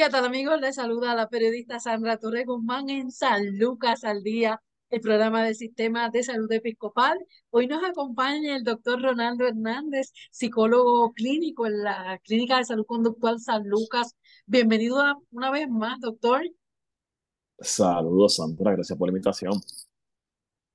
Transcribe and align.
¿Qué 0.00 0.08
tal 0.08 0.24
amigos? 0.24 0.58
Les 0.62 0.76
saluda 0.76 1.14
la 1.14 1.28
periodista 1.28 1.78
Sandra 1.78 2.16
Torre 2.16 2.46
Guzmán 2.46 2.88
en 2.88 3.10
San 3.10 3.58
Lucas 3.58 4.02
al 4.02 4.22
Día, 4.22 4.62
el 4.88 5.02
programa 5.02 5.44
del 5.44 5.54
Sistema 5.54 6.08
de 6.08 6.22
Salud 6.22 6.50
Episcopal. 6.50 7.18
Hoy 7.50 7.66
nos 7.66 7.84
acompaña 7.84 8.56
el 8.56 8.64
doctor 8.64 9.02
Ronaldo 9.02 9.46
Hernández, 9.46 10.14
psicólogo 10.30 11.12
clínico 11.12 11.66
en 11.66 11.82
la 11.82 12.18
Clínica 12.24 12.56
de 12.56 12.64
Salud 12.64 12.86
Conductual 12.86 13.40
San 13.40 13.68
Lucas. 13.68 14.16
Bienvenido 14.46 15.02
una 15.32 15.50
vez 15.50 15.68
más, 15.68 16.00
doctor. 16.00 16.44
Saludos, 17.58 18.36
Sandra. 18.36 18.72
Gracias 18.72 18.98
por 18.98 19.06
la 19.06 19.12
invitación. 19.12 19.52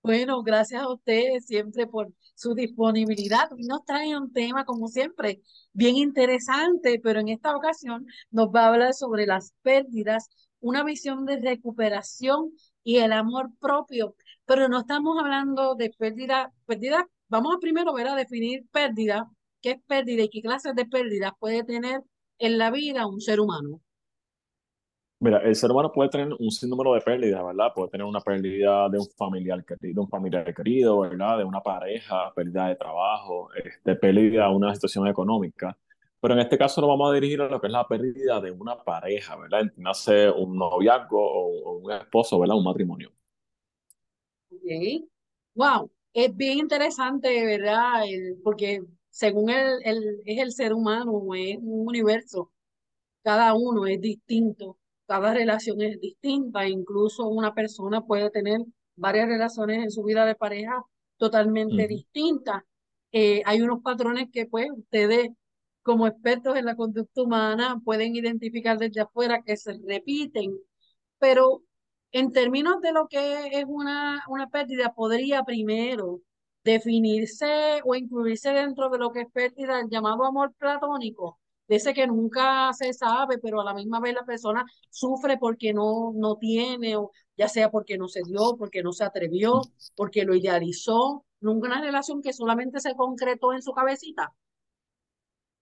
Bueno, 0.05 0.43
gracias 0.43 0.83
a 0.83 0.93
ustedes 0.93 1.47
siempre 1.47 1.87
por 1.87 2.13
su 2.35 2.53
disponibilidad. 2.53 3.49
Y 3.57 3.65
nos 3.65 3.83
trae 3.85 4.15
un 4.15 4.31
tema, 4.31 4.63
como 4.63 4.87
siempre, 4.87 5.41
bien 5.73 5.95
interesante, 5.95 6.99
pero 7.01 7.21
en 7.21 7.29
esta 7.29 7.55
ocasión 7.55 8.05
nos 8.29 8.49
va 8.49 8.65
a 8.65 8.67
hablar 8.67 8.93
sobre 8.93 9.25
las 9.25 9.53
pérdidas, 9.63 10.29
una 10.59 10.83
visión 10.83 11.25
de 11.25 11.37
recuperación 11.37 12.51
y 12.83 12.97
el 12.97 13.13
amor 13.13 13.49
propio. 13.59 14.15
Pero 14.45 14.69
no 14.69 14.81
estamos 14.81 15.17
hablando 15.19 15.73
de 15.73 15.89
pérdida, 15.97 16.53
pérdida, 16.67 17.07
vamos 17.27 17.55
a 17.55 17.59
primero 17.59 17.91
ver 17.91 18.07
a 18.07 18.15
definir 18.15 18.63
pérdida, 18.71 19.27
qué 19.61 19.71
es 19.71 19.81
pérdida 19.87 20.21
y 20.21 20.29
qué 20.29 20.41
clases 20.43 20.75
de 20.75 20.85
pérdidas 20.85 21.31
puede 21.39 21.63
tener 21.63 22.01
en 22.37 22.59
la 22.59 22.69
vida 22.69 23.07
un 23.07 23.21
ser 23.21 23.39
humano. 23.39 23.81
Mira, 25.25 25.39
el 25.39 25.55
ser 25.55 25.71
humano 25.71 25.91
puede 25.91 26.11
tener 26.11 26.31
un 26.37 26.51
sinnúmero 26.51 26.93
de 26.93 27.01
pérdidas, 27.01 27.43
¿verdad? 27.43 27.73
Puede 27.73 27.89
tener 27.89 28.05
una 28.05 28.21
pérdida 28.21 28.87
de 28.89 28.99
un 28.99 29.07
familiar 29.17 29.65
querido, 29.65 30.03
un 30.03 30.07
familiar 30.07 30.53
querido, 30.53 30.99
¿verdad? 30.99 31.39
De 31.39 31.43
una 31.43 31.61
pareja, 31.61 32.31
pérdida 32.35 32.67
de 32.67 32.75
trabajo, 32.75 33.49
este, 33.55 33.95
pérdida 33.95 34.47
de 34.47 34.55
una 34.55 34.75
situación 34.75 35.07
económica. 35.07 35.75
Pero 36.21 36.35
en 36.35 36.41
este 36.41 36.59
caso 36.59 36.79
lo 36.79 36.89
vamos 36.89 37.09
a 37.09 37.15
dirigir 37.15 37.41
a 37.41 37.49
lo 37.49 37.59
que 37.59 37.65
es 37.65 37.73
la 37.73 37.87
pérdida 37.87 38.39
de 38.39 38.51
una 38.51 38.83
pareja, 38.83 39.35
¿verdad? 39.35 39.63
Nace 39.77 40.29
un 40.29 40.55
noviazgo 40.57 41.19
o, 41.19 41.77
un 41.79 41.91
esposo, 41.91 42.39
¿verdad? 42.39 42.57
Un 42.57 42.65
matrimonio. 42.65 43.11
Ok. 44.51 45.07
Wow, 45.55 45.89
es 46.13 46.35
bien 46.37 46.59
interesante, 46.59 47.43
¿verdad? 47.47 48.03
porque 48.43 48.83
según 49.09 49.49
el, 49.49 49.79
el, 49.85 50.21
es 50.23 50.39
el 50.39 50.51
ser 50.51 50.71
humano, 50.71 51.33
es 51.33 51.57
un 51.57 51.87
universo, 51.87 52.51
cada 53.23 53.55
uno 53.55 53.87
es 53.87 53.99
distinto 53.99 54.77
cada 55.07 55.33
relación 55.33 55.81
es 55.81 55.99
distinta, 55.99 56.67
incluso 56.67 57.27
una 57.27 57.53
persona 57.53 58.01
puede 58.01 58.29
tener 58.31 58.61
varias 58.95 59.27
relaciones 59.27 59.83
en 59.83 59.91
su 59.91 60.03
vida 60.03 60.25
de 60.25 60.35
pareja 60.35 60.83
totalmente 61.17 61.87
distintas. 61.87 62.63
Eh, 63.11 63.41
hay 63.45 63.61
unos 63.61 63.81
patrones 63.81 64.27
que 64.31 64.45
pues 64.45 64.67
ustedes 64.75 65.29
como 65.83 66.07
expertos 66.07 66.55
en 66.57 66.65
la 66.65 66.75
conducta 66.75 67.21
humana 67.21 67.79
pueden 67.83 68.15
identificar 68.15 68.77
desde 68.77 69.01
afuera 69.01 69.43
que 69.45 69.55
se 69.57 69.73
repiten, 69.87 70.57
pero 71.19 71.63
en 72.11 72.31
términos 72.31 72.81
de 72.81 72.93
lo 72.93 73.07
que 73.07 73.59
es 73.59 73.65
una, 73.67 74.23
una 74.27 74.49
pérdida, 74.49 74.93
podría 74.93 75.43
primero 75.43 76.21
definirse 76.63 77.81
o 77.83 77.95
incluirse 77.95 78.51
dentro 78.51 78.89
de 78.89 78.97
lo 78.97 79.11
que 79.11 79.21
es 79.21 79.31
pérdida 79.31 79.79
el 79.79 79.89
llamado 79.89 80.25
amor 80.25 80.53
platónico 80.57 81.39
ese 81.67 81.93
que 81.93 82.07
nunca 82.07 82.71
se 82.73 82.93
sabe, 82.93 83.37
pero 83.39 83.61
a 83.61 83.63
la 83.65 83.73
misma 83.73 83.99
vez 83.99 84.13
la 84.13 84.25
persona 84.25 84.65
sufre 84.89 85.37
porque 85.37 85.73
no, 85.73 86.11
no 86.15 86.37
tiene, 86.37 86.95
o 86.97 87.11
ya 87.37 87.47
sea 87.47 87.71
porque 87.71 87.97
no 87.97 88.07
se 88.07 88.21
dio, 88.23 88.55
porque 88.57 88.83
no 88.83 88.91
se 88.93 89.03
atrevió, 89.03 89.61
porque 89.95 90.23
lo 90.25 90.35
idealizó, 90.35 91.25
nunca 91.41 91.67
una 91.67 91.81
relación 91.81 92.21
que 92.21 92.33
solamente 92.33 92.79
se 92.79 92.95
concretó 92.95 93.53
en 93.53 93.61
su 93.61 93.71
cabecita. 93.73 94.33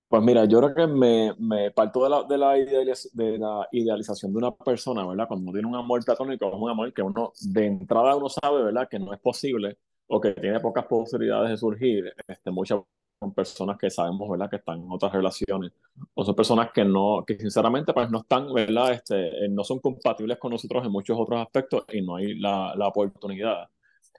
Pues 0.08 0.22
mira, 0.24 0.46
yo 0.46 0.60
creo 0.62 0.76
que 0.76 0.86
me, 0.88 1.34
me 1.40 1.72
parto 1.72 2.04
de 2.04 2.10
la, 2.10 2.24
de, 2.24 2.38
la 2.38 2.54
de 2.54 3.38
la 3.40 3.68
idealización 3.72 4.32
de 4.32 4.38
una 4.38 4.52
persona, 4.56 5.08
¿verdad? 5.08 5.28
Cuando 5.28 5.46
uno 5.46 5.54
tiene 5.54 5.68
un 5.68 5.76
amor 5.76 6.06
platónico, 6.06 6.48
es 6.50 6.54
un 6.56 6.70
amor 6.70 6.94
que 6.94 7.02
uno 7.02 7.34
de 7.42 7.66
entrada 7.66 8.16
uno 8.16 8.30
sabe, 8.30 8.64
¿verdad? 8.64 8.88
Que 8.88 9.00
no 9.00 9.12
es 9.12 9.20
posible 9.20 9.80
o 10.06 10.22
que 10.22 10.34
tiene 10.34 10.60
pocas 10.60 10.86
posibilidades 10.86 11.50
de 11.50 11.58
surgir. 11.58 12.14
Este, 12.28 12.52
muchas 12.52 12.82
son 13.24 13.34
personas 13.34 13.78
que 13.78 13.90
sabemos, 13.90 14.30
¿verdad? 14.30 14.50
Que 14.50 14.58
están 14.58 14.82
en 14.82 14.92
otras 14.92 15.12
relaciones, 15.14 15.72
o 16.14 16.26
son 16.26 16.36
personas 16.36 16.72
que 16.74 16.84
no, 16.84 17.24
que 17.26 17.38
sinceramente 17.38 17.94
pues 17.94 18.10
no 18.12 18.20
están, 18.20 18.54
¿verdad? 18.54 18.94
Este, 18.94 19.46
eh, 19.46 19.50
no 19.50 19.64
son 19.64 19.80
compatibles 19.80 20.38
con 20.38 20.52
nosotros 20.52 20.86
en 20.86 20.92
muchos 20.92 21.18
otros 21.20 21.42
aspectos 21.42 21.86
y 21.92 22.02
no 22.02 22.18
hay 22.18 22.36
la, 22.40 22.74
la 22.76 22.88
oportunidad. 22.88 23.70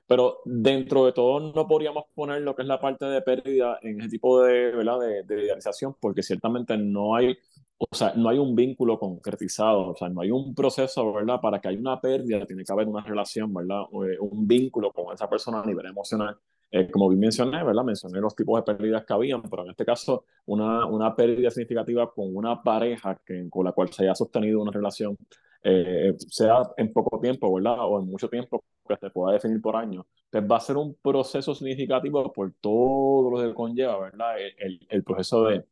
Pero 0.07 0.39
dentro 0.45 1.07
de 1.07 1.13
todo 1.13 1.41
no 1.55 1.67
podríamos 1.67 2.05
poner 2.15 2.43
lo 2.43 2.55
que 2.55 2.63
es 2.63 2.69
la 2.69 2.81
parte 2.81 3.07
de 3.07 3.23
pérdida 3.23 3.79
en 3.83 4.01
ese 4.01 4.11
tipo 4.11 4.43
de, 4.43 4.71
¿verdad? 4.73 5.01
De, 5.01 5.23
de 5.25 5.45
idealización, 5.45 5.97
porque 6.01 6.23
ciertamente 6.23 6.77
no 6.77 7.15
hay, 7.15 7.37
o 7.79 7.95
sea, 7.95 8.13
no 8.17 8.29
hay 8.31 8.39
un 8.39 8.55
vínculo 8.55 8.99
concretizado, 8.99 9.89
o 9.91 9.97
sea, 9.97 10.09
no 10.09 10.21
hay 10.23 10.31
un 10.31 10.55
proceso, 10.55 11.13
¿verdad? 11.13 11.41
Para 11.41 11.61
que 11.61 11.69
haya 11.69 11.79
una 11.79 12.01
pérdida, 12.01 12.47
tiene 12.47 12.65
que 12.65 12.73
haber 12.73 12.89
una 12.89 13.03
relación, 13.03 13.53
¿verdad? 13.53 13.83
Eh, 14.09 14.19
un 14.21 14.47
vínculo 14.47 14.93
con 14.93 15.15
esa 15.15 15.29
persona 15.29 15.61
a 15.61 15.67
nivel 15.67 15.87
emocional 15.87 16.39
eh, 16.75 16.91
como 16.91 17.09
bien 17.09 17.21
mencioné, 17.21 17.63
¿verdad? 17.63 17.85
Mencioné 17.85 18.21
los 18.21 18.35
tipos 18.35 18.59
de 18.59 18.75
pérdidas 18.75 19.05
que 19.05 19.13
habían, 19.13 19.43
pero 19.43 19.63
en 19.63 19.71
este 19.71 19.85
caso 19.85 20.25
una, 20.47 20.85
una 20.87 21.15
pérdida 21.15 21.49
significativa 21.51 22.13
con 22.13 22.35
una 22.35 22.61
pareja 22.65 23.17
que, 23.25 23.49
con 23.49 23.65
la 23.65 23.71
cual 23.71 23.93
se 23.93 24.03
haya 24.03 24.15
sostenido 24.17 24.61
una 24.61 24.73
relación, 24.73 25.17
eh, 25.63 26.15
sea 26.19 26.63
en 26.77 26.93
poco 26.93 27.21
tiempo, 27.21 27.55
¿verdad? 27.55 27.77
O 27.79 28.01
en 28.01 28.11
mucho 28.11 28.29
tiempo, 28.29 28.65
que 28.89 28.97
se 28.97 29.09
pueda 29.11 29.35
definir 29.35 29.61
por 29.61 29.77
años, 29.77 30.05
pues 30.29 30.43
va 30.51 30.57
a 30.57 30.61
ser 30.61 30.77
un 30.77 30.95
proceso 30.97 31.55
significativo 31.55 32.33
por 32.33 32.53
todo 32.61 33.31
lo 33.31 33.49
que 33.49 33.55
conlleva, 33.55 34.01
¿verdad? 34.01 34.35
El, 34.59 34.85
el, 34.89 35.05
proceso 35.05 35.45
de, 35.45 35.65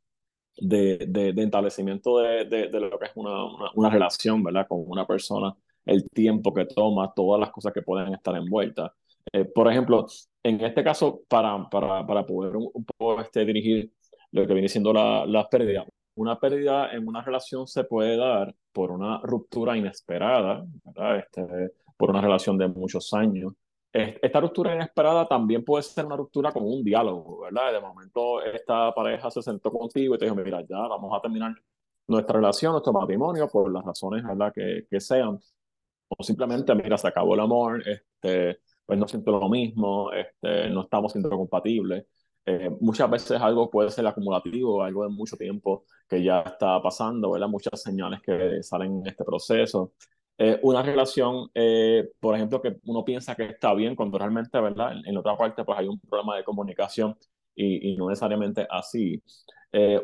de, 0.59 0.99
de, 1.35 1.43
establecimiento 1.43 2.19
de, 2.21 2.45
de, 2.45 2.81
lo 2.81 2.97
que 2.99 3.07
es 3.07 3.13
una, 3.17 3.45
una, 3.45 3.71
una 3.75 3.91
relación, 3.91 4.41
¿verdad? 4.45 4.69
Con 4.69 4.85
una 4.87 5.05
persona, 5.05 5.53
el 5.85 6.09
tiempo 6.11 6.55
que 6.55 6.65
toma, 6.67 7.13
todas 7.13 7.41
las 7.41 7.51
cosas 7.51 7.73
que 7.73 7.83
pueden 7.83 8.15
estar 8.15 8.37
envueltas. 8.37 8.93
Eh, 9.33 9.45
por 9.45 9.71
ejemplo, 9.71 10.07
en 10.43 10.61
este 10.61 10.83
caso, 10.83 11.23
para, 11.29 11.69
para, 11.71 12.07
para 12.07 12.27
poder 12.27 12.57
un, 12.57 12.85
poco 12.85 13.21
este, 13.21 13.45
dirigir 13.45 13.93
lo 14.33 14.47
que 14.47 14.55
viene 14.55 14.69
siendo 14.69 14.93
la, 14.93 15.27
la 15.27 15.49
pérdida, 15.49 15.85
una 16.15 16.39
pérdida 16.39 16.93
en 16.93 17.07
una 17.07 17.23
relación 17.23 17.67
se 17.67 17.85
puede 17.85 18.17
dar 18.17 18.55
por 18.73 18.91
una 18.91 19.21
ruptura 19.23 19.77
inesperada, 19.77 20.65
¿verdad? 20.85 21.19
Este, 21.19 21.73
por 21.97 22.11
una 22.11 22.21
relación 22.21 22.59
de 22.59 22.69
muchos 22.69 23.13
años. 23.15 23.55
Esta 23.93 24.41
ruptura 24.41 24.75
inesperada 24.75 25.29
también 25.29 25.65
puede 25.65 25.83
ser 25.83 26.07
una 26.07 26.17
ruptura 26.17 26.51
con 26.51 26.65
un 26.65 26.83
diálogo, 26.83 27.41
¿verdad? 27.43 27.73
De 27.75 27.81
momento 27.81 28.43
esta 28.43 28.93
pareja 28.95 29.31
se 29.31 29.43
sentó 29.43 29.71
contigo 29.71 30.15
y 30.15 30.19
te 30.19 30.25
dijo, 30.25 30.35
mira, 30.35 30.63
ya 30.63 30.79
vamos 30.79 31.13
a 31.15 31.21
terminar 31.21 31.55
nuestra 32.07 32.37
relación, 32.37 32.73
nuestro 32.73 32.93
matrimonio, 32.93 33.49
por 33.49 33.71
las 33.71 33.85
razones, 33.85 34.25
¿verdad? 34.25 34.53
Que, 34.53 34.87
que 34.91 35.01
sean. 35.01 35.39
O 36.09 36.23
simplemente, 36.23 36.75
mira, 36.75 36.99
se 36.99 37.09
acabó 37.09 37.35
el 37.35 37.41
amor, 37.41 37.83
este, 37.87 38.61
pues 38.87 38.99
no 38.99 39.09
siento 39.09 39.33
lo 39.33 39.49
mismo, 39.49 40.13
este, 40.13 40.71
no 40.71 40.83
estamos 40.83 41.13
siendo 41.13 41.31
compatibles. 41.31 42.05
Eh, 42.45 42.71
muchas 42.81 43.09
veces 43.09 43.41
algo 43.41 43.71
puede 43.71 43.91
ser 43.91 44.07
acumulativo, 44.07 44.83
algo 44.83 45.05
de 45.05 45.11
mucho 45.11 45.37
tiempo 45.37 45.85
que 46.09 46.23
ya 46.23 46.41
está 46.41 46.83
pasando, 46.83 47.31
¿verdad? 47.31 47.49
Muchas 47.49 47.81
señales 47.83 48.21
que 48.21 48.63
salen 48.63 48.99
en 49.01 49.07
este 49.07 49.25
proceso. 49.25 49.93
Eh, 50.39 50.59
una 50.63 50.83
relación, 50.83 51.49
eh, 51.55 52.11
por 52.19 52.35
ejemplo, 52.35 52.61
que 52.61 52.79
uno 52.85 53.05
piensa 53.05 53.35
que 53.37 53.45
está 53.45 53.75
bien 53.75 53.95
cuando 53.95 54.19
realmente, 54.19 54.61
¿verdad? 54.61 54.93
En, 55.05 55.17
otra 55.17 55.37
parte, 55.37 55.65
pues 55.65 55.79
hay 55.79 55.87
un 55.87 56.01
problema 56.01 56.37
de 56.37 56.45
comunicación 56.45 57.17
y, 57.55 57.93
y 57.93 57.97
no 57.97 58.09
necesariamente 58.09 58.67
así. 58.71 59.23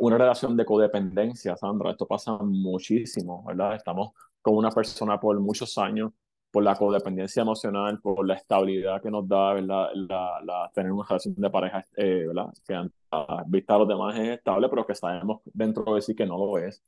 una 0.00 0.16
relación 0.18 0.56
de 0.56 0.64
codependencia, 0.64 1.56
Sandra, 1.56 1.90
esto 1.90 2.06
pasa 2.06 2.38
muchísimo, 2.38 3.44
¿verdad? 3.46 3.74
Estamos 3.76 4.10
con 4.40 4.56
una 4.56 4.70
persona 4.70 5.18
por 5.20 5.38
muchos 5.40 5.76
años 5.78 6.12
por 6.50 6.64
la 6.64 6.74
codependencia 6.76 7.42
emocional, 7.42 8.00
por 8.00 8.26
la 8.26 8.34
estabilidad 8.34 9.02
que 9.02 9.10
nos 9.10 9.28
da 9.28 9.54
¿verdad? 9.54 9.90
La, 9.94 10.40
la 10.44 10.70
tener 10.74 10.92
una 10.92 11.06
relación 11.06 11.34
de 11.36 11.50
pareja 11.50 11.86
eh, 11.96 12.24
¿verdad? 12.28 12.52
que 12.66 12.74
a 13.10 13.44
vista 13.46 13.74
a 13.74 13.78
los 13.78 13.88
demás 13.88 14.16
es 14.18 14.28
estable, 14.38 14.68
pero 14.68 14.86
que 14.86 14.94
sabemos 14.94 15.40
dentro 15.46 15.94
de 15.94 16.02
sí 16.02 16.14
que 16.14 16.26
no 16.26 16.38
lo 16.38 16.58
es. 16.58 16.82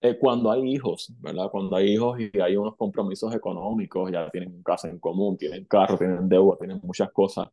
eh, 0.00 0.18
cuando 0.18 0.50
hay 0.50 0.62
hijos, 0.72 1.12
¿verdad? 1.20 1.48
Cuando 1.50 1.76
hay 1.76 1.94
hijos 1.94 2.18
y 2.20 2.40
hay 2.40 2.56
unos 2.56 2.76
compromisos 2.76 3.34
económicos, 3.34 4.10
ya 4.12 4.28
tienen 4.30 4.62
casa 4.62 4.88
en 4.88 4.98
común, 4.98 5.36
tienen 5.38 5.64
carro, 5.66 5.96
tienen 5.98 6.28
deuda, 6.28 6.56
tienen 6.58 6.80
muchas 6.82 7.10
cosas. 7.12 7.48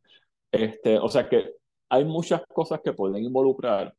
Este, 0.50 0.98
o 0.98 1.08
sea 1.08 1.28
que 1.28 1.54
hay 1.88 2.04
muchas 2.04 2.42
cosas 2.52 2.80
que 2.82 2.92
pueden 2.92 3.24
involucrar 3.24 3.94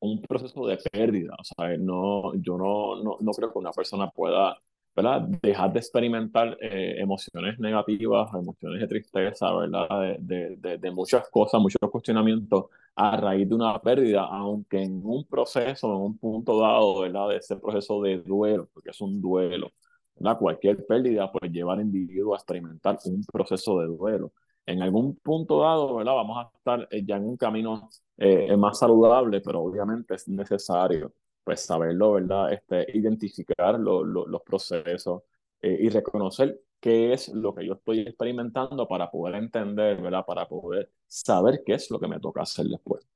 un 0.00 0.22
proceso 0.22 0.66
de 0.66 0.78
pérdida. 0.92 1.34
O 1.38 1.44
sea, 1.44 1.76
no, 1.78 2.34
yo 2.36 2.56
no, 2.58 3.02
no, 3.02 3.16
no 3.20 3.32
creo 3.32 3.52
que 3.52 3.58
una 3.58 3.72
persona 3.72 4.10
pueda 4.10 4.58
¿verdad? 4.96 5.28
Dejar 5.42 5.72
de 5.74 5.78
experimentar 5.78 6.56
eh, 6.60 6.96
emociones 6.98 7.58
negativas, 7.58 8.30
emociones 8.34 8.80
de 8.80 8.88
tristeza, 8.88 9.52
¿verdad? 9.54 10.16
De, 10.18 10.56
de, 10.56 10.78
de, 10.78 10.90
muchas 10.90 11.28
cosas, 11.28 11.60
muchos 11.60 11.90
cuestionamientos 11.90 12.66
a 12.94 13.16
raíz 13.18 13.46
de 13.46 13.54
una 13.54 13.78
pérdida, 13.80 14.22
aunque 14.24 14.82
en 14.82 15.02
un 15.04 15.26
proceso, 15.26 15.94
en 15.94 16.00
un 16.02 16.18
punto 16.18 16.58
dado, 16.60 17.00
¿verdad? 17.00 17.28
De 17.28 17.36
ese 17.36 17.56
proceso 17.56 18.00
de 18.02 18.18
duelo, 18.22 18.68
porque 18.72 18.90
es 18.90 19.00
un 19.02 19.20
duelo, 19.20 19.70
¿verdad? 20.16 20.38
Cualquier 20.38 20.86
pérdida 20.86 21.30
puede 21.30 21.52
llevar 21.52 21.78
al 21.78 21.84
individuo 21.84 22.32
a 22.34 22.38
experimentar 22.38 22.98
un 23.04 23.22
proceso 23.24 23.78
de 23.80 23.88
duelo. 23.88 24.32
En 24.64 24.82
algún 24.82 25.16
punto 25.16 25.60
dado, 25.60 25.96
¿verdad? 25.96 26.14
Vamos 26.14 26.38
a 26.38 26.50
estar 26.56 26.88
eh, 26.90 27.04
ya 27.04 27.16
en 27.16 27.24
un 27.26 27.36
camino 27.36 27.90
eh, 28.16 28.56
más 28.56 28.78
saludable, 28.78 29.42
pero 29.42 29.60
obviamente 29.62 30.14
es 30.14 30.26
necesario 30.28 31.12
pues 31.46 31.62
saberlo, 31.62 32.14
¿verdad? 32.14 32.52
Este, 32.54 32.86
identificar 32.98 33.80
los 33.80 34.42
procesos 34.44 35.22
eh, 35.62 35.78
y 35.80 35.90
reconocer 35.90 36.60
qué 36.80 37.14
es 37.14 37.28
lo 37.30 37.54
que 37.54 37.66
yo 37.66 37.74
estoy 37.74 38.00
experimentando 38.00 38.88
para 38.88 39.10
poder 39.10 39.36
entender, 39.36 40.02
¿verdad? 40.02 40.26
Para 40.26 40.48
poder 40.48 40.92
saber 41.06 41.62
qué 41.66 41.74
es 41.76 41.90
lo 41.92 42.00
que 42.00 42.08
me 42.08 42.20
toca 42.20 42.42
hacer 42.42 42.66
después. 42.66 43.06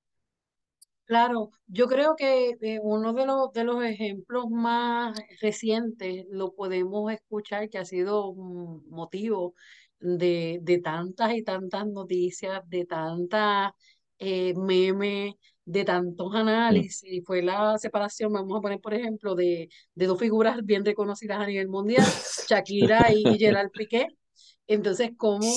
Claro, 1.05 1.51
yo 1.67 1.89
creo 1.89 2.15
que 2.17 2.57
eh, 2.61 2.79
uno 2.83 3.13
de 3.13 3.27
los, 3.27 3.53
de 3.53 3.65
los 3.65 3.83
ejemplos 3.85 4.45
más 4.49 5.19
recientes 5.41 6.25
lo 6.31 6.55
podemos 6.55 7.13
escuchar 7.13 7.69
que 7.69 7.79
ha 7.79 7.85
sido 7.85 8.33
motivo 8.35 9.55
de, 9.99 10.61
de 10.63 10.79
tantas 10.79 11.35
y 11.35 11.43
tantas 11.43 11.87
noticias, 11.89 12.63
de 12.69 12.85
tantas 12.87 13.73
eh, 14.19 14.55
memes, 14.57 15.35
de 15.65 15.85
tantos 15.85 16.35
análisis, 16.35 17.23
fue 17.25 17.43
la 17.43 17.79
separación, 17.79 18.33
vamos 18.33 18.59
a 18.59 18.61
poner 18.61 18.81
por 18.81 18.95
ejemplo, 18.95 19.35
de, 19.35 19.69
de 19.95 20.07
dos 20.07 20.19
figuras 20.19 20.65
bien 20.65 20.85
reconocidas 20.85 21.39
a 21.39 21.47
nivel 21.47 21.69
mundial, 21.69 22.07
Shakira 22.49 23.13
y 23.13 23.23
Gerard 23.39 23.71
Piqué. 23.71 24.07
Entonces, 24.67 25.11
cómo 25.17 25.49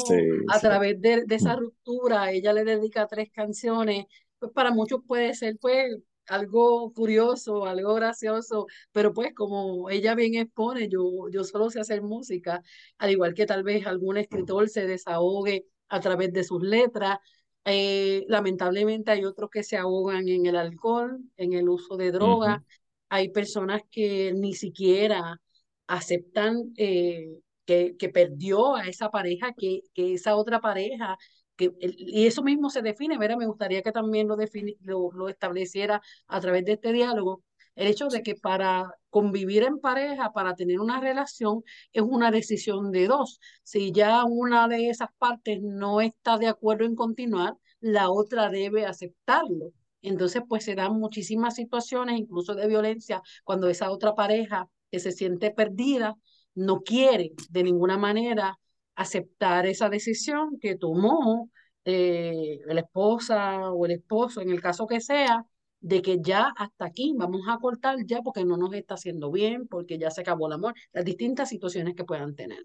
a 0.50 0.60
través 0.60 1.00
de, 1.00 1.24
de, 1.26 1.36
esa 1.36 1.56
ruptura 1.56 2.32
ella 2.32 2.52
le 2.52 2.64
dedica 2.64 3.08
tres 3.08 3.30
canciones, 3.32 4.06
pues 4.40 4.52
para 4.52 4.72
muchos 4.72 5.02
puede 5.08 5.36
ser 5.36 5.58
pues 5.60 5.96
algo 6.28 6.92
curioso, 6.94 7.66
algo 7.66 7.94
gracioso, 7.96 8.68
pero 8.92 9.14
pues 9.14 9.34
como 9.34 9.90
ella 9.90 10.16
bien 10.16 10.36
expone, 10.36 10.90
yo, 10.90 11.30
yo 11.32 11.44
solo 11.44 11.70
sé 11.70 11.80
hacer 11.80 12.02
música, 12.02 12.62
al 12.98 13.12
igual 13.12 13.34
que 13.34 13.46
tal 13.46 13.64
vez 13.64 13.86
algún 13.86 14.18
escritor 14.18 14.70
se 14.70 14.88
desahogue 14.88 15.66
a 15.90 16.00
través 16.00 16.32
de 16.34 16.44
sus 16.44 16.62
letras, 16.62 17.18
eh, 17.66 18.26
lamentablemente 18.28 19.12
hay 19.12 19.26
otros 19.26 19.50
que 19.50 19.64
se 19.64 19.78
ahogan 19.78 20.28
en 20.28 20.46
el 20.46 20.56
alcohol, 20.56 21.20
en 21.38 21.54
el 21.54 21.70
uso 21.70 21.98
de 21.98 22.12
drogas. 22.12 22.62
Hay 23.10 23.30
personas 23.30 23.82
que 23.92 24.34
ni 24.34 24.54
siquiera 24.54 25.40
aceptan 25.88 26.74
eh, 26.78 27.28
que, 27.66 27.96
que, 27.98 28.10
perdió 28.10 28.76
a 28.76 28.88
esa 28.88 29.10
pareja, 29.10 29.54
que, 29.58 29.82
que 29.94 30.14
esa 30.14 30.36
otra 30.36 30.60
pareja, 30.60 31.18
que, 31.56 31.72
y 31.80 32.26
eso 32.26 32.44
mismo 32.44 32.70
se 32.70 32.82
define. 32.82 33.18
Me 33.18 33.46
gustaría 33.46 33.82
que 33.82 33.92
también 33.92 34.28
lo, 34.28 34.38
lo, 34.82 35.12
lo 35.12 35.30
estableciera 35.30 36.02
a 36.28 36.40
través 36.42 36.66
de 36.66 36.74
este 36.74 36.92
diálogo, 36.92 37.44
el 37.76 37.88
hecho 37.88 38.08
de 38.08 38.24
que 38.24 38.36
para 38.36 38.92
convivir 39.10 39.64
en 39.64 39.80
pareja, 39.80 40.32
para 40.34 40.56
tener 40.56 40.80
una 40.80 41.00
relación, 41.00 41.64
es 41.92 42.04
una 42.04 42.32
decisión 42.32 42.92
de 42.92 43.08
dos. 43.08 43.40
Si 43.64 43.92
ya 43.92 44.24
una 44.26 44.68
de 44.68 44.90
esas 44.90 45.10
partes 45.18 45.60
no 45.62 46.02
está 46.02 46.38
de 46.38 46.48
acuerdo 46.48 46.86
en 46.86 46.96
continuar, 46.96 47.56
la 47.80 48.10
otra 48.10 48.50
debe 48.50 48.86
aceptarlo. 48.86 49.72
Entonces, 50.02 50.44
pues 50.48 50.66
se 50.66 50.76
dan 50.76 50.94
muchísimas 51.00 51.56
situaciones, 51.56 52.20
incluso 52.20 52.56
de 52.56 52.68
violencia, 52.68 53.22
cuando 53.44 53.70
esa 53.70 53.92
otra 53.92 54.16
pareja 54.16 54.70
que 54.92 55.00
se 55.00 55.12
siente 55.12 55.52
perdida 55.52 56.16
no 56.56 56.82
quiere 56.82 57.34
de 57.50 57.64
ninguna 57.64 57.98
manera 57.98 58.60
aceptar 58.96 59.66
esa 59.66 59.90
decisión 59.90 60.60
que 60.60 60.76
tomó 60.76 61.50
eh, 61.86 62.60
la 62.66 62.82
esposa 62.82 63.72
o 63.72 63.86
el 63.86 63.92
esposo, 63.92 64.42
en 64.42 64.50
el 64.52 64.62
caso 64.62 64.88
que 64.88 65.02
sea, 65.02 65.46
de 65.84 66.02
que 66.02 66.20
ya 66.22 66.54
hasta 66.58 66.86
aquí 66.86 67.14
vamos 67.16 67.42
a 67.48 67.58
cortar 67.60 67.98
ya 68.06 68.22
porque 68.22 68.46
no 68.46 68.56
nos 68.58 68.74
está 68.74 68.94
haciendo 68.96 69.30
bien, 69.32 69.68
porque 69.68 69.98
ya 69.98 70.10
se 70.10 70.22
acabó 70.22 70.48
el 70.48 70.54
amor, 70.54 70.74
las 70.94 71.04
distintas 71.04 71.50
situaciones 71.50 71.94
que 71.94 72.06
puedan 72.06 72.36
tener. 72.36 72.60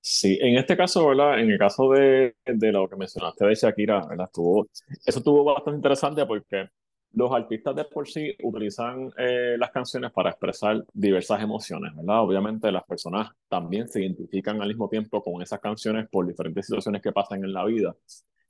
Sí, 0.00 0.38
en 0.40 0.56
este 0.56 0.76
caso, 0.76 1.08
¿verdad? 1.08 1.40
En 1.40 1.50
el 1.50 1.58
caso 1.58 1.90
de, 1.90 2.36
de 2.44 2.72
lo 2.72 2.88
que 2.88 2.96
mencionaste 2.96 3.46
de 3.46 3.54
Shakira, 3.54 4.06
¿verdad? 4.06 4.26
Estuvo, 4.26 4.68
eso 5.04 5.18
estuvo 5.18 5.44
bastante 5.44 5.78
interesante 5.78 6.26
porque 6.26 6.68
los 7.14 7.32
artistas 7.32 7.74
de 7.74 7.84
por 7.86 8.06
sí 8.06 8.36
utilizan 8.42 9.10
eh, 9.16 9.56
las 9.58 9.70
canciones 9.70 10.12
para 10.12 10.30
expresar 10.30 10.84
diversas 10.92 11.42
emociones, 11.42 11.96
¿verdad? 11.96 12.20
Obviamente 12.20 12.70
las 12.70 12.84
personas 12.84 13.30
también 13.48 13.88
se 13.88 14.02
identifican 14.02 14.60
al 14.60 14.68
mismo 14.68 14.88
tiempo 14.90 15.22
con 15.22 15.40
esas 15.40 15.58
canciones 15.58 16.06
por 16.10 16.26
diferentes 16.26 16.66
situaciones 16.66 17.00
que 17.00 17.12
pasan 17.12 17.42
en 17.42 17.54
la 17.54 17.64
vida. 17.64 17.96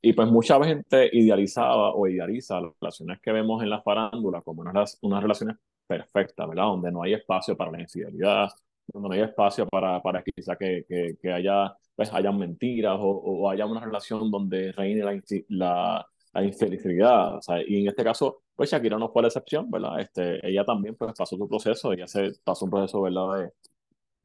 Y 0.00 0.12
pues 0.12 0.28
mucha 0.28 0.62
gente 0.64 1.10
idealizaba 1.12 1.94
o 1.94 2.06
idealiza 2.06 2.60
las 2.60 2.72
relaciones 2.80 3.20
que 3.20 3.32
vemos 3.32 3.62
en 3.62 3.70
la 3.70 3.82
farándula 3.82 4.40
como 4.42 4.62
unas, 4.62 4.98
unas 5.02 5.22
relaciones 5.22 5.56
perfectas, 5.86 6.48
¿verdad? 6.48 6.64
Donde 6.64 6.92
no 6.92 7.02
hay 7.02 7.14
espacio 7.14 7.56
para 7.56 7.70
la 7.72 7.80
infidelidad, 7.80 8.48
donde 8.86 9.08
no 9.08 9.14
hay 9.14 9.22
espacio 9.22 9.66
para, 9.66 10.00
para 10.02 10.22
quizá 10.22 10.56
que, 10.56 10.84
que, 10.88 11.16
que 11.20 11.32
haya, 11.32 11.74
pues, 11.94 12.12
hayan 12.12 12.38
mentiras 12.38 12.96
o, 13.00 13.08
o, 13.08 13.50
haya 13.50 13.66
una 13.66 13.80
relación 13.80 14.30
donde 14.30 14.72
reine 14.72 15.02
la, 15.02 15.20
la, 15.48 16.06
la 16.34 16.44
infelicidad. 16.44 17.36
O 17.36 17.42
sea, 17.42 17.62
y 17.66 17.82
en 17.82 17.88
este 17.88 18.04
caso, 18.04 18.42
pues 18.54 18.70
Shakira 18.70 18.98
no 18.98 19.08
fue 19.10 19.22
la 19.22 19.28
excepción, 19.28 19.70
¿verdad? 19.70 20.00
Este, 20.00 20.46
ella 20.48 20.64
también 20.64 20.94
pues, 20.96 21.12
pasó 21.16 21.36
su 21.36 21.48
proceso, 21.48 21.92
ella 21.92 22.06
se 22.06 22.32
pasó 22.44 22.64
un 22.64 22.70
proceso, 22.70 23.02
¿verdad? 23.02 23.38
De, 23.40 23.52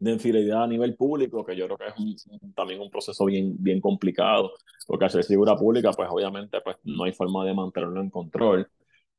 de 0.02 0.12
infidelidad 0.12 0.64
a 0.64 0.68
nivel 0.68 0.96
público, 0.96 1.46
que 1.46 1.56
yo 1.56 1.68
creo 1.68 1.78
que 1.78 2.04
es 2.04 2.28
también 2.56 2.82
un 2.82 2.90
proceso 2.90 3.24
bien, 3.26 3.56
bien 3.60 3.80
complicado, 3.80 4.52
porque 4.88 5.08
ser 5.10 5.24
figura 5.24 5.56
pública, 5.56 5.92
pues 5.92 6.10
obviamente 6.12 6.60
pues, 6.62 6.78
no 6.84 7.04
hay 7.04 7.14
forma 7.14 7.46
de 7.46 7.54
mantenerlo 7.54 8.02
en 8.02 8.10
control. 8.10 8.68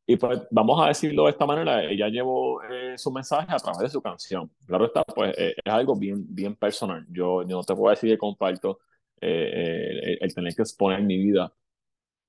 Y 0.05 0.17
pues 0.17 0.41
vamos 0.51 0.85
a 0.85 0.89
decirlo 0.89 1.25
de 1.25 1.31
esta 1.31 1.47
manera, 1.47 1.85
ella 1.85 2.09
llevó 2.09 2.61
eh, 2.65 2.99
su 2.99 3.13
mensaje 3.13 3.53
a 3.53 3.59
través 3.59 3.79
de 3.79 3.89
su 3.91 4.03
canción. 4.03 4.51
Claro 4.67 4.87
está, 4.87 5.05
pues 5.05 5.33
eh, 5.39 5.55
es 5.65 5.73
algo 5.73 5.95
bien, 5.97 6.25
bien 6.29 6.57
personal. 6.57 7.07
Yo, 7.09 7.43
yo 7.43 7.57
no 7.59 7.63
te 7.63 7.77
puedo 7.77 7.91
decir 7.91 8.11
que 8.11 8.19
comparto 8.19 8.81
eh, 9.21 10.19
el, 10.21 10.35
tener 10.35 10.53
que 10.57 10.63
exponer 10.63 11.01
mi 11.03 11.17
vida 11.17 11.53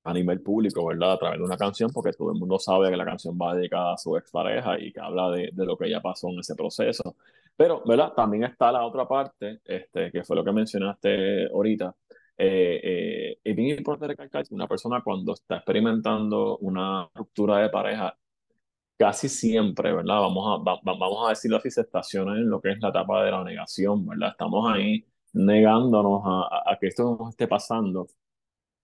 a 0.04 0.14
nivel 0.14 0.42
público, 0.42 0.86
¿verdad? 0.86 1.14
A 1.14 1.18
través 1.18 1.40
de 1.40 1.46
una 1.46 1.58
canción, 1.58 1.90
porque 1.92 2.14
todo 2.14 2.32
el 2.32 2.40
mundo 2.40 2.60
sabe 2.60 2.92
que 2.92 2.98
la 2.98 3.06
canción 3.06 3.36
va 3.36 3.56
dedicada 3.56 3.94
a 3.94 3.98
su 3.98 4.16
expareja 4.18 4.80
y 4.80 4.94
que 4.94 5.00
habla 5.00 5.32
de, 5.32 5.50
de 5.54 5.66
lo 5.66 5.76
que 5.78 5.88
ella 5.88 6.02
pasó 6.02 6.30
en 6.30 6.40
ese 6.40 6.56
proceso. 6.56 7.16
Pero, 7.56 7.84
¿verdad? 7.86 8.14
También 8.16 8.44
está 8.46 8.72
la 8.72 8.86
otra 8.86 9.08
parte, 9.08 9.60
este, 9.66 10.12
que 10.12 10.24
fue 10.24 10.36
lo 10.36 10.44
que 10.44 10.52
mencionaste 10.52 11.48
ahorita. 11.52 11.96
Eh, 12.38 12.82
eh, 12.84 13.40
es 13.44 13.56
bien 13.56 13.78
importante 13.78 14.08
recalcar 14.08 14.48
que 14.48 14.56
una 14.56 14.68
persona 14.68 15.02
cuando 15.04 15.34
está 15.34 15.58
experimentando 15.58 16.58
una 16.60 17.10
ruptura 17.14 17.60
de 17.60 17.70
pareja, 17.70 18.18
casi 18.98 19.30
siempre, 19.30 19.94
¿verdad? 19.94 20.22
Vamos 20.22 20.62
a, 20.68 20.80
vamos 20.84 21.26
a 21.28 21.30
decirlo 21.30 21.58
así, 21.58 21.72
se 21.72 21.82
estaciona 21.82 22.34
en 22.36 22.50
lo 22.50 22.62
que 22.62 22.72
es 22.72 22.80
la 22.82 22.90
etapa 22.90 23.24
de 23.24 23.32
la 23.32 23.44
negación, 23.44 24.06
¿verdad? 24.06 24.30
Estamos 24.32 24.72
ahí 24.74 25.06
negándonos 25.34 26.22
a, 26.26 26.72
a 26.72 26.78
que 26.80 26.88
esto 26.88 27.18
nos 27.20 27.30
esté 27.32 27.48
pasando, 27.48 28.08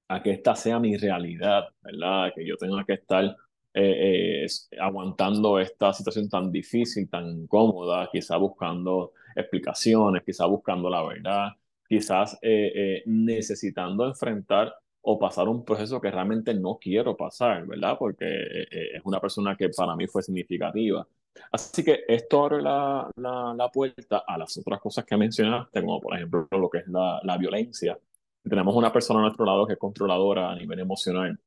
a 0.09 0.21
que 0.23 0.31
esta 0.31 0.55
sea 0.55 0.79
mi 0.79 0.97
realidad, 0.97 1.65
¿verdad? 1.81 2.31
Que 2.35 2.45
yo 2.45 2.57
tenga 2.57 2.83
que 2.85 2.93
estar 2.93 3.35
eh, 3.73 4.45
eh, 4.45 4.47
aguantando 4.79 5.59
esta 5.59 5.93
situación 5.93 6.27
tan 6.27 6.51
difícil, 6.51 7.07
tan 7.09 7.29
incómoda, 7.29 8.09
quizás 8.11 8.39
buscando 8.39 9.13
explicaciones, 9.35 10.23
quizás 10.23 10.47
buscando 10.47 10.89
la 10.89 11.03
verdad, 11.03 11.49
quizás 11.87 12.37
eh, 12.41 13.03
necesitando 13.05 14.05
enfrentar 14.05 14.73
o 15.01 15.19
pasar 15.19 15.47
un 15.47 15.63
proceso 15.63 16.01
que 16.01 16.11
realmente 16.11 16.53
no 16.53 16.77
quiero 16.81 17.15
pasar, 17.15 17.65
¿verdad? 17.67 17.95
Porque 17.97 18.25
es 18.69 19.01
una 19.05 19.19
persona 19.21 19.55
que 19.55 19.69
para 19.69 19.95
mí 19.95 20.07
fue 20.07 20.23
significativa. 20.23 21.07
Así 21.51 21.83
que 21.83 22.03
esto 22.07 22.43
abre 22.45 22.61
la, 22.61 23.09
la, 23.15 23.53
la, 23.55 23.69
puerta 23.69 24.23
a 24.27 24.37
las 24.37 24.57
otras 24.57 24.79
cosas 24.81 25.05
que 25.05 25.15
mencionaste, 25.17 25.81
como 25.81 26.01
por 26.01 26.15
ejemplo 26.15 26.47
lo 26.51 26.69
que 26.69 26.79
es 26.79 26.87
la, 26.87 27.19
la 27.23 27.37
violencia. 27.37 27.97
Tenemos 28.43 28.75
una 28.75 28.91
persona 28.91 29.19
a 29.19 29.23
nuestro 29.23 29.45
lado 29.45 29.65
que 29.67 29.73
es 29.73 29.79
controladora 29.79 30.51
a 30.51 30.55
nivel 30.55 30.79
emocional, 30.79 31.39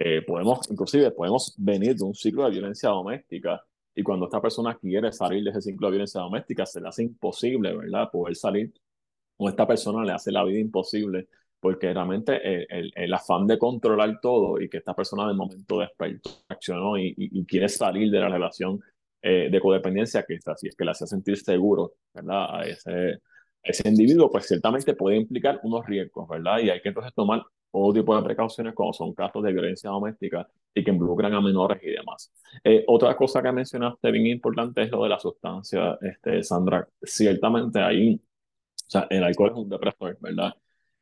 eh, 0.00 0.22
podemos, 0.22 0.60
inclusive, 0.70 1.10
podemos 1.10 1.54
venir 1.58 1.96
de 1.96 2.04
un 2.04 2.14
ciclo 2.14 2.44
de 2.44 2.52
violencia 2.52 2.88
doméstica 2.90 3.60
y 3.94 4.02
cuando 4.04 4.26
esta 4.26 4.40
persona 4.40 4.76
quiere 4.76 5.10
salir 5.12 5.42
de 5.42 5.50
ese 5.50 5.60
ciclo 5.60 5.88
de 5.88 5.92
violencia 5.92 6.20
doméstica, 6.20 6.64
se 6.64 6.80
le 6.80 6.88
hace 6.88 7.02
imposible, 7.02 7.76
¿verdad? 7.76 8.08
Poder 8.12 8.36
salir, 8.36 8.72
o 9.36 9.48
esta 9.48 9.66
persona 9.66 10.04
le 10.04 10.12
hace 10.12 10.30
la 10.30 10.44
vida 10.44 10.60
imposible, 10.60 11.26
porque 11.58 11.92
realmente 11.92 12.40
el, 12.68 12.92
el, 12.94 13.12
afán 13.12 13.48
de 13.48 13.58
controlar 13.58 14.20
todo 14.20 14.60
y 14.60 14.68
que 14.68 14.76
esta 14.76 14.94
persona 14.94 15.26
de 15.26 15.34
momento 15.34 15.80
despertó, 15.80 16.30
accionó 16.48 16.96
y, 16.96 17.12
y, 17.16 17.44
quiere 17.44 17.68
salir 17.68 18.08
de 18.12 18.20
la 18.20 18.28
relación, 18.28 18.80
eh, 19.20 19.48
de 19.50 19.60
codependencia 19.60 20.22
que, 20.22 20.34
está, 20.34 20.56
si 20.56 20.68
es 20.68 20.76
que 20.76 20.84
le 20.84 20.92
hace 20.92 21.08
sentir 21.08 21.36
seguro, 21.38 21.94
¿verdad? 22.14 22.60
A 22.60 22.62
ese, 22.66 23.18
ese 23.62 23.88
individuo, 23.88 24.30
pues 24.30 24.46
ciertamente 24.46 24.94
puede 24.94 25.16
implicar 25.16 25.60
unos 25.62 25.86
riesgos, 25.86 26.28
¿verdad? 26.28 26.58
Y 26.60 26.70
hay 26.70 26.80
que 26.80 26.88
entonces 26.88 27.12
tomar 27.14 27.44
todo 27.70 27.92
tipo 27.92 28.16
de 28.16 28.22
precauciones 28.22 28.74
cuando 28.74 28.92
son 28.92 29.12
casos 29.14 29.42
de 29.42 29.52
violencia 29.52 29.90
doméstica 29.90 30.48
y 30.74 30.82
que 30.84 30.90
involucran 30.90 31.34
a 31.34 31.40
menores 31.40 31.82
y 31.82 31.90
demás. 31.90 32.32
Eh, 32.64 32.84
otra 32.86 33.14
cosa 33.16 33.42
que 33.42 33.52
mencionaste 33.52 34.10
bien 34.10 34.26
importante 34.26 34.82
es 34.82 34.90
lo 34.90 35.02
de 35.02 35.08
la 35.10 35.18
sustancia, 35.18 35.98
este, 36.00 36.42
Sandra. 36.42 36.88
Ciertamente 37.02 37.80
ahí, 37.80 38.14
o 38.14 38.90
sea, 38.90 39.06
el 39.10 39.22
alcohol 39.24 39.50
es 39.50 39.56
un 39.58 39.68
depresor, 39.68 40.16
¿verdad? 40.20 40.54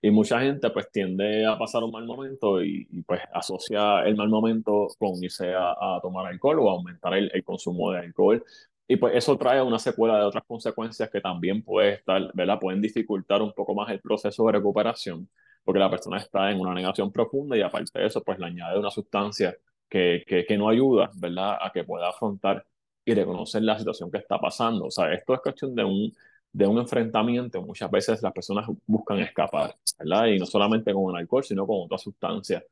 Y 0.03 0.11
mucha 0.11 0.41
gente 0.41 0.71
pues 0.71 0.91
tiende 0.91 1.47
a 1.47 1.59
pasar 1.59 1.83
un 1.83 1.91
mal 1.91 2.05
momento 2.07 2.63
y, 2.63 2.85
pues 3.07 3.21
asocia 3.33 4.05
el 4.05 4.17
mal 4.17 4.29
momento 4.29 4.89
con 4.99 5.23
irse 5.23 5.53
a, 5.55 5.71
a 5.73 6.01
tomar 6.03 6.27
alcohol 6.27 6.61
o 6.61 6.71
aumentar 6.71 7.15
el, 7.15 7.31
el, 7.33 7.43
consumo 7.45 7.93
de 7.93 8.01
alcohol. 8.01 8.45
Y 8.89 8.97
pues 8.97 9.15
eso 9.17 9.37
trae 9.37 9.61
una 9.63 9.79
secuela 9.79 10.19
de 10.19 10.25
otras 10.25 10.45
consecuencias 10.47 11.11
que 11.11 11.21
también 11.21 11.63
puede 11.63 11.95
estar, 11.95 12.31
¿verdad? 12.35 12.59
Pueden 12.61 12.81
dificultar 12.81 13.43
un 13.43 13.53
poco 13.53 13.75
más 13.75 13.91
el 13.91 14.01
proceso 14.01 14.47
de 14.47 14.53
recuperación 14.53 15.29
porque 15.65 15.81
la 15.81 15.91
persona 15.91 16.19
está 16.19 16.51
en 16.53 16.61
una 16.61 16.73
negación 16.75 17.11
profunda 17.11 17.57
y 17.57 17.63
aparte 17.63 17.99
de 17.99 18.07
eso 18.07 18.23
pues 18.23 18.39
le 18.39 18.47
añade 18.47 18.79
una 18.79 18.91
sustancia 18.91 19.57
que, 19.89 20.23
que, 20.27 20.45
que 20.47 20.57
no 20.57 20.69
ayuda, 20.69 21.11
¿verdad? 21.17 21.59
A 21.61 21.73
que 21.73 21.83
pueda 21.85 22.09
afrontar 22.09 22.65
y 23.05 23.15
reconocer 23.15 23.63
la 23.63 23.77
situación 23.79 24.11
que 24.11 24.19
está 24.19 24.39
pasando. 24.39 24.87
O 24.87 24.91
sea, 24.91 25.13
esto 25.13 25.35
es 25.35 25.41
cuestión 25.41 25.75
de 25.75 25.85
un 25.85 26.13
de 26.53 26.67
un 26.67 26.79
enfrentamiento, 26.79 27.61
muchas 27.63 27.91
veces 27.91 28.23
las 28.23 28.33
personas 28.33 28.67
buscan 28.87 29.19
escapar, 29.19 29.77
¿verdad? 29.99 30.27
Y 30.29 30.39
no 30.39 30.47
solamente 30.47 30.93
con 30.95 31.11
el 31.15 31.21
alcohol, 31.21 31.45
sino 31.45 31.67
con 31.67 31.83
otras 31.85 32.01
sustancias. 32.03 32.63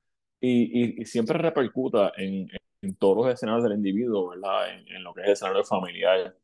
Y, 0.47 1.01
y, 1.03 1.05
siempre 1.07 1.39
repercuta 1.39 2.13
en, 2.17 2.49
en, 2.83 2.97
todos 2.97 3.17
los 3.17 3.35
escenarios 3.35 3.65
del 3.65 3.79
individuo, 3.79 4.31
¿verdad? 4.31 4.75
En, 4.75 4.89
en, 4.97 5.03
lo 5.03 5.15
que 5.15 5.23
es 5.23 5.27
el 5.29 5.33
escenario 5.33 5.65
familiar, 5.65 6.37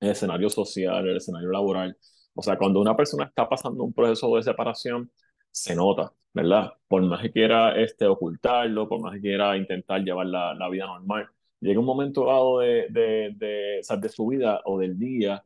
el 0.00 0.10
escenario 0.10 0.50
social, 0.50 1.06
el 1.08 1.16
escenario 1.16 1.50
laboral. 1.50 1.96
O 2.34 2.42
sea, 2.42 2.58
cuando 2.58 2.80
una 2.80 2.96
persona 2.96 3.26
está 3.26 3.48
pasando 3.48 3.84
un 3.84 3.92
proceso 3.92 4.34
de 4.36 4.42
separación, 4.42 5.12
se 5.50 5.74
nota, 5.76 6.12
¿verdad? 6.32 6.72
Por 6.88 7.02
más 7.02 7.22
que 7.22 7.30
quiera 7.32 7.80
este, 7.80 8.06
ocultarlo, 8.06 8.88
por 8.88 9.00
más 9.00 9.14
que 9.14 9.20
quiera 9.20 9.56
intentar 9.56 10.02
llevar 10.02 10.26
la, 10.26 10.54
la 10.54 10.68
vida 10.68 10.86
normal, 10.86 11.28
llega 11.60 11.80
un 11.80 11.86
momento 11.86 12.26
dado 12.26 12.60
de, 12.60 12.86
de, 12.90 13.34
de, 13.36 13.82
de 14.00 14.08
su 14.08 14.26
vida 14.26 14.60
o 14.64 14.78
del 14.78 14.98
día 14.98 15.44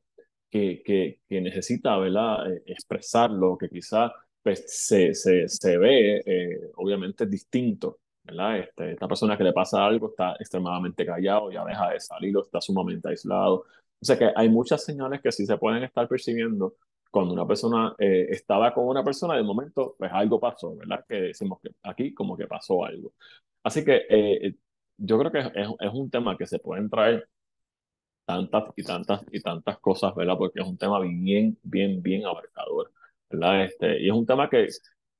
que, 0.50 0.82
que, 1.28 1.40
necesita, 1.40 1.96
¿verdad? 1.98 2.50
Eh, 2.52 2.62
expresarlo, 2.66 3.58
que 3.58 3.68
quizás 3.68 4.12
pues, 4.44 4.64
se, 4.68 5.14
se, 5.14 5.48
se 5.48 5.78
ve, 5.78 6.22
eh, 6.26 6.70
obviamente, 6.76 7.26
distinto, 7.26 8.00
¿verdad? 8.22 8.58
Este, 8.60 8.92
esta 8.92 9.08
persona 9.08 9.36
que 9.38 9.44
le 9.44 9.52
pasa 9.52 9.84
algo 9.84 10.10
está 10.10 10.34
extremadamente 10.38 11.06
callado, 11.06 11.50
ya 11.50 11.64
deja 11.64 11.90
de 11.90 12.00
salir 12.00 12.36
o 12.36 12.42
está 12.42 12.60
sumamente 12.60 13.08
aislado. 13.08 13.64
O 14.00 14.04
sea 14.04 14.18
que 14.18 14.30
hay 14.36 14.48
muchas 14.50 14.84
señales 14.84 15.22
que 15.22 15.32
sí 15.32 15.46
se 15.46 15.56
pueden 15.58 15.82
estar 15.84 16.06
percibiendo 16.08 16.76
cuando 17.10 17.32
una 17.34 17.46
persona 17.46 17.94
eh, 17.98 18.26
estaba 18.30 18.74
con 18.74 18.86
una 18.86 19.02
persona, 19.04 19.36
de 19.36 19.42
momento, 19.44 19.96
pues 19.98 20.10
algo 20.12 20.38
pasó, 20.40 20.76
¿verdad? 20.76 21.04
Que 21.08 21.14
decimos 21.16 21.60
que 21.62 21.70
aquí 21.82 22.12
como 22.14 22.36
que 22.36 22.46
pasó 22.46 22.84
algo. 22.84 23.14
Así 23.62 23.84
que 23.84 24.56
yo 24.98 25.18
creo 25.18 25.32
que 25.32 25.40
es, 25.40 25.68
es, 25.80 25.92
un 25.92 26.10
tema 26.10 26.36
que 26.36 26.46
se 26.46 26.58
pueden 26.58 26.88
traer 26.90 27.28
tantas 28.24 28.64
y 28.76 28.82
tantas 28.84 29.22
y 29.32 29.40
tantas 29.40 29.78
cosas, 29.78 30.14
¿verdad? 30.14 30.36
Porque 30.38 30.60
es 30.60 30.66
un 30.66 30.78
tema 30.78 31.00
bien, 31.00 31.58
bien, 31.62 32.02
bien 32.02 32.26
abarcador, 32.26 32.92
¿verdad? 33.34 33.64
Este, 33.64 34.00
y 34.02 34.08
es 34.08 34.12
un 34.14 34.26
tema 34.26 34.48
que, 34.48 34.68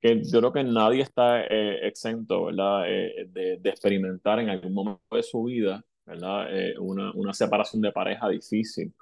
que 0.01 0.21
yo 0.23 0.39
creo 0.39 0.53
que 0.53 0.63
nadie 0.63 1.01
está 1.01 1.41
eh, 1.45 1.87
exento, 1.87 2.45
¿verdad? 2.45 2.83
Eh, 2.87 3.27
de, 3.29 3.57
de, 3.57 3.69
experimentar 3.69 4.39
en 4.39 4.49
algún 4.49 4.73
momento 4.73 5.15
de 5.15 5.23
su 5.23 5.43
vida, 5.43 5.83
¿verdad? 6.05 6.47
Eh, 6.57 6.75
una, 6.79 7.11
una 7.13 7.33
separación 7.33 7.81
de 7.81 7.91
pareja 7.91 8.29
difícil. 8.29 8.93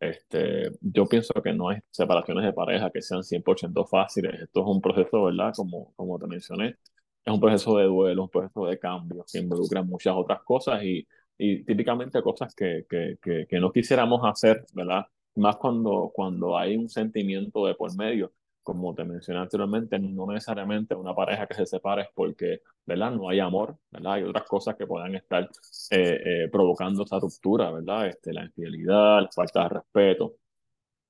Este, 0.00 0.70
yo 0.80 1.06
pienso 1.06 1.32
que 1.42 1.52
no 1.52 1.70
hay 1.70 1.78
separaciones 1.90 2.44
de 2.44 2.52
pareja 2.52 2.90
que 2.90 3.02
sean 3.02 3.22
100% 3.22 3.86
fáciles. 3.88 4.42
Esto 4.42 4.60
es 4.60 4.66
un 4.66 4.80
proceso, 4.80 5.24
¿verdad? 5.24 5.52
Como, 5.56 5.92
como 5.96 6.18
te 6.18 6.26
mencioné, 6.26 6.76
es 7.24 7.32
un 7.32 7.40
proceso 7.40 7.78
de 7.78 7.84
duelo, 7.86 8.24
un 8.24 8.30
proceso 8.30 8.66
de 8.66 8.78
cambio 8.78 9.24
que 9.30 9.38
involucra 9.38 9.82
muchas 9.82 10.14
otras 10.16 10.42
cosas 10.42 10.82
y 10.84 11.06
y 11.38 11.64
típicamente 11.64 12.22
cosas 12.22 12.54
que, 12.54 12.86
que, 12.88 13.18
que, 13.48 13.60
no 13.60 13.72
quisiéramos 13.72 14.20
hacer, 14.24 14.64
¿verdad? 14.72 15.06
Más 15.36 15.56
cuando, 15.56 16.10
cuando 16.14 16.56
hay 16.56 16.76
un 16.76 16.88
sentimiento 16.88 17.66
de 17.66 17.74
por 17.74 17.94
medio, 17.96 18.32
como 18.64 18.94
te 18.94 19.04
mencioné 19.04 19.40
anteriormente, 19.40 19.98
no 19.98 20.26
necesariamente 20.26 20.94
una 20.94 21.14
pareja 21.14 21.46
que 21.46 21.54
se 21.54 21.66
separe 21.66 22.02
es 22.02 22.08
porque, 22.14 22.62
¿verdad? 22.86 23.12
No 23.12 23.28
hay 23.28 23.40
amor, 23.40 23.78
¿verdad? 23.90 24.14
Hay 24.14 24.22
otras 24.24 24.44
cosas 24.44 24.76
que 24.76 24.86
puedan 24.86 25.14
estar 25.14 25.44
eh, 25.90 26.44
eh, 26.46 26.48
provocando 26.50 27.04
esa 27.04 27.20
ruptura, 27.20 27.70
¿verdad? 27.70 28.08
Este, 28.08 28.32
la 28.32 28.44
infidelidad, 28.44 29.22
la 29.22 29.30
falta 29.30 29.64
de 29.64 29.68
respeto, 29.70 30.36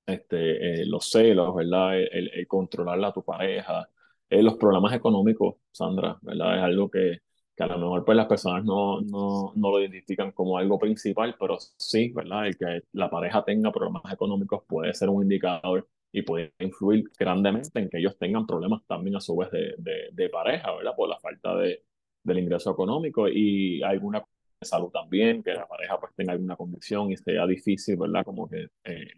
este, 0.07 0.83
eh, 0.83 0.87
los 0.87 1.11
celos, 1.11 1.55
¿verdad? 1.55 1.99
El, 1.99 2.31
el, 2.35 2.47
controlar 2.49 3.03
a 3.05 3.13
tu 3.13 3.25
pareja, 3.25 3.89
los 4.31 4.57
problemas 4.57 4.93
económicos, 4.95 5.57
Sandra, 5.71 6.19
¿verdad? 6.23 6.59
Es 6.59 6.63
algo 6.65 6.91
que, 6.91 7.21
que 7.57 7.63
a 7.63 7.67
lo 7.69 7.79
mejor 7.79 8.05
pues 8.05 8.17
las 8.17 8.27
personas 8.27 8.65
no, 8.65 9.01
no, 9.01 9.53
no 9.55 9.71
lo 9.71 9.81
identifican 9.81 10.33
como 10.33 10.59
algo 10.59 10.79
principal, 10.79 11.37
pero 11.39 11.59
sí, 11.79 12.13
¿verdad? 12.13 12.47
El 12.49 12.57
que 12.57 12.83
la 12.93 13.09
pareja 13.11 13.45
tenga 13.45 13.71
problemas 13.73 14.13
económicos 14.13 14.65
puede 14.67 14.93
ser 14.95 15.09
un 15.09 15.23
indicador 15.23 15.89
y 16.15 16.23
puede 16.23 16.55
influir 16.61 17.11
grandemente 17.19 17.81
en 17.81 17.91
que 17.91 17.99
ellos 17.99 18.17
tengan 18.17 18.47
problemas 18.47 18.87
también 18.87 19.17
a 19.17 19.21
su 19.21 19.37
vez 19.37 19.51
de, 19.51 19.75
de, 19.79 20.11
de 20.13 20.29
pareja, 20.29 20.73
¿verdad? 20.77 20.95
Por 20.97 21.09
la 21.09 21.19
falta 21.19 21.57
de, 21.57 21.83
del 22.23 22.39
ingreso 22.39 22.71
económico 22.71 23.29
y 23.29 23.83
alguna 23.83 24.25
salud 24.63 24.91
también, 24.91 25.43
que 25.43 25.53
la 25.53 25.67
pareja 25.67 25.99
pues 25.99 26.15
tenga 26.15 26.33
alguna 26.33 26.55
condición 26.57 27.11
y 27.11 27.17
sea 27.17 27.47
difícil, 27.49 27.97
¿verdad? 27.97 28.25
Como 28.25 28.49
que 28.49 28.69
eh, 28.85 29.09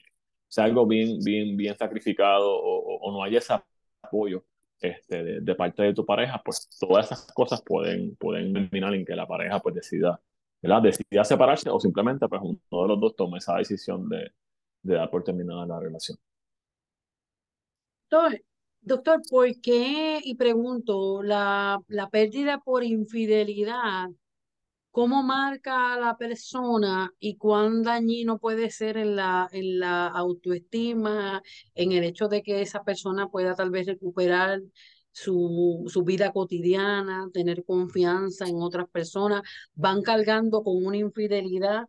sea 0.48 0.64
algo 0.64 0.86
bien, 0.86 1.18
bien, 1.22 1.54
bien 1.54 1.76
sacrificado 1.76 2.48
o, 2.50 3.12
no 3.12 3.22
haya 3.22 3.38
ese 3.40 3.52
apoyo 4.02 4.44
este, 4.80 5.40
de, 5.42 5.54
parte 5.54 5.82
de 5.82 5.92
tu 5.92 6.06
pareja, 6.06 6.40
pues 6.42 6.66
todas 6.80 7.06
esas 7.12 7.30
cosas 7.34 7.62
pueden, 7.62 8.16
pueden 8.16 8.54
terminar 8.54 8.94
en 8.94 9.04
que 9.04 9.14
la 9.14 9.26
pareja 9.26 9.60
pues 9.60 9.74
decida, 9.74 10.18
¿verdad? 10.62 10.80
decida 10.82 11.24
separarse 11.24 11.68
o 11.68 11.78
simplemente 11.78 12.26
pues 12.26 12.40
uno 12.42 12.58
de 12.82 12.88
los 12.88 13.00
dos 13.00 13.16
tome 13.16 13.36
esa 13.38 13.56
decisión 13.58 14.08
de, 14.08 14.32
de 14.82 14.94
dar 14.94 15.10
por 15.10 15.24
terminada 15.24 15.66
la 15.66 15.78
relación. 15.78 16.18
Doctor, 18.82 19.20
¿por 19.28 19.60
qué, 19.60 20.20
y 20.22 20.36
pregunto, 20.36 21.22
la, 21.22 21.80
la 21.88 22.08
pérdida 22.08 22.60
por 22.60 22.84
infidelidad 22.84 24.08
cómo 24.92 25.22
marca 25.22 25.94
a 25.94 26.00
la 26.00 26.16
persona 26.16 27.12
y 27.20 27.36
cuán 27.36 27.82
dañino 27.82 28.38
puede 28.38 28.70
ser 28.70 28.96
en 28.96 29.16
la, 29.16 29.48
en 29.52 29.80
la 29.80 30.06
autoestima, 30.08 31.42
en 31.74 31.92
el 31.92 32.04
hecho 32.04 32.28
de 32.28 32.42
que 32.42 32.62
esa 32.62 32.84
persona 32.84 33.28
pueda 33.28 33.54
tal 33.54 33.70
vez 33.70 33.86
recuperar 33.86 34.62
su, 35.12 35.84
su 35.88 36.04
vida 36.04 36.32
cotidiana, 36.32 37.28
tener 37.32 37.64
confianza 37.64 38.46
en 38.48 38.62
otras 38.62 38.88
personas, 38.90 39.42
van 39.74 40.02
cargando 40.02 40.62
con 40.62 40.84
una 40.84 40.96
infidelidad 40.98 41.84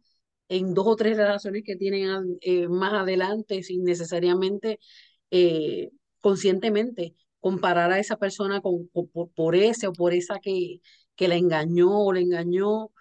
en 0.50 0.74
dos 0.74 0.88
o 0.88 0.96
tres 0.96 1.17
relaciones 1.17 1.63
que 1.65 1.75
tienen 1.75 2.38
eh, 2.41 2.67
más 2.69 2.93
adelante 2.93 3.63
sin 3.63 3.84
necesariamente 3.84 4.79
eh, 5.31 5.91
conscientemente 6.21 7.15
comparar 7.39 7.91
a 7.91 8.00
esa 8.00 8.17
persona 8.17 8.62
con, 8.62 8.88
por, 8.89 9.29
por, 9.31 9.55
ese 9.55 9.88
o 9.88 9.93
por 9.93 10.13
esa 10.13 10.39
que, 10.39 10.81
que 11.15 11.27
la 11.27 11.36
engañó 11.36 12.05
o 12.05 12.13
le 12.13 12.21
engañó 12.21 12.91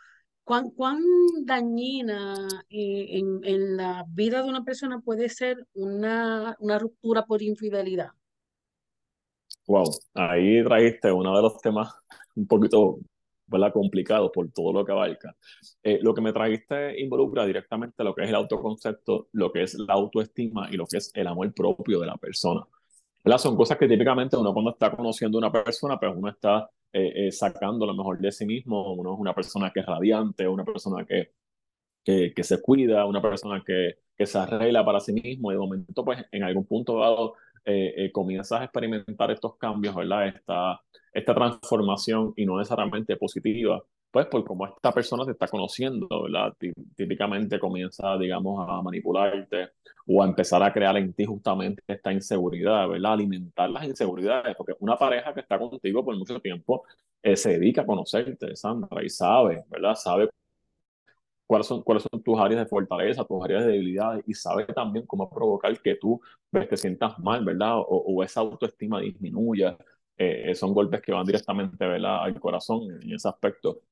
¿Cuán, 0.47 0.71
cuán 0.71 1.01
dañina 1.43 2.47
eh, 2.71 3.19
en, 3.19 3.41
en, 3.43 3.77
la 3.77 4.05
vida 4.07 4.45
de 4.45 4.49
una 4.49 4.63
persona 4.63 5.01
puede 5.01 5.29
ser 5.29 5.67
una, 5.75 6.55
una 6.61 6.79
ruptura 6.79 7.25
por 7.25 7.43
infidelidad? 7.43 8.11
Wow, 9.67 9.91
ahí 10.15 10.63
trajiste 10.63 11.11
uno 11.11 11.35
de 11.35 11.43
los 11.43 11.61
temas 11.61 11.93
un 12.37 12.47
poquito 12.47 13.01
¿verdad? 13.49 13.73
complicado 13.73 14.31
por 14.31 14.49
todo 14.53 14.73
lo 14.73 14.85
que 14.85 14.93
abarca. 14.93 15.35
Eh, 15.83 15.99
lo 16.01 16.15
que 16.15 16.21
me 16.21 16.33
trajiste 16.33 17.01
involucra 17.01 17.45
directamente 17.45 18.05
lo 18.05 18.15
que 18.15 18.23
es 18.23 18.29
el 18.29 18.37
autoconcepto, 18.37 19.27
lo 19.33 19.51
que 19.51 19.65
es 19.65 19.75
la 19.75 19.95
autoestima 19.95 20.69
y 20.71 20.77
lo 20.77 20.87
que 20.87 20.99
es 20.99 21.11
el 21.15 21.27
amor 21.27 21.53
propio 21.55 21.99
de 21.99 22.07
la 22.07 22.17
persona. 22.19 22.65
¿Verdad? 23.27 23.39
Son 23.39 23.57
cosas 23.57 23.79
que 23.79 23.89
típicamente 23.89 24.37
uno 24.37 24.53
cuando 24.55 24.71
está 24.71 24.91
conociendo 24.97 25.39
a 25.39 25.41
una 25.41 25.53
persona, 25.53 25.99
pues 25.99 26.13
uno 26.17 26.29
está 26.31 26.71
eh, 26.93 27.29
eh, 27.29 27.33
sacando 27.33 27.85
lo 27.87 27.95
mejor 27.95 28.19
de 28.21 28.31
sí 28.33 28.47
mismo. 28.47 28.95
Uno 28.95 29.15
es 29.15 29.21
una 29.21 29.35
persona 29.35 29.73
que 29.73 29.81
es 29.81 29.87
radiante, 29.87 30.47
una 30.49 30.65
persona 30.65 31.05
que, 31.05 31.33
que, 32.05 32.33
que 32.35 32.45
se 32.45 32.63
cuida, 32.63 33.07
una 33.07 33.21
persona 33.23 33.63
que, 33.67 33.99
que, 34.17 34.27
se 34.27 34.39
arregla 34.39 34.85
para 34.85 35.01
sí 35.01 35.13
mismo 35.13 35.51
y 35.51 35.55
de 35.55 35.61
momento, 35.61 36.05
pues 36.05 36.25
en 36.31 36.45
algún 36.45 36.67
punto 36.67 37.01
dado, 37.01 37.35
eh, 37.65 37.95
eh, 37.97 38.13
comienzas 38.13 38.61
a 38.61 38.65
experimentar 38.65 39.31
estos 39.33 39.57
cambios, 39.57 39.95
¿verdad? 39.95 40.29
Esta, 40.29 40.81
esta 41.13 41.35
transformación 41.35 42.33
y 42.37 42.47
no 42.47 42.59
necesariamente 42.59 43.17
positiva, 43.17 43.83
pues 44.17 44.29
por 44.29 44.45
cómo 44.47 44.65
esta 44.67 44.93
persona 44.93 45.27
te 45.27 45.33
está 45.33 45.47
conociendo, 45.47 46.09
¿verdad? 46.23 46.55
Típicamente 46.97 47.59
comienza, 47.61 48.17
digamos, 48.17 48.67
a 48.67 48.81
manipularte 48.81 49.73
o 50.07 50.23
a 50.23 50.27
empezar 50.27 50.63
a 50.63 50.73
crear 50.73 50.97
en 50.97 51.13
ti 51.13 51.27
justamente 51.27 51.83
esta 51.87 52.15
inseguridad, 52.15 52.89
¿verdad? 52.89 53.13
Alimentar 53.13 53.69
las 53.69 53.85
inseguridades, 53.85 54.57
porque 54.57 54.73
una 54.81 54.97
pareja 54.97 55.35
que 55.35 55.41
está 55.41 55.59
contigo 55.59 56.03
por 56.03 56.17
mucho 56.17 56.41
tiempo 56.41 56.85
eh, 57.23 57.37
se 57.37 57.59
dedica 57.59 57.83
a 57.83 57.87
conocerte, 57.87 58.57
Sandra, 58.57 59.05
y 59.05 59.11
sabe, 59.11 59.65
¿verdad? 59.69 59.95
Sabe 59.95 60.31
cuáles 61.47 61.67
son, 61.67 61.83
cuáles 61.83 62.05
son 62.11 62.23
tus 62.23 62.39
áreas 62.39 62.61
de 62.61 62.67
fortaleza, 62.67 63.23
tus 63.23 63.45
áreas 63.45 63.67
de 63.67 63.73
debilidad 63.73 64.19
y 64.27 64.33
sabe 64.33 64.65
también 64.65 65.05
cómo 65.05 65.29
provocar 65.29 65.79
que 65.83 65.97
tú 65.97 66.23
ves, 66.51 66.67
te 66.71 66.79
sientas 66.79 67.19
mal, 67.19 67.45
¿verdad? 67.45 67.79
O, 67.81 67.85
o 67.85 68.23
esa 68.25 68.41
autoestima 68.41 68.99
disminuya. 69.01 69.77
Eh, 70.19 70.55
son 70.55 70.73
golpes 70.73 71.03
que 71.03 71.13
van 71.13 71.27
directamente 71.27 71.87
¿verdad? 71.87 72.23
al 72.23 72.41
corazón 72.41 72.91
en 73.03 73.13
ese 73.13 73.29
aspecto, 73.29 73.83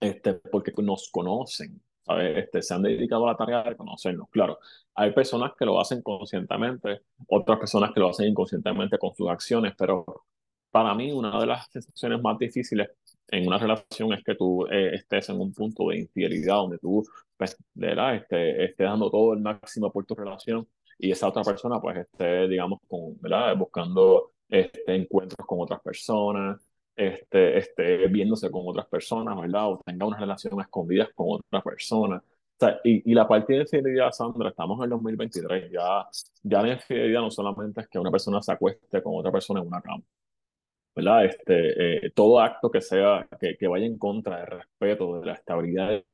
este, 0.00 0.34
porque 0.34 0.72
nos 0.82 1.10
conocen, 1.10 1.80
¿sabes? 2.04 2.36
Este, 2.38 2.62
se 2.62 2.74
han 2.74 2.82
dedicado 2.82 3.26
a 3.26 3.32
la 3.32 3.36
tarea 3.36 3.62
de 3.62 3.76
conocernos. 3.76 4.28
Claro, 4.30 4.58
hay 4.94 5.12
personas 5.12 5.52
que 5.58 5.64
lo 5.64 5.80
hacen 5.80 6.02
conscientemente, 6.02 7.02
otras 7.28 7.58
personas 7.58 7.92
que 7.92 8.00
lo 8.00 8.10
hacen 8.10 8.28
inconscientemente 8.28 8.98
con 8.98 9.14
sus 9.14 9.28
acciones, 9.28 9.74
pero 9.76 10.04
para 10.70 10.94
mí 10.94 11.12
una 11.12 11.38
de 11.40 11.46
las 11.46 11.68
sensaciones 11.70 12.20
más 12.22 12.38
difíciles 12.38 12.88
en 13.28 13.46
una 13.46 13.58
relación 13.58 14.12
es 14.12 14.22
que 14.24 14.34
tú 14.34 14.66
eh, 14.66 14.94
estés 14.94 15.28
en 15.28 15.40
un 15.40 15.52
punto 15.52 15.88
de 15.88 15.98
infidelidad 16.00 16.56
donde 16.56 16.78
tú 16.78 17.04
pues. 17.36 17.56
Este, 17.80 18.64
estés 18.64 18.86
dando 18.86 19.10
todo 19.10 19.32
el 19.34 19.40
máximo 19.40 19.92
por 19.92 20.04
tu 20.04 20.14
relación 20.14 20.66
y 20.98 21.12
esa 21.12 21.28
otra 21.28 21.42
persona 21.42 21.80
pues 21.80 21.98
esté, 21.98 22.48
digamos, 22.48 22.80
con, 22.88 23.16
¿verdad? 23.20 23.56
buscando 23.56 24.32
este, 24.48 24.94
encuentros 24.96 25.46
con 25.46 25.60
otras 25.60 25.80
personas, 25.80 26.67
este, 26.98 27.58
este, 27.58 28.08
viéndose 28.08 28.50
con 28.50 28.62
otras 28.66 28.86
personas, 28.86 29.40
¿verdad? 29.40 29.68
O 29.70 29.82
tenga 29.84 30.06
una 30.06 30.18
relación 30.18 30.60
escondida 30.60 31.08
con 31.14 31.38
otras 31.38 31.62
personas. 31.62 32.22
O 32.22 32.58
sea, 32.58 32.80
y, 32.84 33.10
y, 33.10 33.14
la 33.14 33.28
parte 33.28 33.52
de 33.54 33.60
infidelidad, 33.60 34.10
Sandra, 34.10 34.48
estamos 34.50 34.78
en 34.78 34.84
el 34.84 34.90
2023, 34.90 35.70
ya, 35.70 36.08
ya 36.42 36.62
la 36.62 36.72
infidelidad 36.72 37.20
no 37.20 37.30
solamente 37.30 37.82
es 37.82 37.88
que 37.88 37.98
una 38.00 38.10
persona 38.10 38.42
se 38.42 38.52
acueste 38.52 39.02
con 39.02 39.14
otra 39.16 39.30
persona 39.30 39.60
en 39.60 39.68
una 39.68 39.80
cama, 39.80 40.02
¿verdad? 40.94 41.24
Este, 41.26 42.06
eh, 42.06 42.10
todo 42.10 42.40
acto 42.40 42.70
que 42.70 42.80
sea, 42.80 43.28
que, 43.40 43.56
que 43.56 43.68
vaya 43.68 43.86
en 43.86 43.98
contra 43.98 44.38
del 44.38 44.46
respeto, 44.48 45.20
de 45.20 45.26
la 45.26 45.34
estabilidad 45.34 45.88
de 45.88 45.96
la 45.98 46.04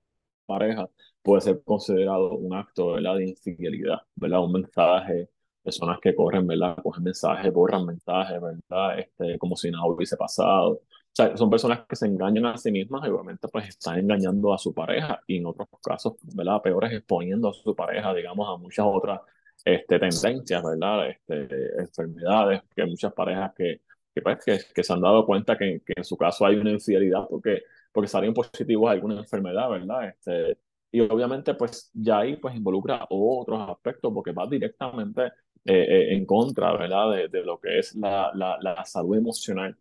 pareja, 0.46 0.90
puede 1.22 1.40
ser 1.40 1.62
considerado 1.64 2.34
un 2.36 2.54
acto, 2.54 2.92
¿verdad? 2.92 3.16
De 3.16 3.28
infidelidad, 3.30 4.02
¿verdad? 4.16 4.44
Un 4.44 4.52
mensaje, 4.52 5.30
personas 5.64 5.98
que 6.00 6.14
corren, 6.14 6.46
¿verdad? 6.46 6.76
Cogen 6.82 7.04
mensajes, 7.04 7.52
borran 7.52 7.86
mensajes, 7.86 8.40
¿verdad? 8.40 8.98
Este, 8.98 9.38
como 9.38 9.56
si 9.56 9.70
nada 9.70 9.86
hubiese 9.86 10.16
pasado. 10.16 10.72
O 10.72 11.16
sea, 11.16 11.36
son 11.36 11.48
personas 11.48 11.86
que 11.88 11.96
se 11.96 12.06
engañan 12.06 12.46
a 12.46 12.58
sí 12.58 12.70
mismas 12.72 13.06
y 13.06 13.10
obviamente 13.10 13.48
pues 13.48 13.68
están 13.68 13.98
engañando 14.00 14.52
a 14.52 14.58
su 14.58 14.74
pareja 14.74 15.20
y 15.26 15.38
en 15.38 15.46
otros 15.46 15.68
casos, 15.82 16.14
¿verdad? 16.34 16.60
Peores 16.62 16.92
exponiendo 16.92 17.48
a 17.48 17.52
su 17.54 17.74
pareja, 17.74 18.12
digamos, 18.12 18.48
a 18.48 18.60
muchas 18.60 18.84
otras 18.88 19.20
este, 19.64 19.98
tendencias, 19.98 20.62
¿verdad? 20.62 21.10
Este, 21.10 21.80
enfermedades, 21.80 22.62
que 22.74 22.84
muchas 22.84 23.12
parejas 23.12 23.52
que, 23.56 23.80
que, 24.14 24.22
pues, 24.22 24.44
que, 24.44 24.58
que, 24.74 24.82
se 24.82 24.92
han 24.92 25.00
dado 25.00 25.24
cuenta 25.24 25.56
que, 25.56 25.82
que, 25.86 25.94
en 25.96 26.04
su 26.04 26.16
caso 26.16 26.46
hay 26.46 26.56
una 26.56 26.70
infidelidad 26.70 27.26
porque, 27.28 27.62
porque 27.92 28.08
salen 28.08 28.34
positivos 28.34 28.88
a 28.88 28.92
alguna 28.92 29.18
enfermedad, 29.18 29.70
¿verdad? 29.70 30.08
Este, 30.08 30.58
y 30.94 31.00
obviamente 31.00 31.54
pues 31.54 31.90
ya 31.92 32.18
ahí 32.20 32.36
pues 32.36 32.54
involucra 32.54 33.04
otros 33.10 33.68
aspectos 33.68 34.12
porque 34.14 34.30
va 34.30 34.46
directamente 34.46 35.32
eh, 35.64 35.72
eh, 35.74 36.14
en 36.14 36.26
contra, 36.26 36.72
¿verdad? 36.76 37.12
De, 37.12 37.28
de, 37.28 37.44
lo 37.44 37.58
que 37.58 37.78
es 37.78 37.94
la, 37.96 38.30
la, 38.34 38.58
la, 38.60 38.84
salud 38.84 39.16
emocional 39.16 39.76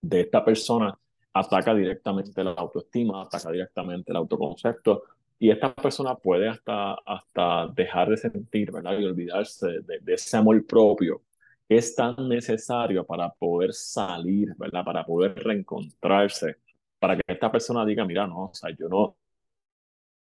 de 0.00 0.20
esta 0.22 0.44
persona, 0.44 0.98
ataca 1.32 1.74
directamente 1.74 2.42
la 2.42 2.52
autoestima, 2.52 3.22
ataca 3.22 3.50
directamente 3.50 4.12
el 4.12 4.16
autoconcepto, 4.16 5.02
y 5.38 5.50
esta 5.50 5.74
persona 5.74 6.14
puede 6.14 6.48
hasta, 6.48 6.94
hasta 6.94 7.68
dejar 7.74 8.08
de 8.10 8.16
sentir, 8.16 8.72
¿verdad? 8.72 8.98
Y 8.98 9.04
olvidarse 9.04 9.80
de, 9.82 9.98
de 10.00 10.14
ese 10.14 10.36
amor 10.36 10.64
propio 10.66 11.22
que 11.68 11.76
es 11.76 11.94
tan 11.94 12.28
necesario 12.28 13.04
para 13.04 13.30
poder 13.30 13.72
salir, 13.74 14.54
¿verdad? 14.56 14.84
Para 14.84 15.04
poder 15.04 15.34
reencontrarse, 15.34 16.56
para 16.98 17.16
que 17.16 17.22
esta 17.26 17.50
persona 17.50 17.84
diga, 17.84 18.04
mira, 18.04 18.26
no, 18.26 18.46
o 18.46 18.54
sea, 18.54 18.70
yo 18.70 18.88
no, 18.88 19.16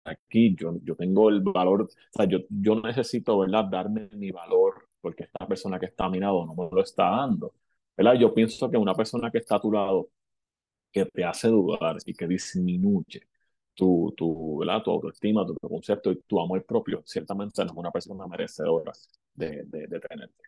aquí 0.04 0.54
yo, 0.56 0.78
yo 0.82 0.96
tengo 0.96 1.28
el 1.30 1.40
valor, 1.40 1.82
o 1.82 1.88
sea, 2.10 2.26
yo, 2.26 2.38
yo 2.48 2.76
necesito, 2.80 3.38
¿verdad?, 3.38 3.64
darme 3.64 4.08
mi 4.12 4.30
valor 4.30 4.88
porque 5.00 5.24
esta 5.24 5.46
persona 5.46 5.78
que 5.78 5.86
está 5.86 6.06
a 6.06 6.10
mi 6.10 6.18
lado 6.20 6.46
no 6.46 6.54
me 6.54 6.68
lo 6.70 6.82
está 6.82 7.10
dando, 7.10 7.54
¿verdad? 7.96 8.14
Yo 8.14 8.32
pienso 8.34 8.70
que 8.70 8.76
una 8.76 8.94
persona 8.94 9.30
que 9.30 9.38
está 9.38 9.56
a 9.56 9.60
tu 9.60 9.70
lado, 9.72 10.08
que 10.92 11.04
te 11.06 11.24
hace 11.24 11.48
dudar 11.48 11.96
y 12.06 12.14
que 12.14 12.26
disminuye 12.26 13.22
tu, 13.74 14.14
tu, 14.16 14.58
¿verdad? 14.58 14.82
tu 14.82 14.90
autoestima, 14.92 15.46
tu, 15.46 15.56
concepto 15.60 16.12
y 16.12 16.20
tu 16.22 16.40
amor 16.40 16.64
propio, 16.64 17.02
ciertamente 17.04 17.64
no 17.64 17.72
es 17.72 17.76
una 17.76 17.90
persona 17.90 18.26
merecedora 18.26 18.92
de, 19.34 19.64
de, 19.66 19.86
de 19.88 20.00
tenerte. 20.00 20.44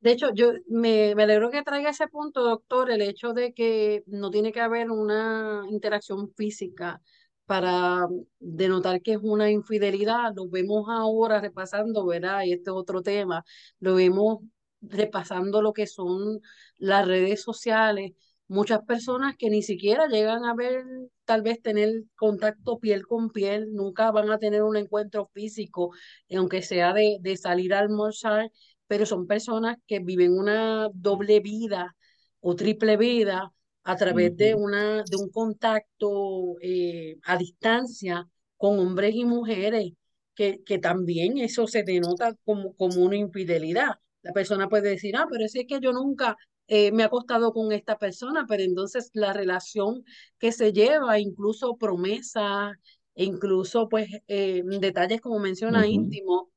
De 0.00 0.12
hecho, 0.12 0.32
yo 0.32 0.52
me, 0.68 1.14
me, 1.14 1.24
alegro 1.24 1.50
que 1.50 1.62
traiga 1.62 1.90
ese 1.90 2.08
punto, 2.08 2.42
doctor, 2.42 2.90
el 2.90 3.02
hecho 3.02 3.34
de 3.34 3.52
que 3.52 4.02
no 4.06 4.30
tiene 4.30 4.52
que 4.52 4.60
haber 4.60 4.90
una 4.90 5.66
interacción 5.68 6.32
física 6.34 7.02
para 7.50 8.06
denotar 8.38 9.02
que 9.02 9.14
es 9.14 9.18
una 9.20 9.50
infidelidad. 9.50 10.32
Lo 10.36 10.48
vemos 10.48 10.86
ahora 10.88 11.40
repasando, 11.40 12.06
¿verdad? 12.06 12.44
Y 12.44 12.52
este 12.52 12.70
es 12.70 12.76
otro 12.76 13.02
tema. 13.02 13.44
Lo 13.80 13.96
vemos 13.96 14.38
repasando 14.80 15.60
lo 15.60 15.72
que 15.72 15.88
son 15.88 16.40
las 16.78 17.08
redes 17.08 17.42
sociales. 17.42 18.12
Muchas 18.46 18.84
personas 18.84 19.34
que 19.36 19.50
ni 19.50 19.62
siquiera 19.62 20.06
llegan 20.06 20.44
a 20.44 20.54
ver, 20.54 20.84
tal 21.24 21.42
vez 21.42 21.60
tener 21.60 22.04
contacto 22.14 22.78
piel 22.78 23.04
con 23.04 23.30
piel, 23.30 23.72
nunca 23.72 24.12
van 24.12 24.30
a 24.30 24.38
tener 24.38 24.62
un 24.62 24.76
encuentro 24.76 25.28
físico, 25.34 25.90
aunque 26.30 26.62
sea 26.62 26.92
de, 26.92 27.18
de 27.20 27.36
salir 27.36 27.74
a 27.74 27.80
almorzar, 27.80 28.52
pero 28.86 29.06
son 29.06 29.26
personas 29.26 29.76
que 29.88 29.98
viven 29.98 30.38
una 30.38 30.88
doble 30.94 31.40
vida 31.40 31.96
o 32.38 32.54
triple 32.54 32.96
vida 32.96 33.52
a 33.92 33.96
través 33.96 34.36
de, 34.36 34.54
una, 34.54 35.02
de 35.04 35.16
un 35.16 35.30
contacto 35.30 36.56
eh, 36.62 37.16
a 37.24 37.36
distancia 37.36 38.28
con 38.56 38.78
hombres 38.78 39.14
y 39.14 39.24
mujeres, 39.24 39.92
que, 40.34 40.62
que 40.64 40.78
también 40.78 41.38
eso 41.38 41.66
se 41.66 41.82
denota 41.82 42.34
como, 42.44 42.74
como 42.76 43.02
una 43.02 43.16
infidelidad. 43.16 43.96
La 44.22 44.32
persona 44.32 44.68
puede 44.68 44.90
decir, 44.90 45.16
ah, 45.16 45.26
pero 45.30 45.44
es 45.44 45.52
que 45.52 45.80
yo 45.80 45.92
nunca 45.92 46.36
eh, 46.68 46.92
me 46.92 47.02
he 47.02 47.06
acostado 47.06 47.52
con 47.52 47.72
esta 47.72 47.98
persona, 47.98 48.46
pero 48.48 48.62
entonces 48.62 49.10
la 49.14 49.32
relación 49.32 50.04
que 50.38 50.52
se 50.52 50.72
lleva, 50.72 51.18
incluso 51.18 51.76
promesas, 51.76 52.76
e 53.14 53.24
incluso 53.24 53.88
pues 53.88 54.08
eh, 54.28 54.62
detalles 54.80 55.20
como 55.20 55.38
menciona 55.40 55.86
íntimo, 55.86 56.50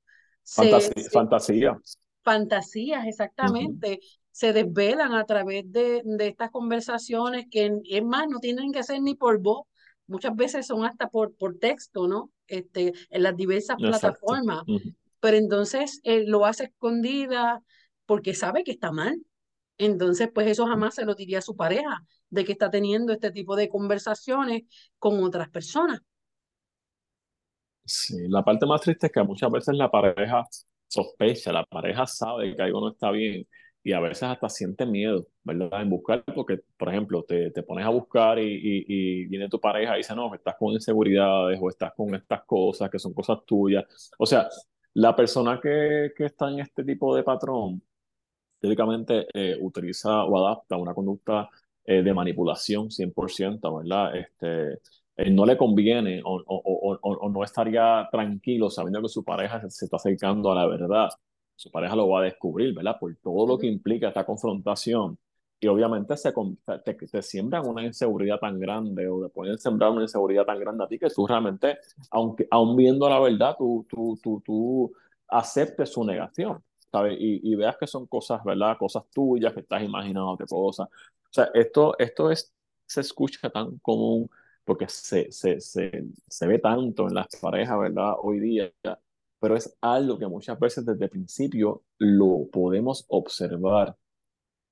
Fantasía, 0.56 0.94
se, 0.94 1.10
fantasías. 1.10 2.00
fantasías 2.24 3.06
exactamente, 3.08 4.00
se 4.34 4.54
desvelan 4.54 5.14
a 5.16 5.26
través 5.26 5.72
de, 5.72 6.02
de 6.06 6.28
estas 6.28 6.52
conversaciones 6.52 7.46
que 7.52 7.72
es 7.90 8.04
más, 8.04 8.28
no 8.30 8.40
tienen 8.42 8.74
que 8.74 8.84
ser 8.84 9.02
ni 9.02 9.16
por 9.16 9.40
voz, 9.40 9.68
muchas 10.08 10.36
veces 10.36 10.68
son 10.68 10.86
hasta 10.86 11.10
por, 11.10 11.36
por 11.38 11.60
texto, 11.60 12.10
¿no? 12.10 12.32
Este, 12.48 12.94
en 13.12 13.24
las 13.24 13.38
diversas 13.38 13.78
Exacto. 13.78 13.86
plataformas, 13.86 14.64
pero 15.22 15.38
entonces 15.38 16.02
eh, 16.04 16.26
lo 16.28 16.46
hace 16.46 16.66
escondida 16.66 17.62
porque 18.06 18.34
sabe 18.36 18.64
que 18.66 18.72
está 18.72 18.92
mal. 18.92 19.22
Entonces, 19.78 20.30
pues 20.34 20.48
eso 20.48 20.68
jamás 20.68 20.96
se 20.96 21.06
lo 21.06 21.16
diría 21.16 21.40
a 21.40 21.42
su 21.44 21.56
pareja, 21.58 22.06
de 22.32 22.46
que 22.46 22.54
está 22.54 22.72
teniendo 22.72 23.14
este 23.14 23.32
tipo 23.32 23.56
de 23.56 23.70
conversaciones 23.70 24.64
con 25.00 25.24
otras 25.24 25.50
personas. 25.50 26.02
Sí, 27.86 28.16
la 28.30 28.44
parte 28.44 28.66
más 28.66 28.82
triste 28.82 29.08
es 29.08 29.14
que 29.14 29.24
muchas 29.24 29.52
veces 29.52 29.76
la 29.76 29.92
pareja 29.92 30.44
sospecha, 30.88 31.52
la 31.52 31.66
pareja 31.66 32.06
sabe 32.08 32.56
que 32.56 32.62
algo 32.62 32.80
no 32.82 32.90
está 32.92 33.12
bien 33.12 33.46
y 33.84 33.92
a 33.94 34.00
veces 34.00 34.24
hasta 34.24 34.50
siente 34.50 34.86
miedo, 34.86 35.28
¿verdad? 35.44 35.82
En 35.82 35.90
buscar, 35.90 36.24
porque, 36.34 36.60
por 36.78 36.90
ejemplo, 36.90 37.24
te, 37.24 37.52
te 37.52 37.64
pones 37.64 37.86
a 37.86 37.90
buscar 37.90 38.40
y, 38.40 38.44
y, 38.44 38.86
y 39.24 39.26
viene 39.28 39.50
tu 39.50 39.60
pareja 39.60 39.96
y 39.96 39.98
dice, 39.98 40.16
no, 40.16 40.34
estás 40.34 40.56
con 40.58 40.74
inseguridades 40.74 41.60
o 41.62 41.70
estás 41.70 41.94
con 41.96 42.16
estas 42.16 42.44
cosas 42.46 42.90
que 42.90 43.00
son 43.00 43.14
cosas 43.14 43.40
tuyas. 43.46 43.86
O 44.18 44.26
sea, 44.26 44.48
la 44.94 45.16
persona 45.16 45.60
que, 45.62 46.12
que 46.16 46.26
está 46.26 46.50
en 46.50 46.60
este 46.60 46.84
tipo 46.84 47.16
de 47.16 47.24
patrón 47.24 47.82
típicamente 48.60 49.28
eh, 49.34 49.58
utiliza 49.62 50.24
o 50.26 50.38
adapta 50.48 50.78
una 50.78 50.94
conducta 50.94 51.50
eh, 51.86 52.02
de 52.04 52.14
manipulación 52.14 52.90
100%, 52.92 53.78
¿verdad? 53.78 54.16
Este, 54.16 54.80
eh, 55.18 55.30
no 55.32 55.46
le 55.46 55.58
conviene 55.58 56.22
o, 56.24 56.36
o, 56.36 56.44
o, 56.46 56.98
o, 57.02 57.30
no 57.30 57.44
estaría 57.44 58.08
tranquilo 58.12 58.70
sabiendo 58.70 59.02
que 59.02 59.10
su 59.10 59.24
pareja 59.24 59.62
se, 59.62 59.70
se, 59.70 59.86
está 59.86 59.98
acercando 59.98 60.52
a 60.52 60.56
la 60.56 60.68
verdad. 60.68 61.10
Su 61.56 61.72
pareja 61.72 61.96
lo 61.96 62.10
va 62.10 62.22
a 62.22 62.24
descubrir, 62.24 62.74
¿verdad? 62.74 62.98
Por 63.00 63.16
todo 63.18 63.48
lo 63.48 63.58
que 63.58 63.68
implica 63.68 64.10
esta 64.10 64.26
confrontación. 64.26 65.18
Y 65.60 65.68
obviamente 65.68 66.18
se, 66.18 66.34
te, 66.84 66.94
te 66.94 67.22
siembran 67.22 67.66
una 67.68 67.86
inseguridad 67.86 68.40
tan 68.40 68.60
grande 68.60 69.08
o 69.08 69.24
te 69.24 69.30
pueden 69.30 69.58
sembrar 69.58 69.92
una 69.92 70.02
inseguridad 70.02 70.46
tan 70.46 70.60
grande 70.60 70.84
a 70.84 70.88
ti 70.88 71.00
que 71.00 71.10
tú 71.10 71.26
realmente, 71.26 71.78
aunque 72.12 72.48
aún 72.52 72.76
viendo 72.76 73.08
la 73.10 73.20
verdad, 73.20 73.56
tú, 73.58 73.86
tú, 73.90 74.20
tú, 74.22 74.42
tú 74.46 74.94
aceptes 75.30 75.90
su 75.92 76.04
negación. 76.04 76.62
¿sabes? 76.92 77.18
Y, 77.20 77.42
y, 77.52 77.56
veas 77.56 77.76
que 77.78 77.88
son 77.88 78.06
cosas, 78.08 78.44
¿verdad? 78.44 78.78
Cosas 78.78 79.04
tuyas, 79.12 79.54
que 79.54 79.62
estás 79.62 79.82
imaginando 79.84 80.38
qué 80.38 80.46
cosas. 80.46 80.88
O 80.88 81.28
sea, 81.32 81.50
esto, 81.56 81.96
esto 81.98 82.30
es, 82.30 82.54
se 82.86 83.02
escucha 83.02 83.50
tan 83.50 83.80
común 83.80 84.30
porque 84.64 84.88
se, 84.88 85.32
se, 85.32 85.60
se, 85.60 86.06
se 86.28 86.48
ve 86.48 86.60
tanto 86.60 87.08
en 87.08 87.16
las 87.16 87.28
parejas, 87.42 87.80
¿verdad? 87.80 88.14
Hoy 88.22 88.40
día, 88.40 88.72
pero 89.44 89.58
es 89.58 89.76
algo 89.82 90.18
que 90.18 90.26
muchas 90.26 90.58
veces 90.58 90.86
desde 90.86 91.04
el 91.04 91.10
principio 91.10 91.84
lo 91.98 92.48
podemos 92.50 93.04
observar 93.10 93.94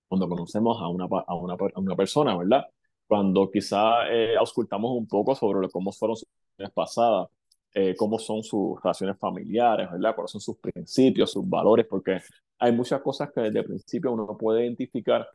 cuando 0.08 0.30
conocemos 0.30 0.78
a 0.82 0.88
una, 0.88 1.10
a 1.28 1.36
una, 1.36 1.56
a 1.56 1.80
una 1.82 1.96
persona, 1.98 2.38
¿verdad? 2.38 2.64
Cuando 3.06 3.52
quizá 3.52 4.08
eh, 4.10 4.38
auscultamos 4.38 4.92
un 4.98 5.10
poco 5.10 5.36
sobre 5.36 5.68
cómo 5.70 5.92
fueron 5.92 6.16
sus 6.16 6.30
pasadas, 6.74 7.28
eh, 7.74 7.96
cómo 7.98 8.18
son 8.18 8.44
sus 8.44 8.82
relaciones 8.82 9.18
familiares, 9.20 9.92
¿verdad? 9.92 10.16
Cuáles 10.16 10.32
son 10.32 10.40
sus 10.40 10.58
principios, 10.60 11.34
sus 11.34 11.50
valores, 11.50 11.86
porque 11.86 12.20
hay 12.58 12.72
muchas 12.72 13.02
cosas 13.02 13.30
que 13.36 13.42
desde 13.42 13.60
el 13.60 13.66
principio 13.66 14.14
uno 14.14 14.38
puede 14.38 14.64
identificar 14.64 15.28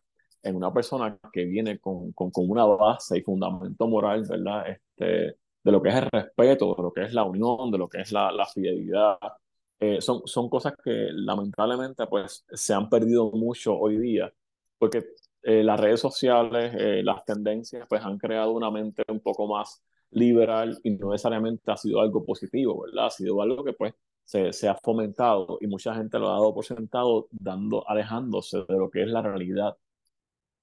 en 0.43 0.57
una 0.57 0.73
persona 0.73 1.19
que 1.31 1.45
viene 1.45 1.79
con, 1.79 2.13
con, 2.13 2.31
con 2.31 2.49
una 2.49 2.65
base 2.65 3.19
y 3.19 3.21
fundamento 3.21 3.87
moral, 3.87 4.25
¿verdad? 4.27 4.65
Este, 4.71 5.37
de 5.67 5.73
lo 5.73 5.83
que 5.83 5.89
es 5.91 5.97
el 5.97 6.09
respeto, 6.13 6.75
de 6.77 6.83
lo 6.83 6.93
que 6.93 7.05
es 7.05 7.13
la 7.13 7.25
unión, 7.25 7.73
de 7.73 7.79
lo 7.79 7.89
que 7.89 8.01
es 8.03 8.13
la, 8.13 8.31
la 8.31 8.47
fidelidad. 8.47 9.19
Eh, 9.81 10.01
son, 10.01 10.23
son 10.27 10.49
cosas 10.49 10.75
que 10.83 11.09
lamentablemente 11.13 12.07
pues 12.07 12.45
se 12.53 12.73
han 12.73 12.89
perdido 12.89 13.33
mucho 13.33 13.77
hoy 13.77 13.99
día, 13.99 14.33
porque 14.79 15.05
eh, 15.43 15.65
las 15.65 15.81
redes 15.81 16.01
sociales, 16.01 16.73
eh, 16.79 17.03
las 17.03 17.25
tendencias 17.25 17.87
pues 17.89 18.03
han 18.05 18.17
creado 18.19 18.53
una 18.53 18.71
mente 18.71 19.03
un 19.09 19.21
poco 19.21 19.49
más 19.49 19.83
liberal 20.11 20.79
y 20.85 20.91
no 20.91 21.11
necesariamente 21.11 21.71
ha 21.73 21.77
sido 21.77 22.01
algo 22.01 22.25
positivo, 22.25 22.83
¿verdad? 22.83 23.07
Ha 23.07 23.11
sido 23.11 23.43
algo 23.43 23.65
que 23.65 23.73
pues 23.73 23.95
se, 24.25 24.53
se, 24.53 24.69
ha 24.69 24.77
fomentado 24.77 25.59
y 25.61 25.67
mucha 25.67 25.95
gente 25.97 26.19
lo 26.21 26.29
ha 26.29 26.33
dado 26.35 26.55
por 26.55 26.65
sentado, 26.65 27.27
dando, 27.33 27.89
alejándose 27.89 28.59
de 28.69 28.77
lo 28.79 28.89
que 28.91 29.03
es 29.03 29.09
la 29.09 29.23
realidad 29.23 29.77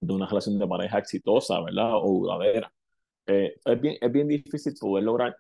de 0.02 0.14
una 0.14 0.28
relación 0.28 0.60
de 0.60 0.68
pareja 0.68 1.00
exitosa, 1.00 1.62
¿verdad? 1.62 1.92
O 1.96 2.22
duradera. 2.22 2.72
Eh, 3.28 3.56
es, 3.64 3.82
bien, 3.82 3.98
es 4.02 4.12
bien 4.12 4.28
difícil 4.28 4.74
poder 4.80 5.04
lograr 5.06 5.36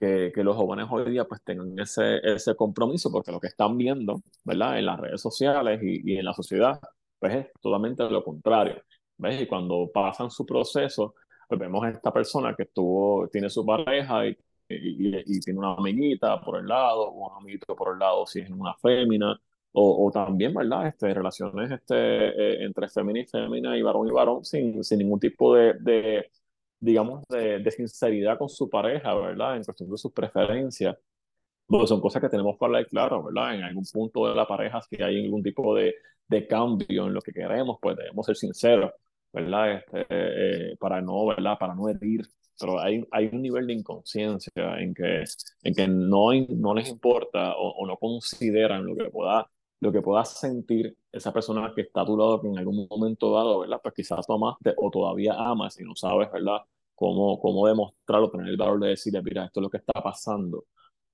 que, 0.00 0.32
que, 0.34 0.44
los 0.44 0.56
jóvenes 0.56 0.86
hoy 0.90 1.10
día 1.10 1.24
pues 1.26 1.42
tengan 1.44 1.78
ese, 1.78 2.18
ese 2.22 2.54
compromiso, 2.56 3.10
porque 3.10 3.32
lo 3.32 3.40
que 3.40 3.48
están 3.48 3.76
viendo, 3.76 4.22
¿verdad? 4.44 4.78
En 4.78 4.86
las 4.86 5.00
redes 5.00 5.20
sociales 5.20 5.80
y, 5.82 6.12
y 6.12 6.18
en 6.18 6.24
la 6.24 6.32
sociedad, 6.34 6.80
pues 7.18 7.34
es 7.34 7.46
totalmente 7.60 8.08
lo 8.10 8.24
contrario. 8.24 8.82
¿Ves? 9.18 9.42
Y 9.42 9.46
cuando 9.46 9.90
pasan 9.92 10.30
su 10.30 10.46
proceso, 10.46 11.14
pues 11.48 11.58
vemos 11.60 11.84
a 11.84 11.90
esta 11.90 12.12
persona 12.12 12.54
que 12.56 12.64
estuvo, 12.64 13.28
tiene 13.28 13.50
su 13.50 13.64
pareja 13.66 14.26
y, 14.26 14.30
y, 14.68 15.36
y, 15.36 15.40
tiene 15.40 15.58
una 15.58 15.74
amiguita 15.74 16.40
por 16.40 16.58
el 16.60 16.66
lado, 16.66 17.10
un 17.10 17.32
amiguito 17.36 17.74
por 17.74 17.92
el 17.94 17.98
lado 17.98 18.26
si 18.26 18.40
es 18.40 18.50
una 18.50 18.74
fémina, 18.74 19.40
o, 19.72 20.06
o 20.06 20.10
también, 20.10 20.54
¿verdad? 20.54 20.88
Este, 20.88 21.12
relaciones 21.14 21.70
este, 21.70 21.94
eh, 21.96 22.64
entre 22.64 22.88
fémina 22.88 23.20
y 23.20 23.26
fémina 23.26 23.76
y 23.76 23.82
varón 23.82 24.08
y 24.08 24.10
varón 24.10 24.44
sin, 24.44 24.82
sin 24.84 24.98
ningún 24.98 25.20
tipo 25.20 25.54
de, 25.54 25.74
de 25.80 26.30
digamos, 26.80 27.24
de, 27.28 27.58
de, 27.60 27.70
sinceridad 27.70 28.38
con 28.38 28.48
su 28.48 28.68
pareja, 28.68 29.14
¿verdad? 29.14 29.56
En 29.56 29.64
cuestión 29.64 29.90
de 29.90 29.98
sus 29.98 30.12
preferencias. 30.12 30.96
Pues 31.66 31.88
son 31.88 32.00
cosas 32.00 32.22
que 32.22 32.28
tenemos 32.30 32.56
que 32.58 32.64
hablar 32.64 32.86
claro, 32.86 33.24
¿verdad? 33.24 33.54
En 33.56 33.62
algún 33.62 33.84
punto 33.92 34.28
de 34.28 34.34
la 34.34 34.46
pareja, 34.46 34.80
si 34.82 35.02
hay 35.02 35.24
algún 35.24 35.42
tipo 35.42 35.74
de, 35.74 35.94
de 36.28 36.46
cambio 36.46 37.06
en 37.06 37.14
lo 37.14 37.20
que 37.20 37.32
queremos, 37.32 37.78
pues 37.80 37.96
debemos 37.96 38.26
ser 38.26 38.36
sinceros, 38.36 38.92
¿verdad? 39.32 39.72
Este, 39.74 40.06
eh, 40.10 40.76
para 40.78 41.00
no, 41.02 41.26
¿verdad? 41.26 41.58
Para 41.58 41.74
no 41.74 41.88
herir. 41.88 42.26
Pero 42.58 42.80
hay, 42.80 43.06
hay 43.12 43.26
un 43.32 43.42
nivel 43.42 43.66
de 43.66 43.74
inconsciencia 43.74 44.78
en 44.78 44.94
que, 44.94 45.24
en 45.62 45.74
que 45.74 45.88
no, 45.88 46.30
no 46.48 46.74
les 46.74 46.88
importa 46.88 47.54
o, 47.56 47.70
o 47.70 47.86
no 47.86 47.96
consideran 47.98 48.84
lo 48.84 48.96
que 48.96 49.10
pueda 49.10 49.48
lo 49.80 49.92
que 49.92 50.02
pueda 50.02 50.24
sentir 50.24 50.96
esa 51.12 51.32
persona 51.32 51.72
que 51.74 51.82
está 51.82 52.02
a 52.02 52.06
tu 52.06 52.16
lado, 52.16 52.40
que 52.40 52.48
en 52.48 52.58
algún 52.58 52.86
momento 52.90 53.32
dado, 53.32 53.60
¿verdad? 53.60 53.80
Pues 53.82 53.94
quizás 53.94 54.26
tomaste 54.26 54.74
o 54.76 54.90
todavía 54.90 55.34
amas 55.34 55.78
y 55.80 55.84
no 55.84 55.94
sabes, 55.96 56.30
¿verdad? 56.32 56.58
Cómo, 56.94 57.38
cómo 57.40 57.66
demostrarlo, 57.66 58.30
tener 58.30 58.48
el 58.48 58.56
valor 58.56 58.80
de 58.80 58.88
decirle, 58.90 59.22
mira, 59.22 59.44
esto 59.46 59.60
es 59.60 59.62
lo 59.62 59.70
que 59.70 59.78
está 59.78 60.02
pasando, 60.02 60.64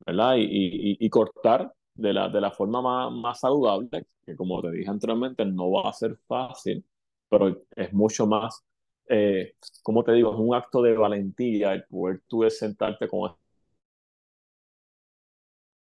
¿verdad? 0.06 0.36
Y, 0.36 0.42
y, 0.44 0.96
y 1.00 1.10
cortar 1.10 1.72
de 1.94 2.12
la, 2.12 2.28
de 2.28 2.40
la 2.40 2.50
forma 2.50 2.80
más, 2.82 3.12
más 3.12 3.40
saludable, 3.40 4.06
que 4.24 4.36
como 4.36 4.60
te 4.62 4.70
dije 4.70 4.90
anteriormente, 4.90 5.44
no 5.44 5.70
va 5.70 5.88
a 5.90 5.92
ser 5.92 6.16
fácil, 6.26 6.84
pero 7.28 7.62
es 7.76 7.92
mucho 7.92 8.26
más, 8.26 8.62
eh, 9.08 9.54
como 9.82 10.02
te 10.04 10.12
digo, 10.12 10.32
es 10.32 10.38
un 10.40 10.54
acto 10.54 10.82
de 10.82 10.96
valentía 10.96 11.72
el 11.74 11.84
poder 11.84 12.22
tú 12.28 12.48
sentarte 12.50 13.08
con 13.08 13.30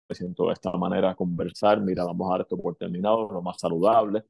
me 0.09 0.15
siento 0.15 0.47
de 0.47 0.53
esta 0.55 0.73
manera 0.73 1.15
conversar, 1.15 1.81
mira, 1.81 2.05
vamos 2.05 2.29
a 2.29 2.33
dar 2.33 2.41
esto 2.43 2.57
por 2.59 2.77
terminado, 2.77 3.29
lo 3.31 3.43
más 3.43 3.59
saludable, 3.61 4.25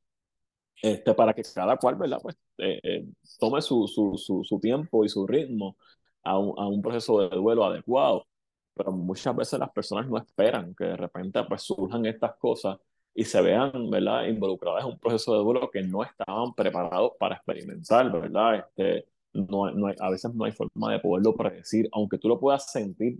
este, 0.82 1.14
para 1.14 1.34
que 1.34 1.42
cada 1.54 1.76
cual, 1.76 1.96
¿verdad? 1.96 2.18
Pues 2.22 2.36
eh, 2.58 2.80
eh, 2.82 3.06
tome 3.38 3.62
su, 3.62 3.86
su, 3.88 4.16
su, 4.18 4.44
su, 4.44 4.60
tiempo 4.60 5.04
y 5.04 5.08
su 5.08 5.26
ritmo 5.26 5.76
a 6.22 6.38
un, 6.38 6.58
a 6.58 6.66
un, 6.68 6.82
proceso 6.82 7.20
de 7.20 7.36
duelo 7.36 7.64
adecuado. 7.64 8.26
Pero 8.74 8.92
muchas 8.92 9.34
veces 9.36 9.58
las 9.58 9.70
personas 9.70 10.08
no 10.08 10.18
esperan 10.18 10.74
que 10.74 10.84
de 10.84 10.96
repente 10.96 11.42
pues, 11.48 11.62
surjan 11.62 12.04
estas 12.06 12.36
cosas 12.36 12.78
y 13.14 13.24
se 13.24 13.40
vean, 13.40 13.90
¿verdad?, 13.90 14.26
involucradas 14.26 14.84
en 14.84 14.90
un 14.92 14.98
proceso 14.98 15.32
de 15.34 15.38
duelo 15.40 15.70
que 15.70 15.82
no 15.82 16.04
estaban 16.04 16.54
preparados 16.54 17.12
para 17.18 17.36
experimentar, 17.36 18.12
¿verdad? 18.12 18.56
Este, 18.56 19.06
no, 19.32 19.70
no 19.70 19.86
hay, 19.88 19.94
a 20.00 20.10
veces 20.10 20.34
no 20.34 20.44
hay 20.44 20.52
forma 20.52 20.92
de 20.92 21.00
poderlo 21.00 21.34
predecir, 21.34 21.88
aunque 21.92 22.18
tú 22.18 22.28
lo 22.28 22.38
puedas 22.38 22.70
sentir 22.70 23.18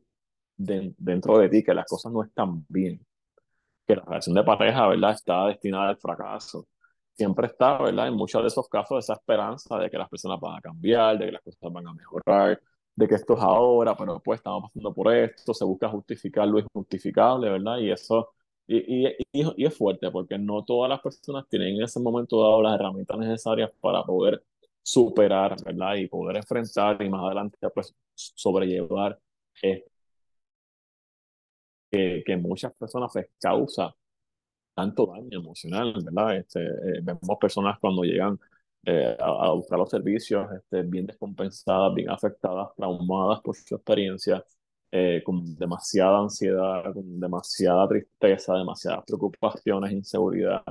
de, 0.57 0.95
dentro 0.99 1.38
de 1.38 1.49
ti 1.49 1.62
que 1.62 1.75
las 1.75 1.87
cosas 1.87 2.12
no 2.12 2.23
están 2.23 2.64
bien, 2.69 3.05
que 3.87 3.97
la 3.97 4.05
relación 4.05 4.35
de 4.35 4.45
pareja, 4.45 4.88
¿verdad?, 4.88 5.12
está 5.12 5.47
destinada 5.47 5.90
al 5.90 5.99
fracaso. 5.99 6.66
Siempre 7.14 7.47
está, 7.49 7.79
¿verdad?, 7.83 8.09
en 8.09 8.14
muchos 8.14 8.42
de 8.42 8.49
esos 8.49 8.69
casos 8.69 9.05
esa 9.05 9.14
esperanza 9.14 9.79
de 9.79 9.90
que 9.90 9.99
las 9.99 10.09
personas 10.09 10.40
van 10.40 10.57
a 10.59 10.61
cambiar, 10.61 11.19
de 11.19 11.27
que 11.27 11.33
las 11.33 11.42
cosas 11.42 11.73
van 11.73 11.88
a 11.88 11.95
mejorar, 11.95 12.61
de 12.97 13.09
que 13.09 13.14
esto 13.14 13.35
es 13.35 13.40
ahora, 13.42 13.97
pero 13.97 14.14
después 14.14 14.38
estamos 14.40 14.71
pasando 14.71 14.92
por 14.95 15.14
esto, 15.14 15.55
se 15.55 15.64
busca 15.64 15.88
justificar 15.88 16.49
lo 16.49 16.59
injustificable, 16.59 17.51
¿verdad? 17.51 17.79
Y 17.79 17.90
eso, 17.90 18.31
y, 18.66 19.07
y, 19.07 19.16
y, 19.33 19.66
es 19.66 19.77
fuerte 19.77 20.11
porque 20.11 20.38
no 20.38 20.64
todas 20.64 20.88
las 20.90 21.01
personas 21.01 21.47
tienen 21.49 21.77
en 21.77 21.83
ese 21.85 22.01
momento 22.01 22.42
dado 22.42 22.62
las 22.62 22.75
herramientas 22.75 23.19
necesarias 23.19 23.71
para 23.81 24.03
poder 24.05 24.42
superar, 24.83 25.57
¿verdad? 25.64 25.97
Y 25.97 26.09
poder 26.09 26.37
enfrentar 26.37 27.01
y 27.03 27.09
más 27.11 27.25
adelante 27.25 27.59
pues 27.71 27.95
sobrellevar 28.14 29.19
que, 31.90 32.22
que 32.27 32.37
muchas 32.37 32.75
personas 32.75 33.14
les 33.14 33.29
causa 33.40 33.94
tanto 34.75 35.07
daño 35.07 35.38
emocional, 35.40 35.94
¿verdad? 36.05 36.37
Este, 36.38 36.61
eh, 36.61 37.01
vemos 37.03 37.38
personas 37.40 37.79
cuando 37.81 38.03
llegan 38.03 38.38
eh, 38.85 39.16
a, 39.18 39.46
a, 39.49 39.53
buscar 39.53 39.79
los 39.79 39.90
servicios 39.90 40.46
este, 40.53 40.83
bien 40.83 41.07
descompensadas, 41.07 41.94
bien 41.94 42.11
afectadas, 42.11 42.68
traumadas 42.77 43.40
por 43.42 43.57
su 43.57 43.75
experiencia, 43.75 44.44
eh, 44.92 45.22
con 45.25 45.57
demasiada 45.57 46.20
ansiedad, 46.20 46.92
con 46.94 47.18
demasiada 47.20 47.88
tristeza, 47.88 48.55
demasiadas 48.55 49.05
preocupaciones, 49.07 49.92
inseguridad. 49.92 50.62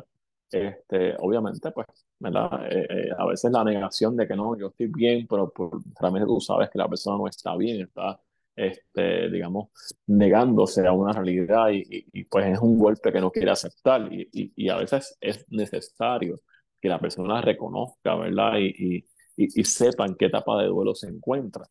Este, 0.52 1.16
obviamente, 1.20 1.72
pues, 1.72 1.88
¿verdad? 2.20 2.68
Eh, 2.72 3.10
a 3.18 3.26
veces 3.26 3.52
la 3.52 3.64
negación 3.64 4.16
de 4.16 4.28
que 4.28 4.36
no, 4.36 4.58
yo 4.58 4.68
estoy 4.68 4.88
bien, 4.88 5.28
pero 5.28 5.52
por, 5.52 5.82
realmente 6.00 6.28
tú 6.28 6.40
sabes 6.40 6.70
que 6.70 6.78
la 6.80 6.88
persona 6.88 7.18
no 7.18 7.28
está 7.28 7.56
bien, 7.58 7.82
está 7.82 8.20
este, 8.56 9.30
digamos, 9.30 9.70
negándose 10.08 10.86
a 10.88 10.94
una 10.94 11.12
realidad 11.12 11.70
y, 11.70 11.84
y, 11.90 12.06
y, 12.14 12.24
pues 12.26 12.48
es 12.48 12.60
un 12.60 12.80
golpe 12.80 13.12
que 13.12 13.22
no 13.22 13.32
quiere 13.32 13.52
aceptar 13.52 14.12
y, 14.12 14.30
y, 14.32 14.70
a 14.70 14.78
veces 14.78 15.18
es 15.20 15.46
necesario 15.50 16.40
que 16.82 16.90
la 16.90 17.00
persona 17.00 17.42
reconozca, 17.42 18.16
¿verdad? 18.16 18.54
Y, 18.60 19.06
y, 19.38 19.64
sepa 19.66 20.06
en 20.06 20.16
qué 20.16 20.26
etapa 20.28 20.62
de 20.62 20.68
duelo 20.68 20.96
se 20.96 21.08
encuentra 21.08 21.68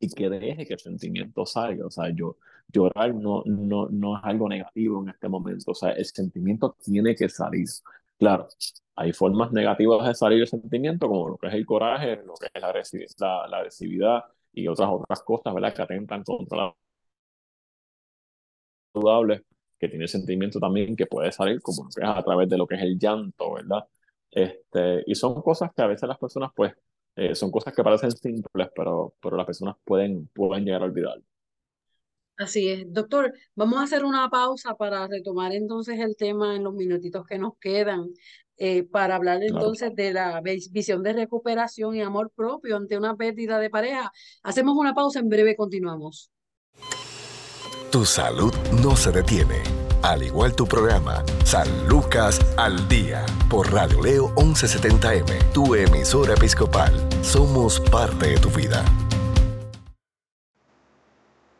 y 0.00 0.08
que 0.08 0.28
deje 0.28 0.66
que 0.66 0.74
el 0.74 0.80
sentimiento 0.80 1.46
salga. 1.46 1.86
O 1.86 1.90
sea, 1.90 2.10
yo, 2.10 2.36
llorar 2.72 3.14
no, 3.14 3.42
no, 3.46 3.88
no 3.88 4.18
es 4.18 4.24
algo 4.24 4.48
negativo 4.48 5.02
en 5.02 5.10
este 5.10 5.28
momento. 5.28 5.70
O 5.72 5.74
sea, 5.74 5.90
el 5.90 6.04
sentimiento 6.04 6.76
tiene 6.82 7.14
que 7.14 7.28
salir. 7.28 7.66
Claro, 8.18 8.48
hay 8.96 9.12
formas 9.12 9.52
negativas 9.52 10.06
de 10.06 10.14
salir 10.14 10.40
el 10.40 10.48
sentimiento, 10.48 11.08
como 11.08 11.28
lo 11.28 11.36
que 11.38 11.48
es 11.48 11.54
el 11.54 11.66
coraje, 11.66 12.16
lo 12.24 12.34
que 12.34 12.46
es 12.52 12.62
la, 12.62 12.72
la, 13.18 13.48
la 13.48 13.56
agresividad, 13.58 14.24
y 14.54 14.68
otras 14.68 14.88
otras 14.92 15.22
cosas, 15.22 15.54
¿verdad? 15.54 15.74
Que 15.74 15.82
atentan 15.82 16.22
contra 16.24 16.58
la 16.58 16.74
saludable, 18.92 19.44
que 19.78 19.88
tiene 19.88 20.08
sentimiento 20.08 20.58
también 20.60 20.96
que 20.96 21.06
puede 21.06 21.32
salir 21.32 21.60
como 21.60 21.88
a 22.02 22.22
través 22.22 22.48
de 22.48 22.58
lo 22.58 22.66
que 22.66 22.76
es 22.76 22.82
el 22.82 22.98
llanto, 22.98 23.54
¿verdad? 23.54 23.84
Este, 24.30 25.02
y 25.06 25.14
son 25.14 25.40
cosas 25.42 25.72
que 25.74 25.82
a 25.82 25.86
veces 25.86 26.08
las 26.08 26.18
personas, 26.18 26.50
pues, 26.54 26.72
eh, 27.16 27.34
son 27.34 27.50
cosas 27.50 27.74
que 27.74 27.84
parecen 27.84 28.10
simples, 28.12 28.68
pero, 28.74 29.14
pero 29.20 29.36
las 29.36 29.46
personas 29.46 29.76
pueden, 29.84 30.28
pueden 30.28 30.64
llegar 30.64 30.82
a 30.82 30.86
olvidar. 30.86 31.20
Así 32.36 32.68
es. 32.68 32.92
Doctor, 32.92 33.32
vamos 33.54 33.78
a 33.78 33.84
hacer 33.84 34.04
una 34.04 34.28
pausa 34.28 34.74
para 34.74 35.06
retomar 35.06 35.52
entonces 35.52 36.00
el 36.00 36.16
tema 36.16 36.56
en 36.56 36.64
los 36.64 36.74
minutitos 36.74 37.24
que 37.26 37.38
nos 37.38 37.56
quedan. 37.60 38.10
Eh, 38.56 38.84
para 38.84 39.16
hablar 39.16 39.42
entonces 39.42 39.92
claro. 39.94 39.94
de 39.96 40.12
la 40.12 40.40
visión 40.70 41.02
de 41.02 41.12
recuperación 41.12 41.96
y 41.96 42.02
amor 42.02 42.30
propio 42.36 42.76
ante 42.76 42.96
una 42.96 43.16
pérdida 43.16 43.58
de 43.58 43.68
pareja. 43.68 44.12
Hacemos 44.44 44.76
una 44.76 44.94
pausa, 44.94 45.18
en 45.18 45.28
breve 45.28 45.56
continuamos. 45.56 46.30
Tu 47.90 48.04
salud 48.04 48.52
no 48.82 48.96
se 48.96 49.10
detiene, 49.10 49.62
al 50.02 50.22
igual 50.22 50.54
tu 50.54 50.66
programa 50.66 51.24
San 51.44 51.68
Lucas 51.88 52.40
al 52.56 52.88
Día 52.88 53.24
por 53.50 53.72
Radio 53.72 54.00
Leo 54.02 54.34
1170M, 54.36 55.52
tu 55.52 55.74
emisora 55.74 56.34
episcopal. 56.34 56.92
Somos 57.22 57.80
parte 57.80 58.30
de 58.30 58.36
tu 58.38 58.50
vida. 58.50 58.84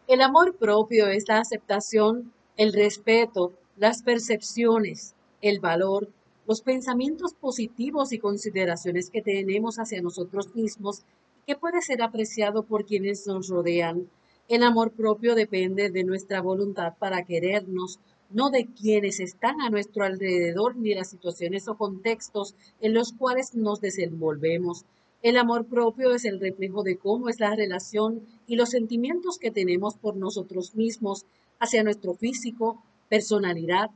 El 0.06 0.20
amor 0.20 0.56
propio 0.56 1.06
es 1.06 1.28
la 1.28 1.38
aceptación, 1.38 2.30
el 2.58 2.74
respeto, 2.74 3.54
las 3.78 4.02
percepciones, 4.02 5.14
el 5.40 5.60
valor, 5.60 6.10
los 6.46 6.60
pensamientos 6.60 7.32
positivos 7.32 8.12
y 8.12 8.18
consideraciones 8.18 9.08
que 9.08 9.22
tenemos 9.22 9.78
hacia 9.78 10.02
nosotros 10.02 10.54
mismos 10.54 11.04
que 11.46 11.56
puede 11.56 11.80
ser 11.80 12.02
apreciado 12.02 12.64
por 12.64 12.84
quienes 12.84 13.26
nos 13.26 13.48
rodean. 13.48 14.10
El 14.46 14.62
amor 14.62 14.92
propio 14.92 15.34
depende 15.34 15.88
de 15.88 16.04
nuestra 16.04 16.42
voluntad 16.42 16.92
para 16.98 17.24
querernos, 17.24 17.98
no 18.28 18.50
de 18.50 18.66
quienes 18.66 19.20
están 19.20 19.62
a 19.62 19.70
nuestro 19.70 20.04
alrededor 20.04 20.76
ni 20.76 20.92
las 20.92 21.08
situaciones 21.08 21.66
o 21.66 21.78
contextos 21.78 22.54
en 22.82 22.92
los 22.92 23.14
cuales 23.14 23.54
nos 23.54 23.80
desenvolvemos. 23.80 24.84
El 25.24 25.38
amor 25.38 25.64
propio 25.64 26.12
es 26.12 26.26
el 26.26 26.38
reflejo 26.38 26.82
de 26.82 26.98
cómo 26.98 27.30
es 27.30 27.40
la 27.40 27.56
relación 27.56 28.26
y 28.46 28.56
los 28.56 28.68
sentimientos 28.68 29.38
que 29.38 29.50
tenemos 29.50 29.96
por 29.96 30.16
nosotros 30.16 30.74
mismos 30.74 31.24
hacia 31.58 31.82
nuestro 31.82 32.12
físico, 32.12 32.82
personalidad, 33.08 33.88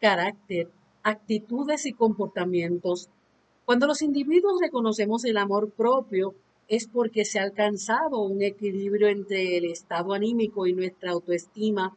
carácter, 0.00 0.70
actitudes 1.02 1.84
y 1.84 1.92
comportamientos. 1.92 3.10
Cuando 3.66 3.86
los 3.86 4.00
individuos 4.00 4.58
reconocemos 4.58 5.26
el 5.26 5.36
amor 5.36 5.70
propio, 5.70 6.34
es 6.66 6.88
porque 6.88 7.26
se 7.26 7.40
ha 7.40 7.42
alcanzado 7.42 8.22
un 8.22 8.40
equilibrio 8.40 9.08
entre 9.08 9.58
el 9.58 9.66
estado 9.66 10.14
anímico 10.14 10.66
y 10.66 10.72
nuestra 10.72 11.10
autoestima. 11.10 11.94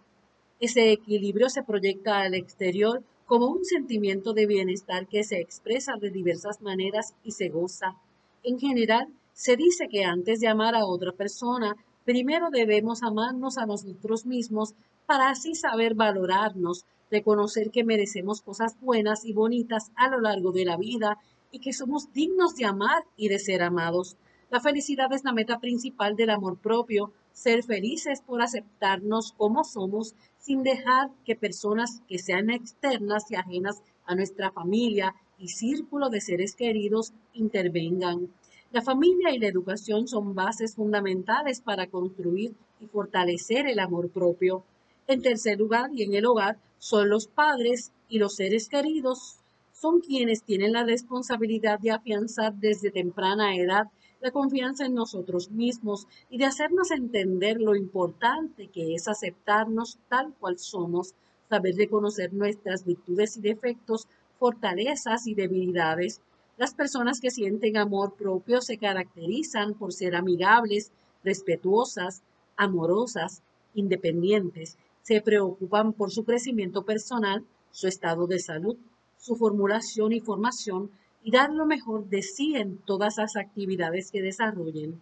Ese 0.60 0.91
equilibrio 0.91 1.50
se 1.50 1.63
proyecta 1.63 2.19
al 2.19 2.34
exterior 2.34 3.02
como 3.28 3.48
un 3.48 3.63
sentimiento 3.63 4.34
de 4.34 4.46
bienestar 4.46 5.08
que 5.08 5.24
se 5.24 5.39
expresa 5.39 5.93
de 5.96 6.10
diversas 6.10 6.62
maneras 6.62 7.15
y 7.24 7.32
se 7.32 7.48
goza. 7.48 7.96
En 8.44 8.60
general, 8.60 9.08
se 9.32 9.56
dice 9.56 9.88
que 9.88 10.04
antes 10.04 10.42
de 10.42 10.50
amar 10.50 10.76
a 10.76 10.86
otra 10.86 11.14
persona, 11.14 11.78
primero 12.04 12.50
debemos 12.52 13.02
amarnos 13.02 13.58
a 13.58 13.66
nosotros 13.66 14.26
mismos 14.26 14.76
para 15.06 15.30
así 15.30 15.56
saber 15.56 15.96
valorarnos, 15.96 16.86
reconocer 17.10 17.72
que 17.72 17.86
merecemos 17.86 18.42
cosas 18.42 18.78
buenas 18.82 19.24
y 19.24 19.32
bonitas 19.32 19.92
a 19.96 20.10
lo 20.10 20.20
largo 20.20 20.52
de 20.52 20.66
la 20.66 20.76
vida 20.76 21.20
y 21.52 21.60
que 21.60 21.72
somos 21.72 22.12
dignos 22.12 22.56
de 22.56 22.66
amar 22.66 23.06
y 23.16 23.30
de 23.30 23.40
ser 23.40 23.62
amados. 23.62 24.18
La 24.50 24.60
felicidad 24.60 25.12
es 25.14 25.24
la 25.24 25.32
meta 25.32 25.60
principal 25.60 26.18
del 26.18 26.30
amor 26.30 26.58
propio, 26.58 27.14
ser 27.32 27.64
felices 27.64 28.22
por 28.22 28.42
aceptarnos 28.42 29.32
como 29.38 29.64
somos 29.64 30.16
sin 30.38 30.64
dejar 30.64 31.12
que 31.26 31.38
personas 31.38 32.02
que 32.10 32.20
sean 32.20 32.50
externas 32.50 33.32
y 33.32 33.36
ajenas 33.36 33.82
a 34.06 34.16
nuestra 34.16 34.52
familia 34.52 35.16
y 35.38 35.50
círculo 35.50 36.10
de 36.10 36.22
seres 36.22 36.56
queridos 36.56 37.13
intervengan. 37.34 38.30
La 38.72 38.82
familia 38.82 39.32
y 39.32 39.39
la 39.39 39.48
educación 39.48 40.08
son 40.08 40.34
bases 40.34 40.76
fundamentales 40.76 41.62
para 41.62 41.88
construir 41.88 42.56
y 42.80 42.88
fortalecer 42.88 43.67
el 43.67 43.80
amor 43.80 44.10
propio. 44.10 44.63
En 45.08 45.22
tercer 45.22 45.60
lugar, 45.60 45.91
y 45.93 46.04
en 46.04 46.13
el 46.13 46.26
hogar, 46.26 46.58
son 46.80 47.10
los 47.10 47.28
padres 47.28 47.91
y 48.10 48.19
los 48.19 48.36
seres 48.36 48.69
queridos, 48.69 49.38
son 49.74 50.00
quienes 50.00 50.43
tienen 50.43 50.72
la 50.72 50.84
responsabilidad 50.84 51.80
de 51.80 51.91
afianzar 51.91 52.54
desde 52.56 52.89
temprana 52.89 53.56
edad 53.56 53.88
la 54.24 54.32
confianza 54.32 54.86
en 54.86 54.93
nosotros 54.93 55.52
mismos 55.52 56.08
y 56.30 56.38
de 56.38 56.46
hacernos 56.46 56.91
entender 56.91 57.60
lo 57.60 57.76
importante 57.76 58.69
que 58.69 58.96
es 58.96 59.10
aceptarnos 59.10 60.00
tal 60.08 60.34
cual 60.39 60.58
somos, 60.58 61.13
saber 61.50 61.76
reconocer 61.76 62.34
nuestras 62.34 62.86
virtudes 62.86 63.36
y 63.36 63.41
defectos, 63.41 64.08
fortalezas 64.44 65.26
y 65.26 65.36
debilidades. 65.36 66.20
Las 66.58 66.74
personas 66.74 67.22
que 67.22 67.32
sienten 67.32 67.78
amor 67.78 68.16
propio 68.16 68.60
se 68.60 68.78
caracterizan 68.78 69.74
por 69.74 69.94
ser 69.94 70.18
amigables, 70.18 70.92
respetuosas, 71.24 72.24
amorosas, 72.58 73.42
independientes. 73.74 74.78
Se 75.02 75.22
preocupan 75.22 75.94
por 75.94 76.12
su 76.12 76.26
crecimiento 76.26 76.84
personal, 76.84 77.46
su 77.72 77.88
estado 77.88 78.28
de 78.28 78.40
salud, 78.40 78.76
su 79.18 79.38
formulación 79.38 80.12
y 80.12 80.20
formación, 80.20 80.92
y 81.24 81.32
dar 81.32 81.50
lo 81.50 81.66
mejor 81.66 82.10
de 82.10 82.22
sí 82.22 82.58
en 82.58 82.80
todas 82.80 83.16
las 83.20 83.38
actividades 83.38 84.12
que 84.12 84.22
desarrollen. 84.22 85.02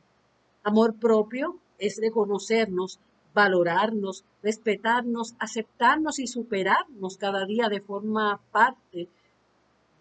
Amor 0.61 0.93
propio 0.99 1.57
es 1.79 1.97
reconocernos, 1.99 2.99
valorarnos, 3.33 4.23
respetarnos, 4.43 5.33
aceptarnos 5.39 6.19
y 6.19 6.27
superarnos 6.27 7.17
cada 7.17 7.47
día 7.47 7.69
de 7.69 7.81
forma 7.81 8.39
parte 8.51 9.09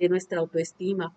de 0.00 0.08
nuestra 0.08 0.40
autoestima. 0.40 1.14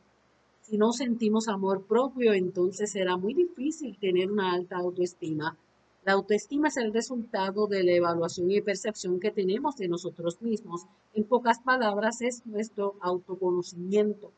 Si 0.61 0.77
no 0.77 0.91
sentimos 0.93 1.47
amor 1.47 1.85
propio, 1.85 2.33
entonces 2.33 2.91
será 2.91 3.17
muy 3.17 3.33
difícil 3.33 3.97
tener 3.97 4.29
una 4.29 4.53
alta 4.53 4.77
autoestima. 4.77 5.57
La 6.05 6.13
autoestima 6.13 6.67
es 6.67 6.75
el 6.75 6.93
resultado 6.93 7.65
de 7.67 7.83
la 7.83 7.93
evaluación 7.93 8.51
y 8.51 8.61
percepción 8.61 9.21
que 9.21 9.31
tenemos 9.31 9.77
de 9.77 9.87
nosotros 9.87 10.41
mismos. 10.41 10.85
En 11.13 11.23
pocas 11.23 11.59
palabras, 11.59 12.21
es 12.21 12.45
nuestro 12.45 12.95
autoconocimiento. 12.99 14.31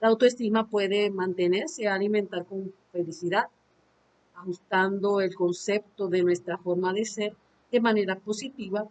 La 0.00 0.08
autoestima 0.08 0.68
puede 0.68 1.10
mantenerse 1.10 1.82
y 1.82 1.86
alimentar 1.86 2.46
con 2.46 2.72
felicidad, 2.92 3.46
ajustando 4.36 5.20
el 5.20 5.34
concepto 5.34 6.06
de 6.06 6.22
nuestra 6.22 6.56
forma 6.56 6.92
de 6.92 7.04
ser 7.04 7.36
de 7.72 7.80
manera 7.80 8.16
positiva. 8.16 8.88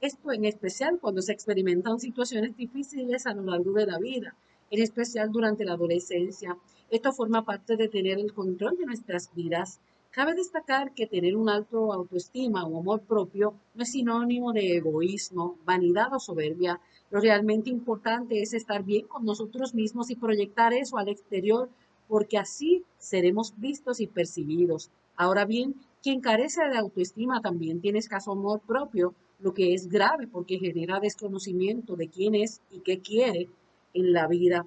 Esto 0.00 0.32
en 0.32 0.46
especial 0.46 0.98
cuando 0.98 1.20
se 1.20 1.32
experimentan 1.32 2.00
situaciones 2.00 2.56
difíciles 2.56 3.26
a 3.26 3.34
lo 3.34 3.42
largo 3.42 3.72
de 3.72 3.86
la 3.86 3.98
vida, 3.98 4.34
en 4.70 4.82
especial 4.82 5.30
durante 5.30 5.64
la 5.64 5.74
adolescencia. 5.74 6.56
Esto 6.90 7.12
forma 7.12 7.44
parte 7.44 7.76
de 7.76 7.88
tener 7.88 8.18
el 8.18 8.32
control 8.32 8.76
de 8.76 8.86
nuestras 8.86 9.32
vidas. 9.34 9.80
Cabe 10.10 10.34
destacar 10.34 10.94
que 10.94 11.06
tener 11.06 11.36
un 11.36 11.48
alto 11.48 11.92
autoestima 11.92 12.64
o 12.64 12.78
amor 12.78 13.02
propio 13.02 13.54
no 13.74 13.82
es 13.82 13.92
sinónimo 13.92 14.52
de 14.52 14.76
egoísmo, 14.76 15.58
vanidad 15.64 16.14
o 16.14 16.18
soberbia. 16.18 16.80
Lo 17.10 17.20
realmente 17.20 17.70
importante 17.70 18.40
es 18.40 18.54
estar 18.54 18.82
bien 18.82 19.06
con 19.06 19.24
nosotros 19.24 19.74
mismos 19.74 20.10
y 20.10 20.16
proyectar 20.16 20.72
eso 20.72 20.96
al 20.96 21.08
exterior, 21.08 21.68
porque 22.08 22.38
así 22.38 22.82
seremos 22.98 23.52
vistos 23.58 24.00
y 24.00 24.06
percibidos. 24.06 24.90
Ahora 25.16 25.44
bien, 25.44 25.74
quien 26.02 26.20
carece 26.20 26.66
de 26.68 26.78
autoestima 26.78 27.40
también 27.42 27.80
tiene 27.80 27.98
escaso 27.98 28.32
amor 28.32 28.60
propio, 28.60 29.14
lo 29.40 29.52
que 29.52 29.74
es 29.74 29.88
grave 29.88 30.26
porque 30.26 30.58
genera 30.58 31.00
desconocimiento 31.00 31.96
de 31.96 32.08
quién 32.08 32.34
es 32.34 32.60
y 32.70 32.80
qué 32.80 33.00
quiere 33.00 33.48
en 33.94 34.12
la 34.12 34.26
vida. 34.26 34.66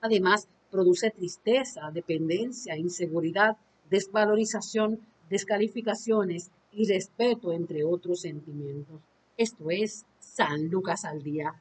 Además, 0.00 0.48
produce 0.70 1.10
tristeza, 1.10 1.90
dependencia, 1.92 2.76
inseguridad, 2.76 3.56
desvalorización, 3.90 5.00
descalificaciones 5.28 6.50
y 6.72 6.88
respeto, 6.88 7.52
entre 7.52 7.84
otros 7.84 8.20
sentimientos. 8.20 9.00
Esto 9.36 9.70
es 9.70 10.06
San 10.18 10.68
Lucas 10.68 11.04
al 11.04 11.22
Día. 11.22 11.54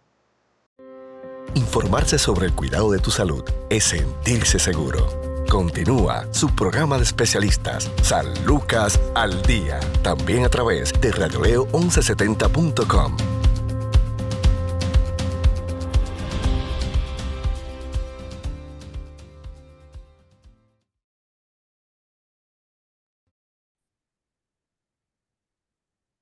Informarse 1.56 2.20
sobre 2.20 2.48
el 2.48 2.54
cuidado 2.54 2.92
de 2.92 3.00
tu 3.00 3.12
salud 3.12 3.44
es 3.70 3.86
sentirse 3.86 4.60
seguro. 4.60 5.08
Continúa 5.50 6.28
su 6.32 6.54
programa 6.56 6.98
de 6.98 7.04
especialistas 7.04 7.90
San 8.04 8.46
Lucas 8.46 9.00
al 9.16 9.42
Día, 9.44 9.80
también 10.04 10.46
a 10.46 10.50
través 10.50 10.94
de 11.02 11.12
radioleo1170.com. 11.12 13.39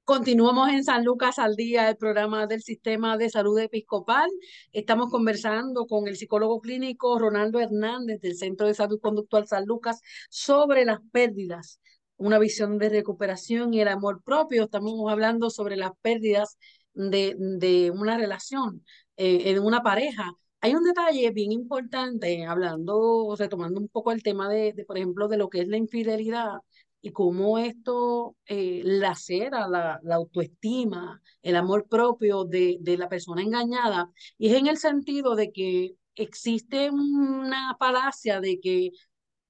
Continuamos 0.08 0.70
en 0.70 0.86
San 0.86 1.04
Lucas 1.04 1.38
al 1.38 1.58
día, 1.58 1.90
el 1.90 1.98
programa 1.98 2.48
del 2.48 2.62
Sistema 2.64 3.18
de 3.18 3.30
Salud 3.30 3.60
Episcopal. 3.60 4.30
Estamos 4.72 5.12
conversando 5.12 5.86
con 5.86 6.08
el 6.08 6.16
psicólogo 6.16 6.62
clínico 6.62 7.20
Ronaldo 7.20 7.60
Hernández 7.60 8.22
del 8.22 8.38
Centro 8.38 8.68
de 8.68 8.74
Salud 8.74 9.02
Conductual 9.02 9.50
San 9.50 9.66
Lucas 9.66 10.00
sobre 10.30 10.86
las 10.86 11.00
pérdidas, 11.12 11.82
una 12.16 12.40
visión 12.40 12.78
de 12.78 12.88
recuperación 12.88 13.74
y 13.74 13.82
el 13.82 13.90
amor 13.90 14.24
propio. 14.24 14.64
Estamos 14.64 15.12
hablando 15.12 15.50
sobre 15.50 15.76
las 15.76 15.92
pérdidas 16.02 16.58
de, 16.94 17.36
de 17.38 17.92
una 17.92 18.18
relación, 18.18 18.86
eh, 19.18 19.52
en 19.52 19.60
una 19.62 19.84
pareja. 19.84 20.32
Hay 20.62 20.74
un 20.74 20.86
detalle 20.86 21.32
bien 21.32 21.52
importante, 21.52 22.46
hablando, 22.46 23.36
retomando 23.38 23.82
un 23.82 23.90
poco 23.90 24.14
el 24.14 24.24
tema 24.24 24.48
de, 24.48 24.72
de, 24.72 24.86
por 24.86 24.98
ejemplo, 24.98 25.28
de 25.28 25.36
lo 25.36 25.50
que 25.50 25.60
es 25.60 25.68
la 25.68 25.76
infidelidad 25.76 26.60
y 27.08 27.12
cómo 27.12 27.58
esto 27.58 28.36
eh, 28.46 28.82
lacera 28.84 29.68
la, 29.68 30.00
autoestima, 30.12 31.22
el 31.42 31.56
amor 31.56 31.88
propio 31.88 32.44
de, 32.46 32.78
de, 32.82 32.98
la 32.98 33.10
persona 33.10 33.42
engañada. 33.42 34.12
Y 34.38 34.50
es 34.50 34.56
en 34.56 34.68
el 34.68 34.78
sentido 34.78 35.36
de 35.36 35.52
que 35.52 35.96
existe 36.16 36.90
una 36.92 37.78
palacia 37.80 38.42
de 38.42 38.60
que 38.60 38.92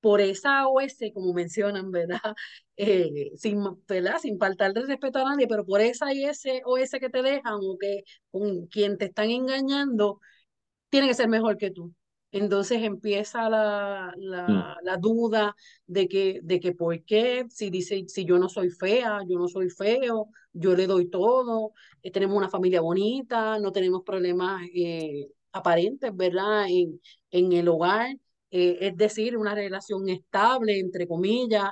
por 0.02 0.22
esa 0.22 0.68
OS, 0.68 1.12
como 1.14 1.34
mencionan, 1.34 1.92
¿verdad? 1.92 2.22
Eh, 2.80 3.32
sin, 3.38 3.64
¿verdad? 3.88 4.20
sin 4.22 4.38
faltar 4.38 4.72
de 4.72 4.82
respeto 4.86 5.18
a 5.20 5.24
nadie, 5.24 5.48
pero 5.48 5.66
por 5.66 5.82
esa 5.82 6.12
ese 6.12 6.62
OS 6.64 6.92
que 7.00 7.10
te 7.10 7.24
dejan 7.24 7.56
o 7.56 7.76
que 7.80 8.04
con 8.30 8.68
quien 8.68 9.00
te 9.00 9.06
están 9.06 9.32
engañando, 9.32 10.20
tiene 10.90 11.08
que 11.08 11.16
ser 11.16 11.28
mejor 11.30 11.58
que 11.58 11.72
tú. 11.72 11.94
Entonces 12.38 12.84
empieza 12.84 13.50
la, 13.50 14.14
Mm. 14.16 14.22
la, 14.22 14.78
la 14.84 14.98
duda 14.98 15.56
de 15.88 16.08
que, 16.08 16.40
de 16.44 16.60
que 16.60 16.74
por 16.74 17.04
qué, 17.04 17.46
si 17.50 17.70
dice, 17.70 18.04
si 18.08 18.26
yo 18.26 18.38
no 18.38 18.50
soy 18.50 18.70
fea, 18.70 19.20
yo 19.28 19.38
no 19.40 19.48
soy 19.48 19.70
feo, 19.70 20.30
yo 20.54 20.76
le 20.76 20.88
doy 20.88 21.10
todo, 21.10 21.72
eh, 22.04 22.12
tenemos 22.12 22.38
una 22.38 22.50
familia 22.50 22.82
bonita, 22.82 23.60
no 23.60 23.72
tenemos 23.72 24.04
problemas 24.04 24.64
eh, 24.74 25.28
aparentes, 25.52 26.16
¿verdad? 26.16 26.66
En, 26.70 27.02
en 27.32 27.52
el 27.54 27.68
hogar, 27.68 28.16
eh, 28.52 28.78
es 28.82 28.98
decir, 28.98 29.38
una 29.38 29.56
relación 29.56 30.08
estable, 30.10 30.80
entre 30.80 31.08
comillas, 31.08 31.72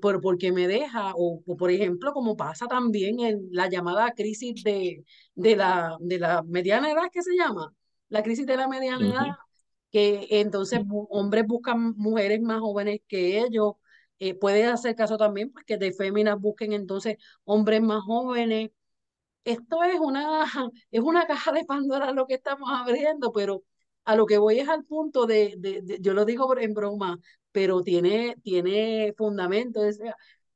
por, 0.00 0.20
porque 0.20 0.52
me 0.52 0.68
deja, 0.68 1.12
o, 1.16 1.42
por 1.56 1.70
ejemplo, 1.70 2.12
como 2.12 2.36
pasa 2.36 2.66
también 2.68 3.18
en 3.20 3.48
la 3.50 3.68
llamada 3.68 4.12
crisis 4.12 4.62
de, 4.62 5.04
de, 5.34 5.56
la, 5.56 5.96
de 6.00 6.18
la 6.18 6.42
mediana 6.44 6.90
edad, 6.92 7.08
¿qué 7.12 7.22
se 7.22 7.34
llama? 7.36 7.74
La 8.08 8.22
crisis 8.22 8.46
de 8.46 8.56
la 8.56 8.68
mediana 8.68 9.08
edad, 9.08 9.34
que 9.92 10.26
entonces 10.30 10.80
hombres 11.10 11.46
buscan 11.46 11.94
mujeres 11.96 12.40
más 12.42 12.60
jóvenes 12.60 13.00
que 13.08 13.40
ellos. 13.40 13.74
Eh, 14.18 14.34
puede 14.34 14.64
hacer 14.66 14.94
caso 14.96 15.16
también, 15.18 15.52
pues 15.52 15.64
que 15.64 15.78
de 15.78 15.92
féminas 15.92 16.40
busquen 16.40 16.72
entonces 16.72 17.16
hombres 17.44 17.82
más 17.82 18.02
jóvenes 18.02 18.70
esto 19.44 19.82
es 19.84 19.98
una, 20.00 20.44
es 20.90 21.00
una 21.00 21.26
caja 21.26 21.52
de 21.52 21.64
Pandora 21.64 22.12
lo 22.12 22.26
que 22.26 22.34
estamos 22.34 22.68
abriendo, 22.72 23.32
pero 23.32 23.64
a 24.04 24.16
lo 24.16 24.26
que 24.26 24.38
voy 24.38 24.58
es 24.60 24.68
al 24.68 24.84
punto 24.84 25.26
de, 25.26 25.54
de, 25.58 25.98
yo 26.00 26.12
lo 26.14 26.24
digo 26.24 26.56
en 26.58 26.74
broma, 26.74 27.18
pero 27.52 27.82
tiene, 27.82 28.36
tiene 28.42 29.14
fundamento. 29.16 29.80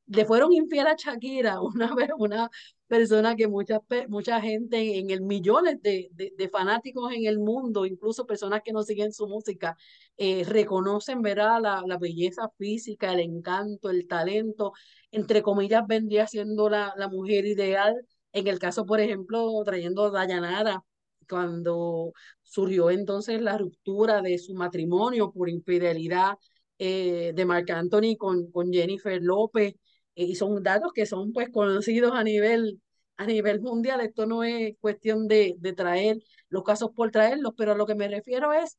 le 0.06 0.24
fueron 0.24 0.52
infiel 0.52 0.86
a 0.86 0.94
Shakira 0.96 1.60
una 1.62 1.94
vez, 1.94 2.10
una 2.18 2.50
persona 2.86 3.36
que 3.36 3.48
mucha, 3.48 3.80
mucha 4.08 4.40
gente 4.40 4.98
en 4.98 5.10
el 5.10 5.22
millones 5.22 5.80
de, 5.82 6.08
de, 6.12 6.48
fanáticos 6.48 7.12
en 7.12 7.26
el 7.26 7.38
mundo, 7.38 7.86
incluso 7.86 8.26
personas 8.26 8.62
que 8.64 8.72
no 8.72 8.82
siguen 8.82 9.12
su 9.12 9.26
música, 9.26 9.76
eh, 10.16 10.44
reconocen. 10.44 11.22
La, 11.22 11.82
la 11.86 11.98
belleza 11.98 12.48
física, 12.56 13.12
el 13.12 13.20
encanto, 13.20 13.90
el 13.90 14.06
talento, 14.06 14.72
entre 15.10 15.42
comillas, 15.42 15.86
vendría 15.86 16.26
siendo 16.26 16.68
la, 16.68 16.94
la 16.96 17.08
mujer 17.08 17.46
ideal 17.46 17.94
en 18.32 18.46
el 18.48 18.58
caso, 18.58 18.84
por 18.86 19.00
ejemplo, 19.00 19.62
trayendo 19.64 20.10
Dayanara, 20.10 20.84
cuando 21.28 22.12
surgió 22.42 22.90
entonces 22.90 23.40
la 23.40 23.56
ruptura 23.58 24.20
de 24.22 24.38
su 24.38 24.54
matrimonio 24.54 25.32
por 25.32 25.48
infidelidad 25.48 26.34
eh, 26.78 27.32
de 27.34 27.44
Marc 27.46 27.70
Anthony 27.70 28.16
con, 28.18 28.50
con 28.50 28.70
Jennifer 28.72 29.20
López, 29.22 29.74
y 30.16 30.34
son 30.36 30.62
datos 30.62 30.92
que 30.94 31.06
son 31.06 31.32
pues 31.32 31.50
conocidos 31.50 32.12
a 32.14 32.24
nivel, 32.24 32.80
a 33.16 33.26
nivel 33.26 33.60
mundial. 33.60 34.00
Esto 34.00 34.26
no 34.26 34.44
es 34.44 34.74
cuestión 34.80 35.28
de, 35.28 35.56
traer 35.76 36.18
los 36.48 36.64
casos 36.64 36.90
por 36.94 37.10
traerlos, 37.10 37.52
pero 37.56 37.72
a 37.72 37.74
lo 37.76 37.86
que 37.86 37.94
me 37.94 38.08
refiero 38.08 38.52
es 38.52 38.78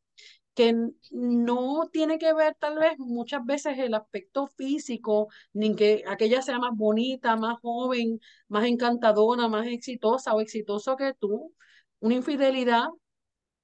que 0.56 0.76
no 1.12 1.90
tiene 1.94 2.18
que 2.20 2.34
ver 2.34 2.56
tal 2.60 2.80
vez 2.80 2.98
muchas 2.98 3.46
veces 3.46 3.78
el 3.80 3.94
aspecto 3.94 4.48
físico, 4.48 5.28
ni 5.54 5.76
que 5.76 6.04
aquella 6.08 6.42
sea 6.42 6.60
más 6.60 6.72
bonita, 6.76 7.36
más 7.36 7.60
joven, 7.62 8.20
más 8.48 8.66
encantadora, 8.66 9.48
más 9.48 9.68
exitosa 9.68 10.34
o 10.34 10.42
exitoso 10.42 10.96
que 10.98 11.14
tú. 11.20 11.54
Una 12.00 12.16
infidelidad 12.16 12.88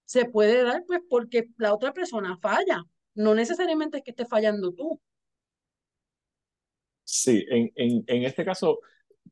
se 0.05 0.25
puede 0.25 0.63
dar 0.63 0.83
pues 0.87 1.01
porque 1.09 1.49
la 1.57 1.73
otra 1.73 1.93
persona 1.93 2.37
falla, 2.41 2.83
no 3.15 3.35
necesariamente 3.35 3.97
es 3.97 4.03
que 4.03 4.11
esté 4.11 4.25
fallando 4.25 4.73
tú. 4.73 5.01
Sí, 7.03 7.45
en, 7.49 7.71
en, 7.75 8.03
en 8.07 8.23
este 8.23 8.45
caso, 8.45 8.79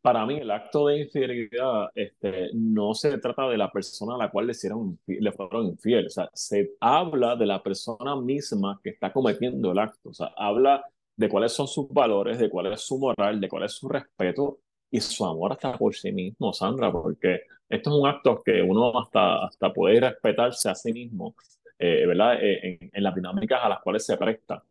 para 0.02 0.26
mí 0.26 0.38
el 0.38 0.52
acto 0.52 0.88
de 0.88 1.02
infidelidad 1.02 1.90
este, 1.96 2.50
no 2.54 2.94
se 2.94 3.18
trata 3.20 3.48
de 3.50 3.58
la 3.58 3.72
persona 3.72 4.16
a 4.16 4.18
la 4.18 4.32
cual 4.32 4.48
le, 4.48 4.52
hicieron, 4.52 5.00
le 5.06 5.32
fueron 5.32 5.68
infiel, 5.68 6.08
o 6.08 6.10
sea, 6.10 6.30
se 6.34 6.72
habla 6.80 7.36
de 7.36 7.46
la 7.46 7.62
persona 7.62 8.16
misma 8.16 8.80
que 8.84 8.92
está 8.92 9.14
cometiendo 9.14 9.72
el 9.72 9.80
acto, 9.80 10.10
o 10.10 10.14
sea, 10.14 10.28
habla 10.38 10.84
de 11.16 11.30
cuáles 11.30 11.54
son 11.54 11.68
sus 11.68 11.88
valores, 11.90 12.40
de 12.40 12.50
cuál 12.50 12.74
es 12.74 12.82
su 12.82 12.98
moral, 12.98 13.40
de 13.40 13.48
cuál 13.50 13.64
es 13.64 13.74
su 13.74 13.88
respeto 13.90 14.60
y 14.90 15.00
su 15.02 15.26
amor 15.26 15.54
hasta 15.54 15.78
por 15.78 15.94
sí 15.96 16.12
mismo, 16.12 16.52
Sandra, 16.54 16.92
porque 16.92 17.42
esto 17.70 17.90
es 17.92 17.96
un 17.96 18.08
acto 18.08 18.42
que 18.44 18.62
uno 18.62 19.00
hasta, 19.00 19.46
hasta 19.46 19.72
puede 19.72 20.00
respetarse 20.02 20.70
a 20.70 20.76
sí 20.76 20.92
mismo, 20.92 21.36
eh, 21.80 22.06
¿verdad? 22.08 22.36
Eh, 22.44 22.80
en, 22.82 22.90
en, 22.92 23.04
las 23.04 23.16
dinámicas 23.16 23.60
a 23.64 23.70
las 23.70 23.82
cuales 23.82 24.06
se 24.06 24.18
presta. 24.18 24.64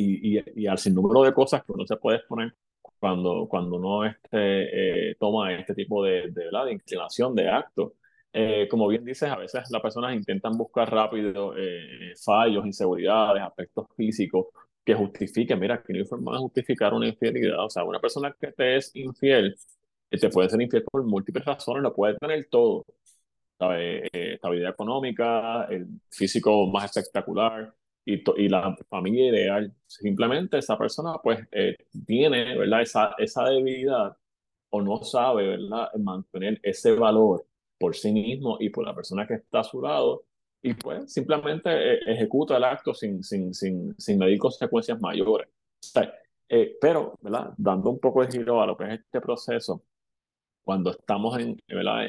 Y, 0.00 0.38
y, 0.38 0.42
y 0.56 0.66
al 0.66 0.78
sinnúmero 0.78 1.22
de 1.22 1.32
cosas 1.34 1.62
que 1.64 1.72
uno 1.72 1.86
se 1.86 1.96
puede 1.96 2.18
exponer 2.18 2.54
cuando, 2.98 3.46
cuando 3.48 3.76
uno 3.76 4.04
este, 4.04 5.10
eh, 5.10 5.16
toma 5.18 5.52
este 5.54 5.74
tipo 5.74 6.04
de, 6.04 6.30
de, 6.30 6.44
de 6.66 6.72
inclinación, 6.72 7.34
de 7.34 7.48
acto. 7.48 7.94
Eh, 8.32 8.68
como 8.70 8.86
bien 8.88 9.04
dices, 9.04 9.28
a 9.30 9.36
veces 9.36 9.70
las 9.70 9.82
personas 9.82 10.14
intentan 10.14 10.56
buscar 10.56 10.90
rápido 10.92 11.54
eh, 11.56 12.12
fallos, 12.24 12.64
inseguridades, 12.66 13.42
aspectos 13.42 13.86
físicos 13.96 14.46
que 14.84 14.94
justifiquen, 14.94 15.58
mira, 15.58 15.82
que 15.82 15.92
no 15.92 15.98
hay 16.00 16.04
forma 16.06 16.32
de 16.32 16.38
justificar 16.38 16.94
una 16.94 17.08
infidelidad. 17.08 17.64
O 17.64 17.70
sea, 17.70 17.84
una 17.84 18.00
persona 18.00 18.34
que 18.38 18.52
te 18.52 18.76
es 18.76 18.94
infiel, 18.94 19.56
te 20.10 20.28
puede 20.30 20.48
ser 20.48 20.60
infiel 20.60 20.84
por 20.84 21.02
múltiples 21.04 21.44
razones, 21.44 21.82
lo 21.82 21.94
puede 21.94 22.16
tener 22.18 22.46
todo. 22.50 22.84
¿sabe? 23.58 24.08
estabilidad 24.12 24.70
económica, 24.72 25.64
el 25.66 25.86
físico 26.10 26.66
más 26.66 26.84
espectacular, 26.96 27.74
y, 28.04 28.22
y, 28.42 28.48
la 28.48 28.76
familia 28.88 29.28
ideal. 29.28 29.74
Simplemente 29.86 30.58
esa 30.58 30.76
persona 30.78 31.14
pues 31.22 31.40
eh, 31.52 31.76
tiene, 32.06 32.56
¿verdad? 32.56 32.82
Esa, 32.82 33.14
esa 33.18 33.44
debilidad 33.44 34.16
o 34.70 34.82
no 34.82 35.02
sabe, 35.02 35.48
¿verdad? 35.48 35.88
Mantener 35.98 36.60
ese 36.62 36.92
valor 36.92 37.46
por 37.78 37.94
sí 37.96 38.12
mismo 38.12 38.56
y 38.60 38.70
por 38.70 38.84
la 38.84 38.94
persona 38.94 39.26
que 39.26 39.34
está 39.34 39.60
a 39.60 39.64
su 39.64 39.80
lado 39.82 40.24
y 40.62 40.74
pues 40.74 41.12
simplemente 41.12 41.70
eh, 41.70 42.00
ejecuta 42.06 42.56
el 42.56 42.64
acto 42.64 42.94
sin, 42.94 43.22
sin, 43.24 43.54
sin, 43.54 43.94
sin 43.98 44.18
medir 44.18 44.38
consecuencias 44.38 45.00
mayores. 45.00 45.48
Eh, 46.48 46.76
pero, 46.80 47.14
¿verdad? 47.20 47.54
Dando 47.56 47.90
un 47.90 48.00
poco 48.00 48.22
de 48.22 48.30
giro 48.30 48.60
a 48.60 48.66
lo 48.66 48.76
que 48.76 48.84
es 48.84 49.00
este 49.00 49.20
proceso, 49.20 49.84
cuando 50.62 50.90
estamos 50.90 51.38
en, 51.38 51.58
¿verdad? 51.68 52.06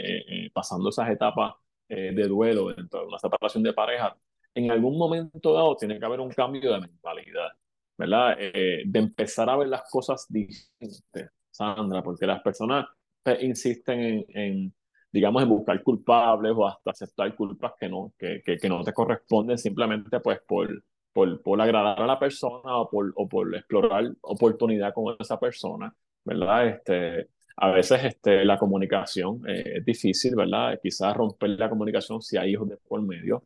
pasando 0.54 0.90
esas 0.90 1.10
etapas 1.10 1.54
de 1.88 2.28
duelo 2.28 2.70
dentro 2.74 3.02
de 3.02 3.08
una 3.08 3.20
separación 3.20 3.64
de 3.64 3.74
pareja, 3.74 4.18
en 4.54 4.72
algún 4.72 4.98
momento 4.98 5.54
dado 5.54 5.76
tiene 5.76 6.00
que 6.00 6.06
haber 6.06 6.20
un 6.20 6.30
cambio 6.30 6.74
de 6.74 6.82
mentalidad, 6.82 7.50
¿verdad? 7.98 8.36
Eh, 8.40 8.84
de 8.86 9.00
empezar 9.00 9.50
a 9.50 9.58
ver 9.58 9.68
las 9.68 9.84
cosas 9.90 10.26
distintas, 10.30 11.32
Sandra, 11.50 12.02
porque 12.04 12.26
las 12.26 12.42
personas 12.42 12.86
pues, 13.24 13.42
insisten 13.44 14.26
en, 14.30 14.74
digamos, 15.12 15.44
en 15.44 15.50
buscar 15.50 15.82
culpables 15.84 16.54
o 16.56 16.68
hasta 16.68 16.92
aceptar 16.92 17.36
culpas 17.36 17.74
que 17.80 17.90
no, 17.90 18.14
que, 18.18 18.42
que, 18.44 18.70
no 18.70 18.84
te 18.84 18.94
corresponden 18.94 19.58
simplemente 19.58 20.20
pues 20.20 20.40
por, 20.48 20.84
por, 21.14 21.42
por 21.42 21.62
agradar 21.62 22.02
a 22.02 22.08
la 22.08 22.20
persona 22.20 22.78
o 22.78 22.90
por, 22.90 23.12
o 23.16 23.28
por 23.28 23.54
explorar 23.56 24.12
oportunidad 24.22 24.94
con 24.94 25.16
esa 25.20 25.40
persona, 25.40 25.94
¿verdad? 26.24 26.68
Este, 26.68 27.30
a 27.58 27.72
veces 27.72 28.04
este, 28.04 28.46
la 28.46 28.58
comunicación 28.58 29.44
eh, 29.48 29.78
es 29.78 29.86
difícil, 29.86 30.36
¿verdad? 30.36 30.80
Quizás 30.82 31.16
romper 31.16 31.52
la 31.52 31.70
comunicación 31.70 32.22
si 32.22 32.38
hay 32.38 32.54
hijos 32.54 32.70
de 32.70 32.78
por 32.78 33.02
medio, 33.02 33.44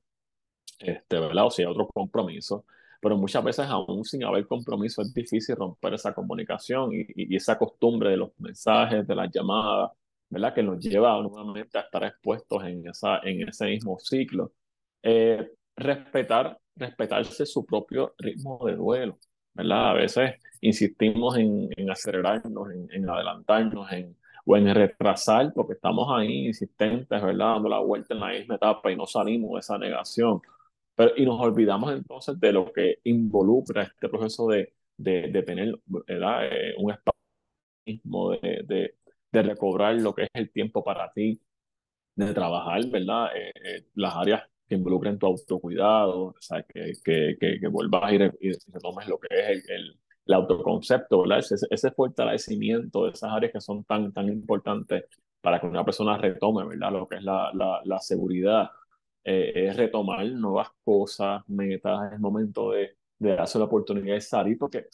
este, 0.80 1.20
¿verdad? 1.20 1.46
O 1.46 1.52
si 1.52 1.62
hay 1.64 1.68
otro 1.68 1.88
compromiso. 1.88 2.66
Pero 3.02 3.18
muchas 3.18 3.44
veces, 3.44 3.66
aún 3.68 4.04
sin 4.04 4.24
haber 4.24 4.48
compromiso, 4.48 5.02
es 5.02 5.14
difícil 5.14 5.56
romper 5.56 5.94
esa 5.94 6.14
comunicación 6.14 6.92
y, 6.94 7.06
y, 7.16 7.36
esa 7.36 7.58
costumbre 7.58 8.10
de 8.12 8.18
los 8.18 8.32
mensajes, 8.40 9.06
de 9.08 9.16
las 9.16 9.32
llamadas, 9.32 9.92
¿verdad? 10.30 10.54
Que 10.54 10.64
nos 10.64 10.80
lleva 10.80 11.22
nuevamente 11.22 11.78
a 11.78 11.82
estar 11.82 12.04
expuestos 12.04 12.64
en, 12.66 12.88
esa, 12.88 13.20
en 13.20 13.48
ese 13.48 13.66
mismo 13.68 14.00
ciclo. 14.00 14.54
Eh, 15.04 15.52
respetar, 15.76 16.60
respetarse 16.76 17.46
su 17.46 17.66
propio 17.66 18.16
ritmo 18.18 18.60
de 18.66 18.76
duelo, 18.76 19.20
¿verdad? 19.54 19.92
A 19.92 19.94
veces 19.94 20.36
insistimos 20.62 21.38
en, 21.38 21.70
en 21.76 21.90
acelerarnos, 21.92 22.72
en, 22.72 22.88
en 22.92 23.10
adelantarnos, 23.10 23.92
en, 23.92 24.18
o 24.46 24.58
en 24.58 24.74
retrasar, 24.74 25.52
porque 25.54 25.74
estamos 25.74 26.08
ahí 26.12 26.48
insistentes, 26.48 27.22
¿verdad? 27.22 27.54
Dando 27.54 27.70
la 27.70 27.80
vuelta 27.80 28.14
en 28.14 28.20
la 28.20 28.30
misma 28.30 28.56
etapa 28.56 28.92
y 28.92 28.96
no 28.96 29.06
salimos 29.06 29.54
de 29.54 29.60
esa 29.60 29.78
negación. 29.78 30.42
Pero, 30.96 31.12
y 31.18 31.26
nos 31.26 31.40
olvidamos 31.42 31.94
entonces 31.94 32.40
de 32.40 32.52
lo 32.54 32.72
que 32.72 33.00
involucra 33.04 33.84
este 33.84 34.10
proceso 34.10 34.48
de, 34.48 34.74
de, 34.98 35.30
de 35.30 35.44
tener. 35.44 35.80
Eh, 36.08 36.74
un 36.78 36.92
espacio 36.92 37.20
de, 38.42 38.64
de, 38.66 38.96
de, 39.32 39.44
recobrar 39.44 39.96
lo 39.96 40.14
que 40.16 40.24
es 40.24 40.30
el 40.34 40.52
tiempo 40.52 40.84
para 40.84 41.12
ti, 41.12 41.40
de 42.16 42.34
trabajar, 42.34 42.86
¿verdad? 42.90 43.28
Eh, 43.36 43.52
eh, 43.64 43.86
las 43.96 44.16
áreas 44.16 44.44
que 44.68 44.76
involucren 44.76 45.20
tu 45.20 45.28
autocuidado, 45.28 46.26
o 46.28 46.36
sea, 46.40 46.64
que, 46.64 46.94
que, 47.04 47.38
que, 47.40 47.60
que 47.60 47.68
vuelvas 47.68 48.12
y, 48.14 48.16
y 48.48 48.52
retomes 48.74 49.08
lo 49.08 49.20
que 49.20 49.28
es 49.32 49.50
el, 49.50 49.72
el, 49.72 50.00
el 50.28 50.34
autoconcepto, 50.34 51.22
¿verdad? 51.22 51.40
Ese, 51.40 51.56
ese, 51.70 51.92
fortalecimiento 51.92 53.06
de 53.06 53.12
esas 53.12 53.32
áreas 53.32 53.54
que 53.54 53.62
son 53.62 53.84
tan, 53.84 54.12
tan 54.14 54.30
importantes 54.30 55.06
para 55.42 55.60
que 55.60 55.68
una 55.68 55.86
persona 55.86 56.18
retome, 56.18 56.66
¿verdad? 56.66 56.92
Lo 56.92 57.08
que 57.08 57.18
es 57.18 57.24
la, 57.24 57.52
la, 57.54 57.82
la 57.86 58.00
seguridad, 58.00 58.70
eh, 59.26 59.68
es 59.70 59.76
retomar 59.76 60.26
nuevas 60.28 60.70
cosas, 60.84 61.44
metas, 61.48 62.14
es 62.14 62.20
momento 62.20 62.72
de, 62.72 62.98
de 63.20 63.36
darse 63.36 63.58
la 63.60 63.66
oportunidad 63.66 64.14
de 64.16 64.22
salir, 64.22 64.58
porque 64.58 64.88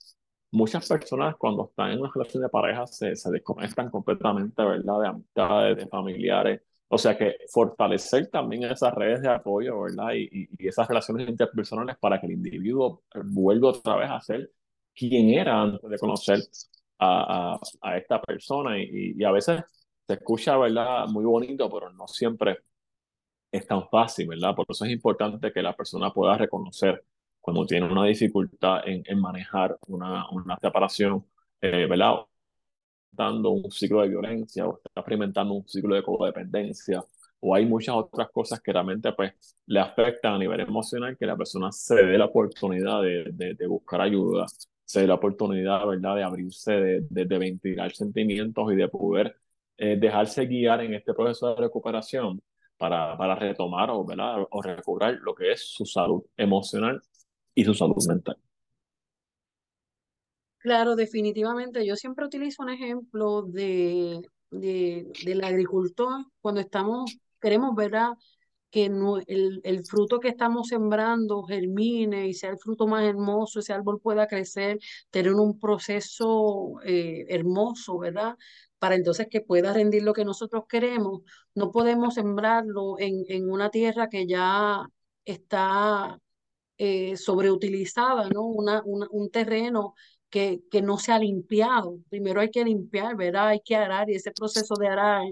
muchas 0.51 0.87
personas 0.87 1.35
cuando 1.37 1.65
están 1.69 1.91
en 1.91 1.99
una 1.99 2.11
relación 2.13 2.43
de 2.43 2.49
pareja 2.49 2.87
se, 2.87 3.15
se 3.15 3.31
desconectan 3.31 3.89
completamente, 3.89 4.63
¿verdad? 4.63 5.01
De 5.01 5.07
amistades, 5.07 5.77
de 5.77 5.87
familiares. 5.87 6.61
O 6.87 6.97
sea 6.97 7.17
que 7.17 7.37
fortalecer 7.49 8.27
también 8.29 8.63
esas 8.63 8.93
redes 8.93 9.21
de 9.21 9.29
apoyo, 9.29 9.81
¿verdad? 9.81 10.13
Y, 10.13 10.49
y, 10.57 10.67
esas 10.67 10.87
relaciones 10.87 11.27
interpersonales 11.29 11.97
para 11.97 12.19
que 12.19 12.27
el 12.27 12.33
individuo 12.33 13.03
vuelva 13.25 13.69
otra 13.69 13.95
vez 13.97 14.09
a 14.09 14.21
ser 14.21 14.51
quien 14.93 15.29
era 15.29 15.61
antes 15.61 15.89
de 15.89 15.97
conocer 15.97 16.39
a, 16.99 17.53
a, 17.55 17.59
a 17.81 17.97
esta 17.97 18.21
persona. 18.21 18.77
Y, 18.79 19.13
y, 19.17 19.23
a 19.23 19.31
veces 19.31 19.61
se 20.07 20.13
escucha, 20.13 20.57
¿verdad? 20.57 21.07
Muy 21.07 21.25
bonito, 21.25 21.69
pero 21.69 21.91
no 21.93 22.07
siempre 22.07 22.59
es 23.51 23.67
tan 23.67 23.87
fácil, 23.89 24.27
¿verdad? 24.27 24.55
Por 24.55 24.65
eso 24.69 24.85
es 24.85 24.91
importante 24.91 25.51
que 25.51 25.61
la 25.61 25.75
persona 25.75 26.11
pueda 26.13 26.37
reconocer 26.37 27.03
cuando 27.39 27.65
tiene 27.65 27.91
una 27.91 28.05
dificultad 28.05 28.87
en, 28.87 29.03
en 29.05 29.19
manejar 29.19 29.77
una, 29.87 30.29
una 30.31 30.57
separación 30.61 31.25
eh, 31.61 31.85
¿verdad? 31.87 32.15
dando 33.11 33.51
un 33.51 33.71
ciclo 33.71 34.01
de 34.01 34.09
violencia 34.09 34.67
o 34.67 34.77
está 34.77 35.01
experimentando 35.01 35.53
un 35.53 35.67
ciclo 35.67 35.95
de 35.95 36.03
codependencia 36.03 37.03
o 37.39 37.55
hay 37.55 37.65
muchas 37.65 37.95
otras 37.95 38.29
cosas 38.31 38.61
que 38.61 38.71
realmente 38.71 39.11
pues 39.13 39.33
le 39.65 39.79
afectan 39.79 40.35
a 40.35 40.37
nivel 40.37 40.59
emocional 40.61 41.17
que 41.17 41.25
la 41.25 41.35
persona 41.35 41.71
se 41.71 41.95
dé 41.95 42.17
la 42.17 42.25
oportunidad 42.25 43.01
de, 43.01 43.55
de, 43.55 43.67
buscar 43.67 44.01
ayuda, 44.01 44.45
se 44.85 45.01
dé 45.01 45.07
la 45.07 45.15
oportunidad, 45.15 45.85
¿verdad?, 45.87 46.15
de 46.15 46.23
abrirse, 46.23 46.71
de, 46.73 47.01
de, 47.09 47.37
ventilar 47.37 47.91
sentimientos 47.93 48.71
y 48.71 48.75
de 48.75 48.87
poder 48.87 49.35
eh, 49.77 49.97
dejarse 49.97 50.45
guiar 50.45 50.81
en 50.81 50.93
este 50.93 51.13
proceso 51.13 51.49
de 51.55 51.61
recuperación 51.61 52.41
para, 52.81 53.15
para 53.15 53.35
retomar 53.35 53.91
o, 53.91 54.03
¿verdad? 54.03 54.43
o 54.49 54.61
recobrar 54.63 55.13
lo 55.21 55.35
que 55.35 55.51
es 55.51 55.61
su 55.61 55.85
salud 55.85 56.23
emocional 56.35 56.99
y 57.53 57.63
su 57.63 57.75
salud 57.75 58.03
mental. 58.07 58.37
Claro, 60.57 60.95
definitivamente. 60.95 61.85
Yo 61.85 61.95
siempre 61.95 62.25
utilizo 62.25 62.63
un 62.63 62.69
ejemplo 62.69 63.43
de, 63.43 64.21
de, 64.49 65.11
del 65.23 65.43
agricultor 65.43 66.25
cuando 66.41 66.59
estamos, 66.59 67.15
queremos, 67.39 67.75
¿verdad? 67.75 68.13
que 68.71 68.89
no, 68.89 69.17
el, 69.27 69.59
el, 69.63 69.85
fruto 69.85 70.19
que 70.19 70.29
estamos 70.29 70.69
sembrando 70.69 71.43
germine 71.43 72.27
y 72.29 72.33
sea 72.33 72.51
el 72.51 72.57
fruto 72.57 72.87
más 72.87 73.03
hermoso, 73.03 73.59
ese 73.59 73.73
árbol 73.73 73.99
pueda 73.99 74.27
crecer, 74.27 74.79
tener 75.09 75.33
un 75.33 75.59
proceso 75.59 76.75
eh, 76.85 77.25
hermoso, 77.27 77.99
¿verdad? 77.99 78.35
Para 78.81 78.95
entonces 78.95 79.27
que 79.29 79.41
pueda 79.41 79.73
rendir 79.73 80.03
lo 80.03 80.13
que 80.13 80.25
nosotros 80.25 80.65
queremos. 80.67 81.21
No 81.55 81.71
podemos 81.71 82.15
sembrarlo 82.15 82.99
en, 82.99 83.25
en 83.29 83.49
una 83.51 83.69
tierra 83.69 84.09
que 84.09 84.27
ya 84.27 84.87
está 85.25 86.19
eh, 86.77 87.17
sobreutilizada, 87.17 88.29
¿no? 88.29 88.43
Una, 88.45 88.83
un 88.85 89.29
terreno 89.31 89.95
que, 90.31 90.61
que 90.71 90.81
no 90.81 90.97
se 90.97 91.11
ha 91.11 91.19
limpiado. 91.19 91.99
Primero 92.09 92.41
hay 92.41 92.49
que 92.51 92.63
limpiar, 92.65 93.15
¿verdad? 93.15 93.49
Hay 93.49 93.61
que 93.61 93.75
arar 93.75 94.09
y 94.09 94.15
ese 94.15 94.31
proceso 94.31 94.75
de 94.75 94.87
arar 94.87 95.23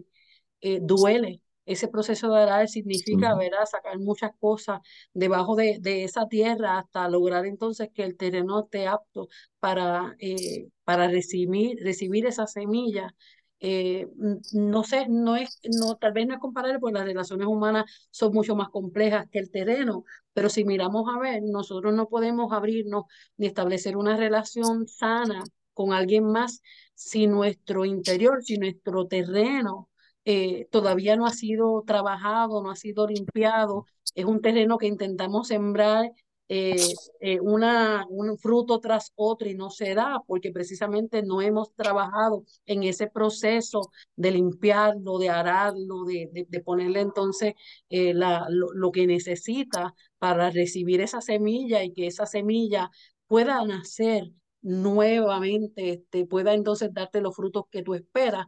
eh, 0.62 0.80
duele. 0.82 1.42
Ese 1.66 1.88
proceso 1.88 2.30
de 2.32 2.42
arar 2.42 2.68
significa, 2.68 3.36
¿verdad? 3.36 3.66
Sacar 3.70 4.00
muchas 4.00 4.32
cosas 4.40 4.80
debajo 5.14 5.56
de, 5.56 5.78
de, 5.80 6.04
esa 6.04 6.28
tierra 6.28 6.80
hasta 6.80 7.08
lograr 7.10 7.46
entonces 7.46 7.90
que 7.94 8.04
el 8.04 8.18
terreno 8.18 8.62
esté 8.62 8.88
apto 8.88 9.30
para, 9.60 10.16
eh, 10.20 10.68
para 10.84 11.08
recibir, 11.08 11.78
recibir 11.84 12.26
esa 12.26 12.48
semilla 12.48 13.14
eh, 13.60 14.08
no 14.54 14.84
sé, 14.84 15.08
no 15.10 15.36
es, 15.36 15.60
no, 15.78 15.96
tal 15.98 16.14
vez 16.14 16.28
no 16.28 16.34
es 16.36 16.40
comparable 16.40 16.80
porque 16.80 16.98
las 16.98 17.06
relaciones 17.06 17.48
humanas 17.48 17.86
son 18.12 18.34
mucho 18.34 18.56
más 18.56 18.70
complejas 18.70 19.28
que 19.32 19.40
el 19.40 19.52
terreno, 19.52 20.06
pero 20.34 20.50
si 20.50 20.64
miramos 20.64 21.06
a 21.14 21.20
ver, 21.20 21.42
nosotros 21.44 21.94
no 21.94 22.08
podemos 22.08 22.54
abrirnos 22.54 23.04
ni 23.38 23.48
establecer 23.48 23.98
una 23.98 24.16
relación 24.18 24.88
sana 24.88 25.44
con 25.74 25.94
alguien 25.94 26.26
más 26.26 26.62
si 26.94 27.28
nuestro 27.28 27.86
interior, 27.86 28.44
si 28.44 28.58
nuestro 28.58 29.08
terreno 29.08 29.90
eh, 30.26 30.68
todavía 30.72 31.16
no 31.16 31.26
ha 31.26 31.32
sido 31.32 31.84
trabajado, 31.86 32.62
no 32.62 32.72
ha 32.72 32.76
sido 32.76 33.08
limpiado, 33.08 33.86
es 34.16 34.26
un 34.26 34.42
terreno 34.42 34.78
que 34.78 34.88
intentamos 34.88 35.48
sembrar 35.48 36.12
eh, 36.52 36.76
eh, 37.22 37.40
una, 37.40 38.08
un 38.10 38.36
fruto 38.40 38.80
tras 38.80 39.14
otro 39.16 39.48
y 39.48 39.54
no 39.54 39.70
se 39.70 39.94
da 39.94 40.24
porque 40.26 40.52
precisamente 40.52 41.22
no 41.22 41.44
hemos 41.44 41.76
trabajado 41.76 42.44
en 42.66 42.82
ese 42.84 43.06
proceso 43.08 43.92
de 44.16 44.32
limpiarlo, 44.32 45.20
de 45.20 45.30
ararlo, 45.30 46.06
de, 46.06 46.48
de, 46.50 46.60
ponerle 46.62 47.02
entonces 47.02 47.54
eh, 47.90 48.16
la, 48.16 48.48
lo, 48.50 48.74
lo, 48.74 48.92
que 48.92 49.06
necesita 49.06 49.94
para 50.18 50.50
recibir 50.50 51.02
esa 51.02 51.22
semilla 51.22 51.84
y 51.84 51.94
que 51.94 52.08
esa 52.08 52.26
semilla 52.26 52.90
pueda 53.28 53.64
nacer 53.66 54.32
nuevamente, 54.62 55.92
este, 55.92 56.26
pueda 56.26 56.54
entonces 56.56 56.92
darte 56.94 57.22
los 57.22 57.36
frutos 57.36 57.66
que 57.72 57.84
tú 57.84 57.94
esperas. 57.94 58.48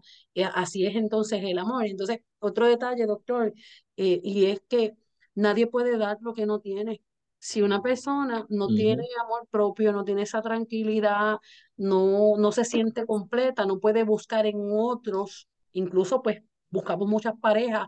así 0.55 0.85
es 0.87 0.95
entonces 0.95 1.41
el 1.43 1.59
amor. 1.59 1.85
Entonces, 1.85 2.19
otro 2.39 2.67
detalle, 2.67 3.05
doctor, 3.05 3.53
y 3.95 4.45
es 4.47 4.61
que 4.67 4.95
nadie 5.35 5.67
puede 5.67 5.97
dar 5.97 6.17
lo 6.21 6.33
que 6.33 6.45
no 6.45 6.59
tiene 6.59 7.01
si 7.43 7.63
una 7.63 7.81
persona 7.81 8.45
no 8.49 8.67
tiene 8.67 9.03
amor 9.19 9.47
propio, 9.49 9.91
no 9.91 10.03
tiene 10.03 10.21
esa 10.21 10.43
tranquilidad, 10.43 11.39
no, 11.75 12.37
no 12.37 12.51
se 12.51 12.63
siente 12.63 13.03
completa, 13.07 13.65
no 13.65 13.79
puede 13.79 14.03
buscar 14.03 14.45
en 14.45 14.69
otros, 14.71 15.49
incluso 15.71 16.21
pues 16.21 16.43
buscamos 16.69 17.09
muchas 17.09 17.33
parejas 17.41 17.87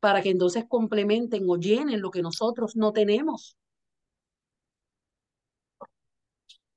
para 0.00 0.20
que 0.20 0.30
entonces 0.30 0.64
complementen 0.68 1.44
o 1.48 1.56
llenen 1.56 2.00
lo 2.00 2.10
que 2.10 2.20
nosotros 2.20 2.74
no 2.74 2.92
tenemos. 2.92 3.56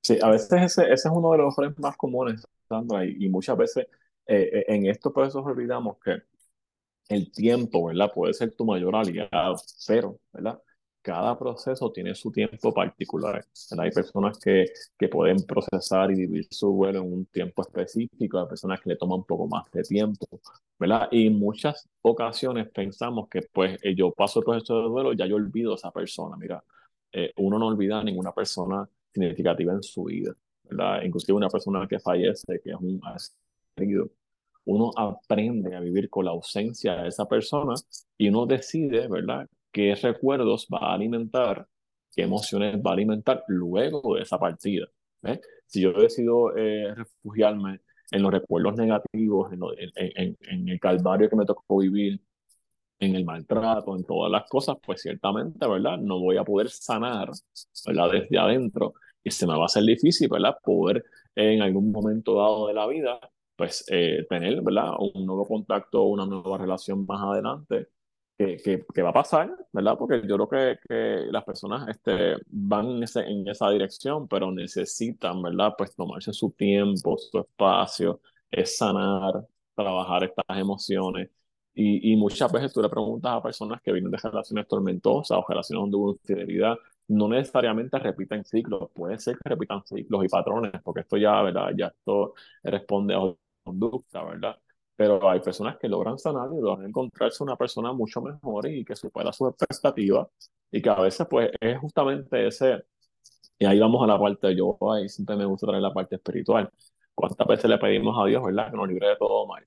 Sí, 0.00 0.16
a 0.22 0.30
veces 0.30 0.52
ese, 0.62 0.84
ese 0.84 1.08
es 1.08 1.12
uno 1.12 1.32
de 1.32 1.38
los 1.38 1.58
errores 1.58 1.76
más 1.80 1.96
comunes, 1.96 2.46
Sandra, 2.68 3.04
y, 3.04 3.28
muchas 3.28 3.56
veces 3.56 3.88
eh, 4.26 4.50
eh, 4.52 4.64
en 4.68 4.86
estos 4.86 5.12
procesos 5.12 5.44
olvidamos 5.44 5.96
que 5.98 6.22
el 7.08 7.32
tiempo, 7.32 7.86
¿verdad? 7.86 8.12
Puede 8.14 8.34
ser 8.34 8.54
tu 8.54 8.64
mayor 8.64 8.94
aliado, 8.94 9.56
pero, 9.88 10.20
¿verdad? 10.32 10.62
Cada 11.04 11.38
proceso 11.38 11.92
tiene 11.92 12.14
su 12.14 12.32
tiempo 12.32 12.72
particular. 12.72 13.44
Hay 13.78 13.90
personas 13.90 14.38
que, 14.38 14.64
que 14.98 15.08
pueden 15.08 15.36
procesar 15.44 16.10
y 16.10 16.14
vivir 16.14 16.46
su 16.50 16.68
duelo 16.68 17.00
en 17.00 17.12
un 17.12 17.26
tiempo 17.26 17.60
específico, 17.60 18.38
hay 18.38 18.46
personas 18.46 18.80
que 18.80 18.88
le 18.88 18.96
toman 18.96 19.18
un 19.18 19.24
poco 19.24 19.46
más 19.46 19.70
de 19.70 19.82
tiempo, 19.82 20.26
¿verdad? 20.78 21.08
Y 21.12 21.28
muchas 21.28 21.86
ocasiones 22.00 22.70
pensamos 22.70 23.28
que 23.28 23.42
pues 23.52 23.78
eh, 23.82 23.94
yo 23.94 24.12
paso 24.12 24.38
el 24.40 24.46
proceso 24.46 24.78
de 24.78 24.88
duelo, 24.88 25.12
ya 25.12 25.26
yo 25.26 25.36
olvido 25.36 25.72
a 25.72 25.74
esa 25.76 25.90
persona. 25.90 26.36
Mira, 26.38 26.64
eh, 27.12 27.32
uno 27.36 27.58
no 27.58 27.66
olvida 27.66 28.00
a 28.00 28.04
ninguna 28.04 28.32
persona 28.32 28.88
significativa 29.12 29.74
en 29.74 29.82
su 29.82 30.04
vida, 30.04 30.34
¿verdad? 30.64 31.02
Inclusive 31.02 31.36
una 31.36 31.50
persona 31.50 31.86
que 31.86 32.00
fallece, 32.00 32.60
que 32.62 32.70
es 32.70 32.76
un 32.80 32.98
querido, 33.76 34.08
uno 34.64 34.90
aprende 34.96 35.76
a 35.76 35.80
vivir 35.80 36.08
con 36.08 36.24
la 36.24 36.30
ausencia 36.30 36.94
de 36.96 37.08
esa 37.08 37.26
persona 37.28 37.74
y 38.16 38.28
uno 38.30 38.46
decide, 38.46 39.06
¿verdad? 39.08 39.46
Qué 39.74 39.94
recuerdos 39.96 40.68
va 40.72 40.78
a 40.78 40.94
alimentar, 40.94 41.66
qué 42.14 42.22
emociones 42.22 42.76
va 42.76 42.92
a 42.92 42.94
alimentar 42.94 43.44
luego 43.48 44.14
de 44.14 44.22
esa 44.22 44.38
partida. 44.38 44.86
Si 45.66 45.80
yo 45.80 45.92
decido 45.92 46.56
eh, 46.56 46.94
refugiarme 46.94 47.80
en 48.10 48.22
los 48.22 48.32
recuerdos 48.32 48.76
negativos, 48.76 49.52
en, 49.52 50.36
en, 50.48 50.68
el 50.68 50.78
calvario 50.80 51.28
que 51.28 51.36
me 51.36 51.44
tocó 51.44 51.78
vivir, 51.78 52.20
en 53.00 53.16
el 53.16 53.24
maltrato, 53.24 53.96
en 53.96 54.04
todas 54.04 54.30
las 54.30 54.48
cosas, 54.48 54.76
pues 54.84 55.02
ciertamente, 55.02 55.66
¿verdad? 55.66 55.98
No 55.98 56.20
voy 56.20 56.36
a 56.36 56.44
poder 56.44 56.70
sanar, 56.70 57.30
¿verdad? 57.86 58.10
Desde 58.12 58.38
adentro 58.38 58.94
y 59.24 59.30
se 59.30 59.46
me 59.46 59.56
va 59.56 59.64
a 59.64 59.66
hacer 59.66 59.84
difícil, 59.84 60.28
¿verdad? 60.28 60.56
Poder 60.62 61.04
en 61.34 61.62
algún 61.62 61.90
momento 61.90 62.36
dado 62.36 62.68
de 62.68 62.74
la 62.74 62.86
vida, 62.86 63.18
pues 63.56 63.84
eh, 63.88 64.24
tener, 64.28 64.62
¿verdad? 64.62 64.92
Un 65.00 65.26
nuevo 65.26 65.46
contacto, 65.46 66.04
una 66.04 66.26
nueva 66.26 66.58
relación 66.58 67.04
más 67.06 67.20
adelante 67.22 67.88
que, 68.36 68.84
que, 68.92 69.02
va 69.02 69.10
a 69.10 69.12
pasar, 69.12 69.54
¿verdad? 69.72 69.96
Porque 69.98 70.22
yo 70.26 70.36
creo 70.36 70.48
que, 70.48 70.78
que 70.88 71.26
las 71.30 71.44
personas 71.44 71.88
este, 71.88 72.36
van 72.48 72.90
en, 72.90 73.02
ese, 73.04 73.20
en 73.20 73.46
esa 73.48 73.70
dirección, 73.70 74.26
pero 74.28 74.50
necesitan, 74.50 75.40
¿verdad? 75.42 75.74
Pues 75.76 75.94
tomarse 75.94 76.32
su 76.32 76.50
tiempo, 76.50 77.16
su 77.16 77.38
espacio, 77.38 78.20
es 78.50 78.76
sanar, 78.76 79.46
trabajar 79.74 80.24
estas 80.24 80.58
emociones. 80.58 81.30
Y, 81.74 82.12
y 82.12 82.16
muchas 82.16 82.50
veces 82.52 82.72
tú 82.72 82.80
le 82.82 82.88
preguntas 82.88 83.32
a 83.32 83.42
personas 83.42 83.80
que 83.82 83.92
vienen 83.92 84.10
de 84.10 84.18
relaciones 84.18 84.68
tormentosas 84.68 85.38
o 85.38 85.44
relaciones 85.48 85.80
donde 85.82 85.96
hubo 85.96 86.12
infidelidad, 86.12 86.76
no 87.08 87.28
necesariamente 87.28 87.98
repiten 87.98 88.44
ciclos, 88.44 88.90
puede 88.94 89.18
ser 89.18 89.36
que 89.38 89.48
repitan 89.48 89.84
ciclos 89.84 90.24
y 90.24 90.28
patrones, 90.28 90.72
porque 90.82 91.00
esto 91.00 91.16
ya, 91.16 91.42
¿verdad? 91.42 91.70
Ya 91.76 91.86
esto 91.88 92.34
responde 92.62 93.14
a 93.14 93.34
conducta, 93.64 94.22
¿verdad? 94.24 94.56
Pero 94.96 95.28
hay 95.28 95.40
personas 95.40 95.76
que 95.78 95.88
logran 95.88 96.18
sanar 96.18 96.48
y 96.52 96.60
logran 96.60 96.86
encontrarse 96.86 97.42
una 97.42 97.56
persona 97.56 97.92
mucho 97.92 98.20
mejor 98.22 98.66
y 98.68 98.84
que 98.84 98.96
supera 98.96 99.32
sus 99.32 99.50
expectativas 99.50 100.28
y 100.70 100.82
que 100.82 100.88
a 100.90 101.00
veces 101.00 101.26
pues 101.28 101.50
es 101.60 101.78
justamente 101.78 102.46
ese, 102.46 102.84
y 103.58 103.66
ahí 103.66 103.78
vamos 103.78 104.02
a 104.02 104.06
la 104.06 104.18
parte, 104.18 104.54
yo 104.56 104.76
ahí 104.92 105.08
siempre 105.08 105.36
me 105.36 105.44
gusta 105.44 105.66
traer 105.66 105.82
la 105.82 105.92
parte 105.92 106.16
espiritual, 106.16 106.70
cuántas 107.14 107.46
veces 107.46 107.70
le 107.70 107.78
pedimos 107.78 108.16
a 108.20 108.26
Dios, 108.26 108.42
¿verdad? 108.44 108.70
Que 108.70 108.76
nos 108.76 108.88
libre 108.88 109.08
de 109.08 109.16
todo 109.16 109.46
mal. 109.46 109.64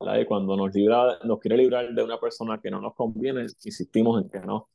¿verdad? 0.00 0.20
Y 0.20 0.26
cuando 0.26 0.56
nos, 0.56 0.74
libra, 0.74 1.18
nos 1.24 1.38
quiere 1.38 1.56
librar 1.56 1.88
de 1.92 2.02
una 2.02 2.18
persona 2.18 2.60
que 2.60 2.70
no 2.70 2.80
nos 2.80 2.94
conviene, 2.94 3.42
insistimos 3.42 4.22
en 4.22 4.30
que 4.30 4.40
no. 4.40 4.68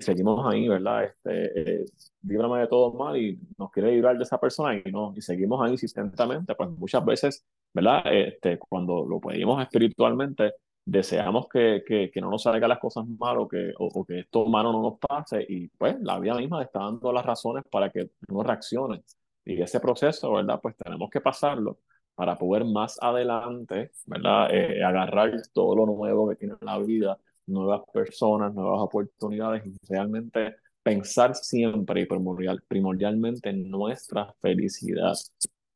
Seguimos 0.00 0.46
ahí, 0.46 0.68
¿verdad? 0.68 1.04
Este, 1.04 1.82
eh, 1.82 1.84
líbrame 2.22 2.60
de 2.60 2.66
todo 2.68 2.92
mal 2.94 3.16
y 3.16 3.38
nos 3.58 3.70
quiere 3.70 3.92
librar 3.92 4.16
de 4.16 4.24
esa 4.24 4.38
persona 4.38 4.74
y 4.74 4.90
no, 4.90 5.12
y 5.16 5.22
seguimos 5.22 5.64
ahí 5.64 5.72
insistentemente, 5.72 6.54
pues 6.54 6.70
muchas 6.70 7.04
veces 7.04 7.44
¿verdad? 7.72 8.02
Este, 8.12 8.58
cuando 8.58 9.04
lo 9.06 9.20
pedimos 9.20 9.60
espiritualmente, 9.62 10.54
deseamos 10.84 11.48
que, 11.48 11.82
que, 11.86 12.10
que 12.10 12.20
no 12.20 12.30
nos 12.30 12.42
salgan 12.42 12.68
las 12.68 12.78
cosas 12.78 13.06
mal 13.06 13.38
o 13.38 13.48
que, 13.48 13.72
o, 13.78 14.04
que 14.04 14.20
esto 14.20 14.46
malo 14.46 14.72
no 14.72 14.82
nos 14.82 14.98
pase 14.98 15.44
y 15.48 15.68
pues 15.68 15.96
la 16.00 16.18
vida 16.18 16.34
misma 16.34 16.62
está 16.62 16.80
dando 16.80 17.12
las 17.12 17.24
razones 17.26 17.64
para 17.70 17.90
que 17.90 18.10
no 18.28 18.42
reaccione. 18.42 19.02
Y 19.44 19.60
ese 19.62 19.80
proceso, 19.80 20.32
¿verdad? 20.32 20.60
Pues 20.60 20.76
tenemos 20.76 21.10
que 21.10 21.20
pasarlo 21.20 21.78
para 22.14 22.36
poder 22.36 22.64
más 22.64 22.98
adelante, 23.00 23.92
¿verdad? 24.06 24.48
Eh, 24.52 24.82
agarrar 24.82 25.32
todo 25.52 25.76
lo 25.76 25.86
nuevo 25.86 26.28
que 26.28 26.36
tiene 26.36 26.54
la 26.60 26.78
vida, 26.78 27.18
nuevas 27.48 27.82
personas, 27.92 28.54
nuevas 28.54 28.80
oportunidades 28.80 29.66
y 29.66 29.74
realmente 29.88 30.56
pensar 30.82 31.34
siempre 31.34 32.02
y 32.02 32.06
primordial, 32.06 32.62
primordialmente 32.68 33.50
en 33.50 33.70
nuestra 33.70 34.34
felicidad 34.40 35.14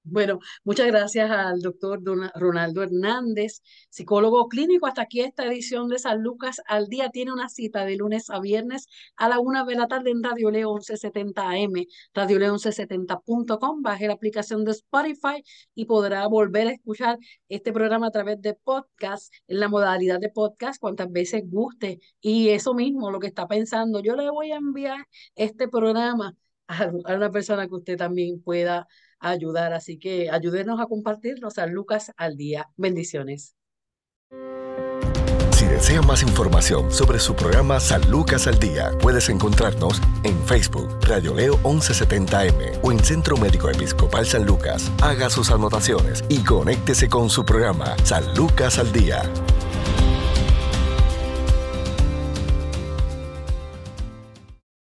Bueno, 0.07 0.39
muchas 0.63 0.85
gracias 0.85 1.31
al 1.31 1.61
doctor 1.61 1.99
Ronaldo 2.35 2.83
Hernández, 2.83 3.61
psicólogo 3.89 4.47
clínico. 4.47 4.85
Hasta 4.85 5.01
aquí 5.01 5.21
esta 5.21 5.45
edición 5.45 5.89
de 5.89 5.97
San 5.97 6.21
Lucas 6.21 6.61
al 6.67 6.87
día. 6.89 7.09
Tiene 7.09 7.33
una 7.33 7.49
cita 7.49 7.85
de 7.85 7.95
lunes 7.95 8.29
a 8.29 8.39
viernes 8.39 8.87
a 9.15 9.27
la 9.29 9.39
una 9.39 9.65
de 9.65 9.73
la 9.75 9.87
tarde 9.87 10.11
en 10.11 10.23
Radio 10.23 10.51
Leo 10.51 10.75
1170 10.75 11.49
AM, 11.49 11.73
Radio 12.13 12.37
Leo 12.37 12.53
1170.com. 12.53 13.81
Baje 13.81 14.05
la 14.07 14.13
aplicación 14.13 14.63
de 14.63 14.73
Spotify 14.73 15.43
y 15.73 15.85
podrá 15.85 16.27
volver 16.27 16.67
a 16.67 16.71
escuchar 16.73 17.17
este 17.49 17.73
programa 17.73 18.07
a 18.07 18.11
través 18.11 18.39
de 18.41 18.53
podcast, 18.53 19.33
en 19.47 19.59
la 19.59 19.69
modalidad 19.69 20.19
de 20.19 20.29
podcast, 20.29 20.79
cuantas 20.79 21.11
veces 21.11 21.41
guste. 21.47 21.99
Y 22.21 22.49
eso 22.49 22.75
mismo, 22.75 23.09
lo 23.09 23.19
que 23.19 23.27
está 23.27 23.47
pensando, 23.47 24.01
yo 24.01 24.15
le 24.15 24.29
voy 24.29 24.51
a 24.51 24.57
enviar 24.57 25.07
este 25.35 25.67
programa 25.67 26.35
a 26.67 27.15
una 27.15 27.31
persona 27.31 27.67
que 27.67 27.75
usted 27.75 27.97
también 27.97 28.41
pueda 28.41 28.87
ayudar. 29.19 29.73
Así 29.73 29.97
que 29.97 30.29
ayúdenos 30.29 30.79
a 30.79 30.87
compartirnos 30.87 31.57
a 31.57 31.65
Lucas 31.67 32.11
al 32.17 32.37
día. 32.37 32.69
Bendiciones. 32.77 33.55
Si 35.51 35.65
desea 35.65 36.01
más 36.01 36.21
información 36.21 36.91
sobre 36.91 37.17
su 37.17 37.33
programa 37.33 37.79
San 37.79 38.11
Lucas 38.11 38.45
al 38.45 38.59
Día, 38.59 38.91
puedes 39.01 39.29
encontrarnos 39.29 40.01
en 40.23 40.37
Facebook, 40.45 40.99
Radio 41.07 41.33
Leo 41.33 41.57
1170M 41.63 42.79
o 42.83 42.91
en 42.91 42.99
Centro 42.99 43.37
Médico 43.37 43.69
Episcopal 43.69 44.25
San 44.25 44.45
Lucas. 44.45 44.91
Haga 45.01 45.29
sus 45.29 45.51
anotaciones 45.51 46.23
y 46.27 46.43
conéctese 46.43 47.07
con 47.07 47.29
su 47.29 47.45
programa 47.45 47.95
San 48.03 48.35
Lucas 48.35 48.79
al 48.79 48.91
Día. 48.91 49.23